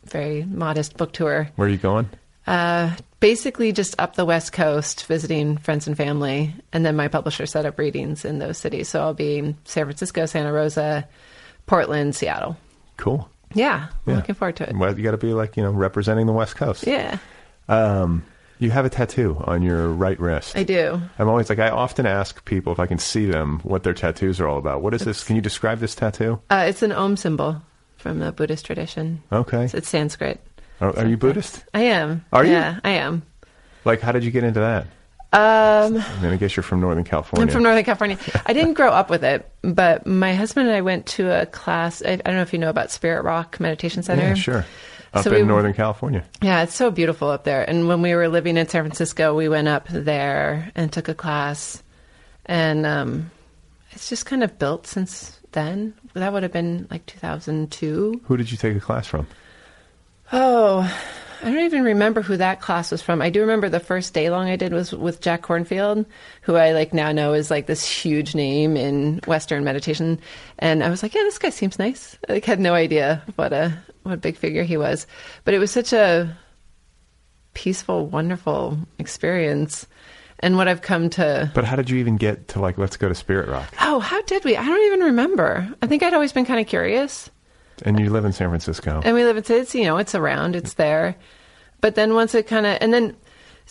[0.06, 1.50] very modest book tour.
[1.58, 2.10] Where are you going?
[2.48, 7.46] Uh, basically, just up the West Coast, visiting friends and family, and then my publisher
[7.46, 8.88] set up readings in those cities.
[8.90, 11.08] So I'll be in San Francisco, Santa Rosa,
[11.66, 12.56] Portland, Seattle.
[12.96, 13.30] Cool.
[13.54, 14.16] Yeah, I'm Yeah.
[14.18, 14.76] looking forward to it.
[14.78, 16.88] Well, you got to be like you know representing the West Coast.
[16.88, 17.18] Yeah,
[17.70, 18.24] Um,
[18.60, 20.58] you have a tattoo on your right wrist.
[20.58, 21.00] I do.
[21.20, 24.40] I'm always like I often ask people if I can see them what their tattoos
[24.40, 24.82] are all about.
[24.82, 25.24] What is this?
[25.24, 26.40] Can you describe this tattoo?
[26.50, 27.62] Uh, it's an Om symbol
[27.98, 29.22] from the Buddhist tradition.
[29.32, 29.66] Okay.
[29.66, 30.40] It's, it's Sanskrit.
[30.82, 31.64] Are, are you Buddhist?
[31.74, 32.26] I am.
[32.32, 32.52] Are you?
[32.52, 33.24] Yeah, I am.
[33.86, 34.84] Like, how did you get into that?
[35.34, 37.44] Um, I mean, I guess you're from Northern California.
[37.46, 38.18] I'm from Northern California.
[38.46, 42.02] I didn't grow up with it, but my husband and I went to a class.
[42.02, 44.24] I, I don't know if you know about Spirit Rock Meditation Center.
[44.24, 44.66] Yeah, sure.
[45.14, 46.24] Up So in we- Northern California.
[46.42, 47.68] Yeah, it's so beautiful up there.
[47.70, 51.14] And when we were living in San Francisco, we went up there and took a
[51.16, 51.84] class.
[52.46, 53.32] And um,
[53.92, 55.94] it's just kind of built since then.
[56.14, 58.22] That would have been like 2002.
[58.26, 59.28] Who did you take a class from?
[60.32, 60.92] Oh,
[61.42, 63.22] I don't even remember who that class was from.
[63.22, 66.06] I do remember the first day long I did was with Jack Kornfield,
[66.42, 70.20] who I like now know is like this huge name in Western meditation.
[70.60, 72.18] And I was like, yeah, this guy seems nice.
[72.28, 75.06] I like, had no idea what a what a big figure he was,
[75.44, 76.36] but it was such a
[77.54, 79.86] peaceful, wonderful experience.
[80.40, 83.10] And what I've come to But how did you even get to like, let's go
[83.10, 83.74] to Spirit Rock?
[83.82, 84.56] oh, how did we?
[84.56, 85.68] I don't even remember.
[85.82, 87.30] I think I'd always been kind of curious.
[87.86, 89.02] And you live in San Francisco.
[89.06, 91.16] and we live in it's you know it's around it's there
[91.82, 93.16] but then once it kind of and then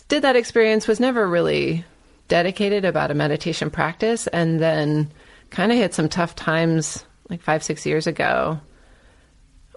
[0.09, 1.85] did that experience was never really
[2.29, 5.11] dedicated about a meditation practice and then
[5.51, 8.61] kind of hit some tough times like five six years ago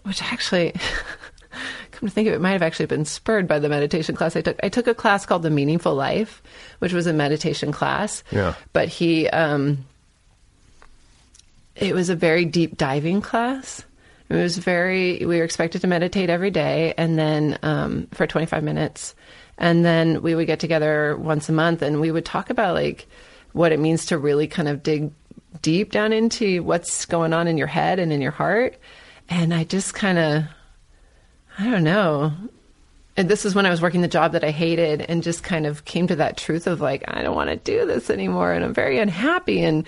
[0.03, 0.72] which actually
[1.91, 4.41] come to think of it might have actually been spurred by the meditation class i
[4.41, 6.41] took i took a class called the meaningful life
[6.80, 8.53] which was a meditation class Yeah.
[8.73, 9.85] but he um
[11.76, 13.85] it was a very deep diving class.
[14.30, 18.64] It was very, we were expected to meditate every day and then um, for 25
[18.64, 19.15] minutes.
[19.57, 23.07] And then we would get together once a month and we would talk about like
[23.53, 25.11] what it means to really kind of dig
[25.61, 28.77] deep down into what's going on in your head and in your heart.
[29.30, 30.43] And I just kind of,
[31.57, 32.31] I don't know.
[33.18, 35.65] And this is when I was working the job that I hated and just kind
[35.65, 38.53] of came to that truth of like, I don't want to do this anymore.
[38.53, 39.64] And I'm very unhappy.
[39.64, 39.85] And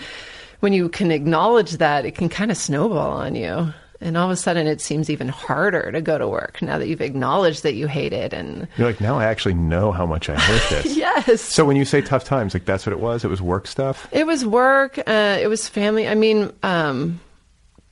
[0.60, 3.74] when you can acknowledge that, it can kind of snowball on you.
[4.02, 6.88] And all of a sudden, it seems even harder to go to work now that
[6.88, 8.34] you've acknowledged that you hate it.
[8.34, 10.98] And You're like, now I actually know how much I hate this.
[10.98, 13.24] yes, So when you say tough times, like that's what it was?
[13.24, 14.08] It was work stuff?
[14.12, 14.98] It was work.
[14.98, 16.08] Uh, it was family.
[16.08, 17.20] I mean, um,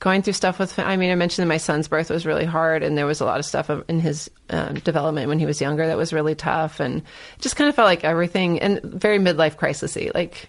[0.00, 0.78] going through stuff with.
[0.78, 3.24] I mean, I mentioned that my son's birth was really hard, and there was a
[3.24, 6.80] lot of stuff in his um, development when he was younger that was really tough,
[6.80, 7.02] and
[7.38, 10.12] just kind of felt like everything and very midlife crisisy.
[10.12, 10.48] Like,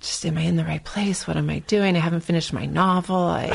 [0.00, 1.26] just am I in the right place?
[1.26, 1.96] What am I doing?
[1.96, 3.16] I haven't finished my novel.
[3.16, 3.48] I.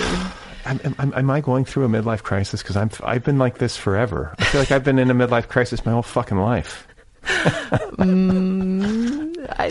[0.65, 2.61] Am, am, am I going through a midlife crisis?
[2.61, 4.35] Because I'm I've been like this forever.
[4.39, 6.87] I feel like I've been in a midlife crisis my whole fucking life.
[7.23, 7.79] I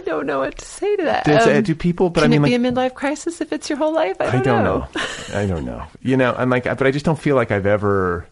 [0.04, 1.24] don't know what to say to that.
[1.24, 2.10] Does, uh, Um, do people?
[2.10, 4.16] But can I mean, it like, be a midlife crisis if it's your whole life?
[4.20, 4.86] I don't, I don't know.
[5.34, 5.84] I don't know.
[6.02, 8.26] You know, I'm like, but I just don't feel like I've ever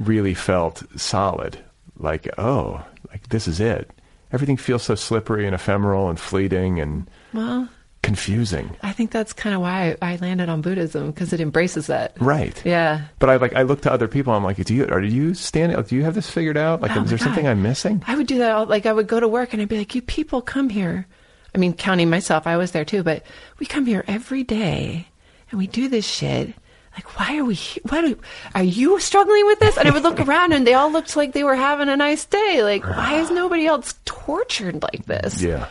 [0.00, 1.58] really felt solid.
[1.98, 3.90] Like, oh, like this is it.
[4.32, 7.68] Everything feels so slippery and ephemeral and fleeting and Well,
[8.02, 8.76] confusing.
[8.82, 12.14] I think that's kind of why I, landed on Buddhism because it embraces that.
[12.20, 12.60] Right.
[12.64, 13.06] Yeah.
[13.18, 14.32] But I like I look to other people.
[14.32, 15.80] I'm like, do you are you standing?
[15.80, 16.80] Do you have this figured out?
[16.82, 18.02] Like, Oh is there my something I'm missing?
[18.06, 18.52] I would do that.
[18.52, 21.06] All, like I would go to work and I'd be like, "You people come here."
[21.54, 23.02] I mean, counting myself, I was there too.
[23.02, 23.24] But
[23.58, 25.08] we come here every day
[25.50, 26.54] and we do this shit.
[26.94, 27.58] Like, why are we?
[27.88, 28.18] Why do?
[28.54, 29.78] Are you struggling with this?
[29.78, 32.26] And I would look around and they all looked like they were having a nice
[32.26, 32.62] day.
[32.62, 35.42] Like, why is nobody else tortured like this?
[35.42, 35.68] Yeah.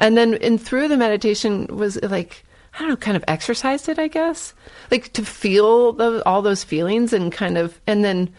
[0.00, 2.44] And then, and through the meditation was like,
[2.74, 4.54] I don't know, kind of exercised it, I guess.
[4.90, 8.32] Like to feel those, all those feelings and kind of, and then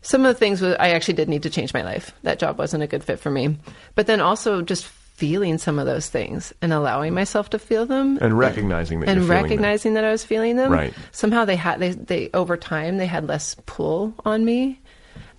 [0.00, 2.12] some of the things was, I actually did need to change my life.
[2.22, 3.58] That job wasn't a good fit for me.
[3.94, 8.18] But then also just feeling some of those things and allowing myself to feel them
[8.20, 9.42] And recognizing that and feeling them.
[9.42, 10.70] recognizing that I was feeling them.
[10.70, 10.94] Right.
[11.10, 14.80] Somehow they had, they, they, over time, they had less pull on me.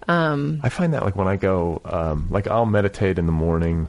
[0.09, 3.87] Um, I find that like when I go, um, like I'll meditate in the morning,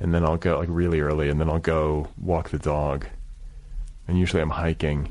[0.00, 3.06] and then I'll go like really early, and then I'll go walk the dog,
[4.08, 5.08] and usually I'm hiking,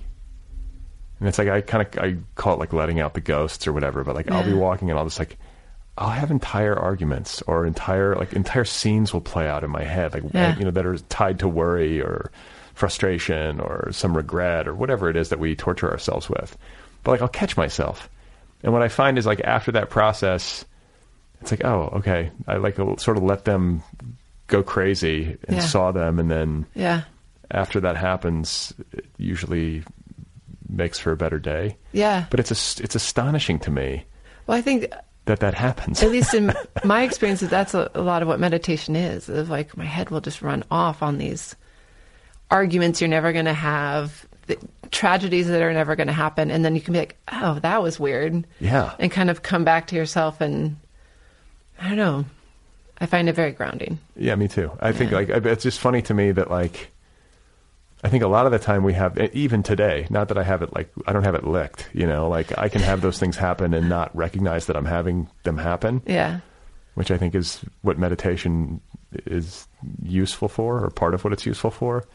[1.19, 3.73] and it's like I kind of I call it like letting out the ghosts or
[3.73, 4.03] whatever.
[4.03, 5.37] But like I'll be walking and I'll just like
[5.97, 10.13] I'll have entire arguments or entire like entire scenes will play out in my head,
[10.13, 10.57] like Yeah.
[10.57, 12.31] you know that are tied to worry or
[12.73, 16.57] frustration or some regret or whatever it is that we torture ourselves with.
[17.03, 18.09] But like I'll catch myself
[18.63, 20.63] And what I find is like after that process,
[21.41, 22.31] it's like, oh, okay.
[22.47, 23.83] I like sort of let them
[24.49, 25.63] go crazy and Yeah.
[25.63, 27.03] saw them, and then Yeah.
[27.51, 29.83] after that happens, it usually
[30.67, 31.77] makes for a better day.
[31.93, 32.25] Yeah.
[32.29, 34.03] But it's a, it's astonishing to me
[34.45, 34.91] Well, I think
[35.25, 36.03] that that happens.
[36.03, 36.53] at least in
[36.83, 39.29] my experience, that that's a, a lot of what meditation is.
[39.29, 41.55] Of like my head will just run off on these
[42.51, 44.27] arguments you're never going to have,
[44.91, 47.83] tragedies that are never going to happen, and then you can be like, "Oh, that
[47.83, 48.93] was weird," yeah.
[48.97, 50.41] and kind of come back to yourself.
[50.41, 50.77] And
[51.79, 52.25] I don't know.
[53.01, 53.99] I find it very grounding.
[54.15, 54.71] Yeah, me too.
[54.81, 56.89] I think like it's just funny to me that like
[58.03, 60.61] I think a lot of the time we have even today, not that I have
[60.61, 63.35] it like I don't have it licked, you know, like I can have those things
[63.37, 66.39] happen and not recognize that I'm having them happen, Yeah.
[66.95, 68.79] which I think is what meditation
[69.25, 69.67] is
[70.03, 72.05] useful for or part of what it's useful for.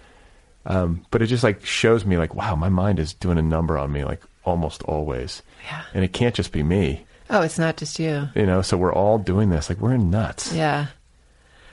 [0.66, 3.76] Um, but it just like shows me like wow, my mind is doing a number
[3.76, 5.42] on me like almost always.
[5.66, 5.82] Yeah.
[5.92, 8.28] And it can't just be me, Oh, it's not just you.
[8.34, 10.52] you know, so we're all doing this like we're nuts.
[10.52, 10.86] Yeah.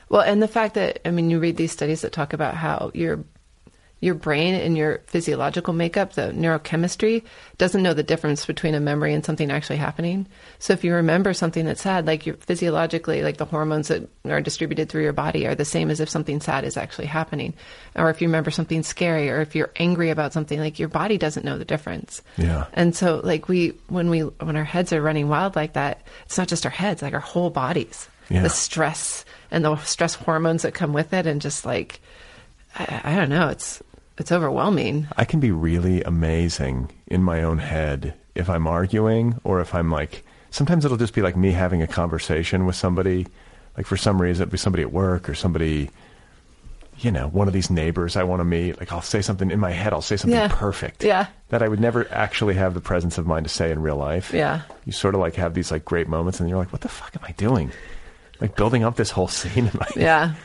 [0.10, 2.92] Well, and the fact that I mean, you read these studies that talk about how
[2.94, 3.24] your
[4.02, 7.24] your brain and your physiological makeup, the neurochemistry,
[7.60, 10.26] doesn't know the difference between a memory and something actually happening.
[10.58, 14.42] So if you remember something that's sad, like you physiologically, like the hormones that are
[14.42, 17.54] distributed through your body are the same as if something sad is actually happening.
[17.96, 21.20] Or if you remember something scary, or if you're angry about something, like your body
[21.20, 22.24] doesn't know the difference.
[22.38, 22.66] Yeah.
[22.74, 26.40] And so like we when we when our heads are running wild like that, it's
[26.40, 28.10] not just our heads, like our whole bodies.
[28.32, 28.42] Yeah.
[28.42, 32.00] The stress and the stress hormones that come with it and just like
[32.76, 33.84] I, I don't know, it's
[34.22, 35.08] it's overwhelming.
[35.18, 39.92] I can be really amazing in my own head if I'm arguing or if I'm
[39.92, 43.28] like, sometimes it'll just be like me having a conversation with somebody.
[43.76, 45.90] Like for some reason, it'll be somebody at work or somebody,
[47.00, 48.80] you know, one of these neighbors I want to meet.
[48.80, 50.48] Like I'll say something in my head, I'll say something Yeah.
[50.50, 51.04] perfect.
[51.04, 51.28] Yeah.
[51.50, 54.34] That I would never actually have the presence of mind to say in real life.
[54.34, 54.62] Yeah.
[54.86, 57.16] You sort of like have these like great moments and you're like, what the fuck
[57.16, 57.72] am I doing?
[58.40, 60.36] Like building up this whole scene in my Yeah.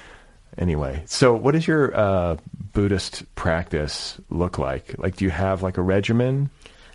[0.58, 2.36] Anyway, so what does your uh,
[2.72, 4.98] Buddhist practice look like?
[4.98, 6.50] Like, do you have like a regimen?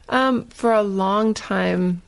[0.10, 2.02] Um, for a long time,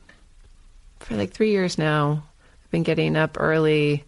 [1.00, 2.24] for like three years now,
[2.64, 4.04] I've been getting up early.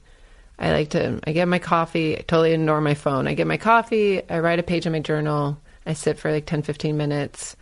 [0.58, 3.28] I like to, I get my coffee, I totally ignore my phone.
[3.28, 6.46] I get my coffee, I write a page in my journal, I sit for like
[6.46, 7.56] 10, 15 minutes.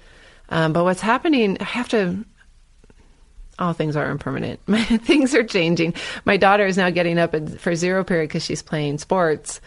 [0.48, 2.24] Um, but what's happening, I have to,
[3.58, 4.60] all things are impermanent.
[5.04, 5.94] Things are changing.
[6.24, 9.60] My daughter is now getting up for zero period because she's playing sports.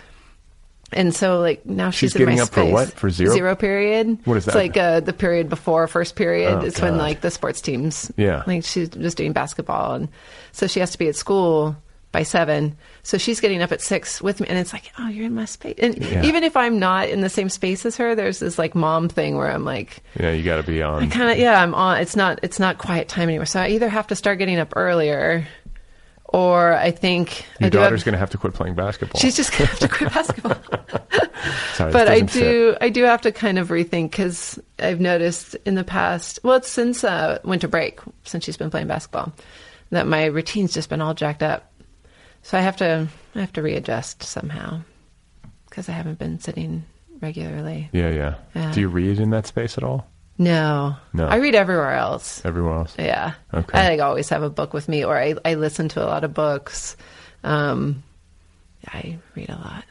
[0.94, 2.94] And so, like now she's, She's in getting my up for what?
[2.94, 3.34] For zero?
[3.34, 4.20] Zero period.
[4.24, 4.52] What is that?
[4.52, 6.54] It's like uh, the period before first period.
[6.54, 8.12] Oh, it's when like the sports teams.
[8.16, 8.44] Yeah.
[8.48, 10.08] Like she's just doing basketball, and
[10.54, 11.76] so she has to be at school
[12.18, 12.76] by seven.
[13.04, 15.46] So she's getting up at six with me, and it's like, oh, you're in my
[15.46, 15.76] space.
[15.78, 16.26] And Yeah.
[16.26, 19.38] even if I'm not in the same space as her, there's this like mom thing
[19.38, 21.04] where I'm like, yeah, you got to be on.
[21.04, 23.68] I kind of yeah i'm on it's not it's not quiet time anymore so i
[23.70, 25.46] either have to start getting up earlier
[26.26, 29.20] or i think Your I do daughter's going to have to quit playing basketball.
[29.22, 30.56] she's just gonna have to quit basketball
[31.74, 32.40] Sorry, but i doesn't fit.
[32.40, 36.56] do i do have to kind of rethink because i've noticed in the past well
[36.56, 39.32] it's since uh, winter break since she's been playing basketball
[39.92, 41.72] that my routine's just been all jacked up
[42.48, 44.80] so i have to i have to readjust somehow
[45.70, 46.84] because i haven't been sitting
[47.22, 48.72] regularly Yeah, yeah, Yeah.
[48.74, 50.08] Do you read in that space at all?
[50.38, 51.26] no No.
[51.28, 52.96] i read everywhere else Everywhere else?
[52.98, 53.34] Yeah.
[53.54, 53.78] Okay.
[53.78, 56.24] I like always have a book with me, or I, I listen to a lot
[56.24, 56.96] of books.
[57.44, 58.04] Um,
[58.88, 59.84] I read a lot.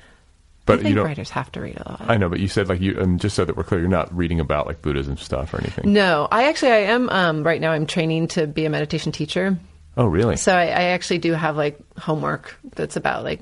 [0.67, 2.03] But I think writers have to read a lot.
[2.09, 4.15] I know, but you said like you, and just so that we're clear, you're not
[4.17, 5.93] reading about like Buddhism stuff or anything.
[5.93, 7.73] no, I actually I am um, right now.
[7.73, 9.59] I'm training to be a meditation teacher,
[9.97, 10.37] Oh, really?
[10.37, 13.41] so I, I actually do have like homework that's about like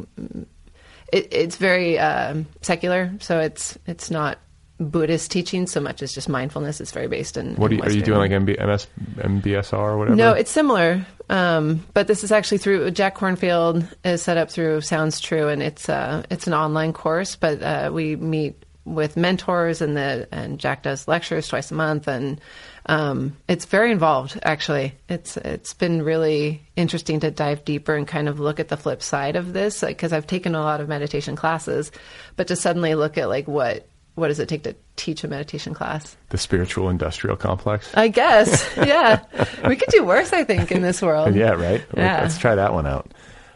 [1.12, 4.38] it, it's very um, secular, so it's it's not
[4.78, 6.80] Buddhist teaching so much as just mindfulness.
[6.80, 7.54] It's very based in.
[7.54, 8.18] what are in you, are you doing?
[8.18, 8.86] Like MB, MS,
[9.16, 10.16] MBSR or whatever?
[10.16, 14.80] No, it's similar, um, but this is actually through Jack Kornfield is set up through
[14.80, 17.36] Sounds True, and it's uh, it's an online course.
[17.36, 22.08] But uh, we meet with mentors, and the and Jack does lectures twice a month,
[22.08, 22.40] and
[22.86, 24.38] um, it's very involved.
[24.42, 28.76] Actually, it's it's been really interesting to dive deeper and kind of look at the
[28.76, 31.90] flip side of this because I've taken a lot of meditation classes,
[32.36, 33.86] but to suddenly look at like what
[34.16, 36.16] what does it take to teach a meditation class?
[36.30, 37.90] the spiritual industrial complex.
[37.94, 38.68] I guess.
[38.76, 39.24] Yeah.
[39.66, 41.34] we could do worse, I think, in this world.
[41.36, 41.84] yeah, right.
[41.96, 42.22] Yeah.
[42.22, 43.12] Let's try that one out.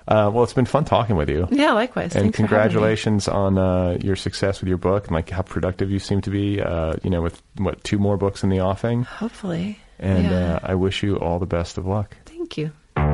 [0.09, 1.47] Uh, well, it's been fun talking with you.
[1.51, 2.15] Yeah, likewise.
[2.15, 5.99] and Thanks congratulations on uh, your success with your book and like how productive you
[5.99, 6.63] seem to be.
[6.63, 9.79] Uh, you know, with what two more books in the offing, Hopefully.
[9.99, 10.55] and yeah.
[10.55, 12.17] uh, I wish you all the best of luck.
[12.25, 12.73] Thank you.
[12.97, 13.05] All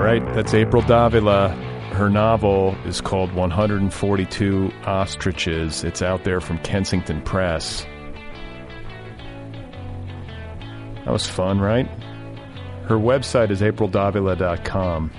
[0.00, 1.48] right, that's April Davila.
[1.90, 5.82] Her novel is called 142 Ostriches.
[5.82, 7.84] It's out there from Kensington Press.
[11.04, 11.88] That was fun, right?
[12.90, 15.12] Her website is aprildavila.com.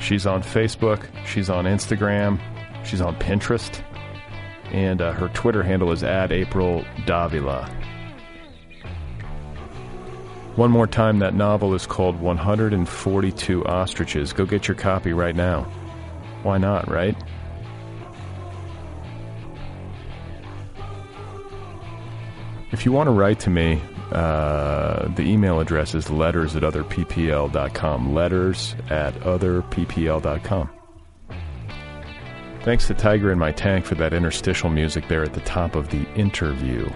[0.00, 2.40] She's on Facebook, she's on Instagram,
[2.82, 3.82] she's on Pinterest,
[4.72, 7.70] and uh, her Twitter handle is at April Davila.
[10.56, 14.32] One more time, that novel is called 142 Ostriches.
[14.32, 15.64] Go get your copy right now.
[16.42, 17.18] Why not, right?
[22.72, 23.82] If you want to write to me,
[24.12, 28.14] uh, the email address is letters at otherppl.com.
[28.14, 30.70] Letters at otherppl.com.
[32.62, 35.88] Thanks to Tiger in My Tank for that interstitial music there at the top of
[35.88, 36.88] the interview.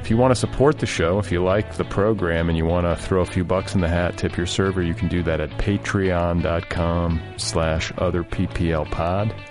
[0.00, 2.84] If you want to support the show, if you like the program and you want
[2.84, 5.40] to throw a few bucks in the hat, tip your server, you can do that
[5.40, 9.49] at patreon.com slash otherpplpod.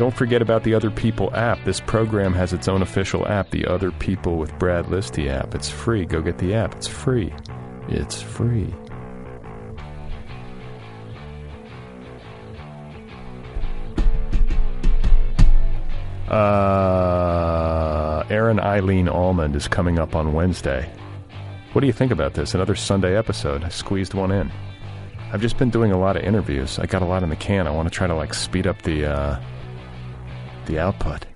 [0.00, 1.62] Don't forget about the Other People app.
[1.66, 5.54] This program has its own official app, the Other People with Brad Listi app.
[5.54, 6.06] It's free.
[6.06, 6.74] Go get the app.
[6.74, 7.34] It's free.
[7.86, 8.72] It's free.
[16.28, 20.90] Uh, Erin Eileen Almond is coming up on Wednesday.
[21.74, 22.54] What do you think about this?
[22.54, 23.64] Another Sunday episode.
[23.64, 24.50] I squeezed one in.
[25.30, 26.78] I've just been doing a lot of interviews.
[26.78, 27.66] I got a lot in the can.
[27.66, 29.40] I want to try to like speed up the uh,
[30.70, 31.26] the output.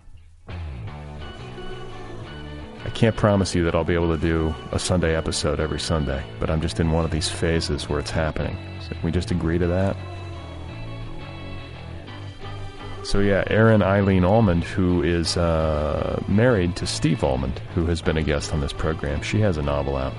[2.85, 6.25] I can't promise you that I'll be able to do a Sunday episode every Sunday,
[6.39, 8.57] but I'm just in one of these phases where it's happening.
[8.83, 9.97] So can we just agree to that?
[13.03, 18.17] So yeah, Erin Eileen Almond, who is uh, married to Steve Almond, who has been
[18.17, 20.15] a guest on this program, she has a novel out.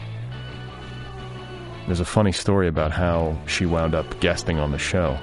[1.86, 5.18] There's a funny story about how she wound up guesting on the show,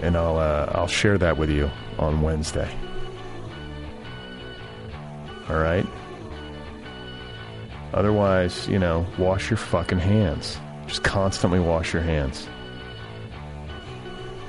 [0.00, 2.74] and I'll uh, I'll share that with you on Wednesday.
[5.48, 5.86] All right.
[7.94, 10.58] Otherwise, you know, wash your fucking hands.
[10.86, 12.46] Just constantly wash your hands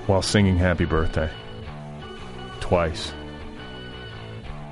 [0.07, 1.30] while singing "Happy Birthday."
[2.74, 3.14] twice.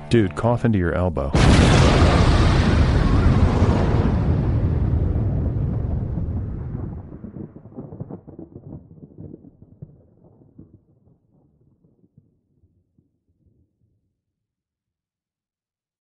[0.08, 1.30] Dude, cough into your elbow.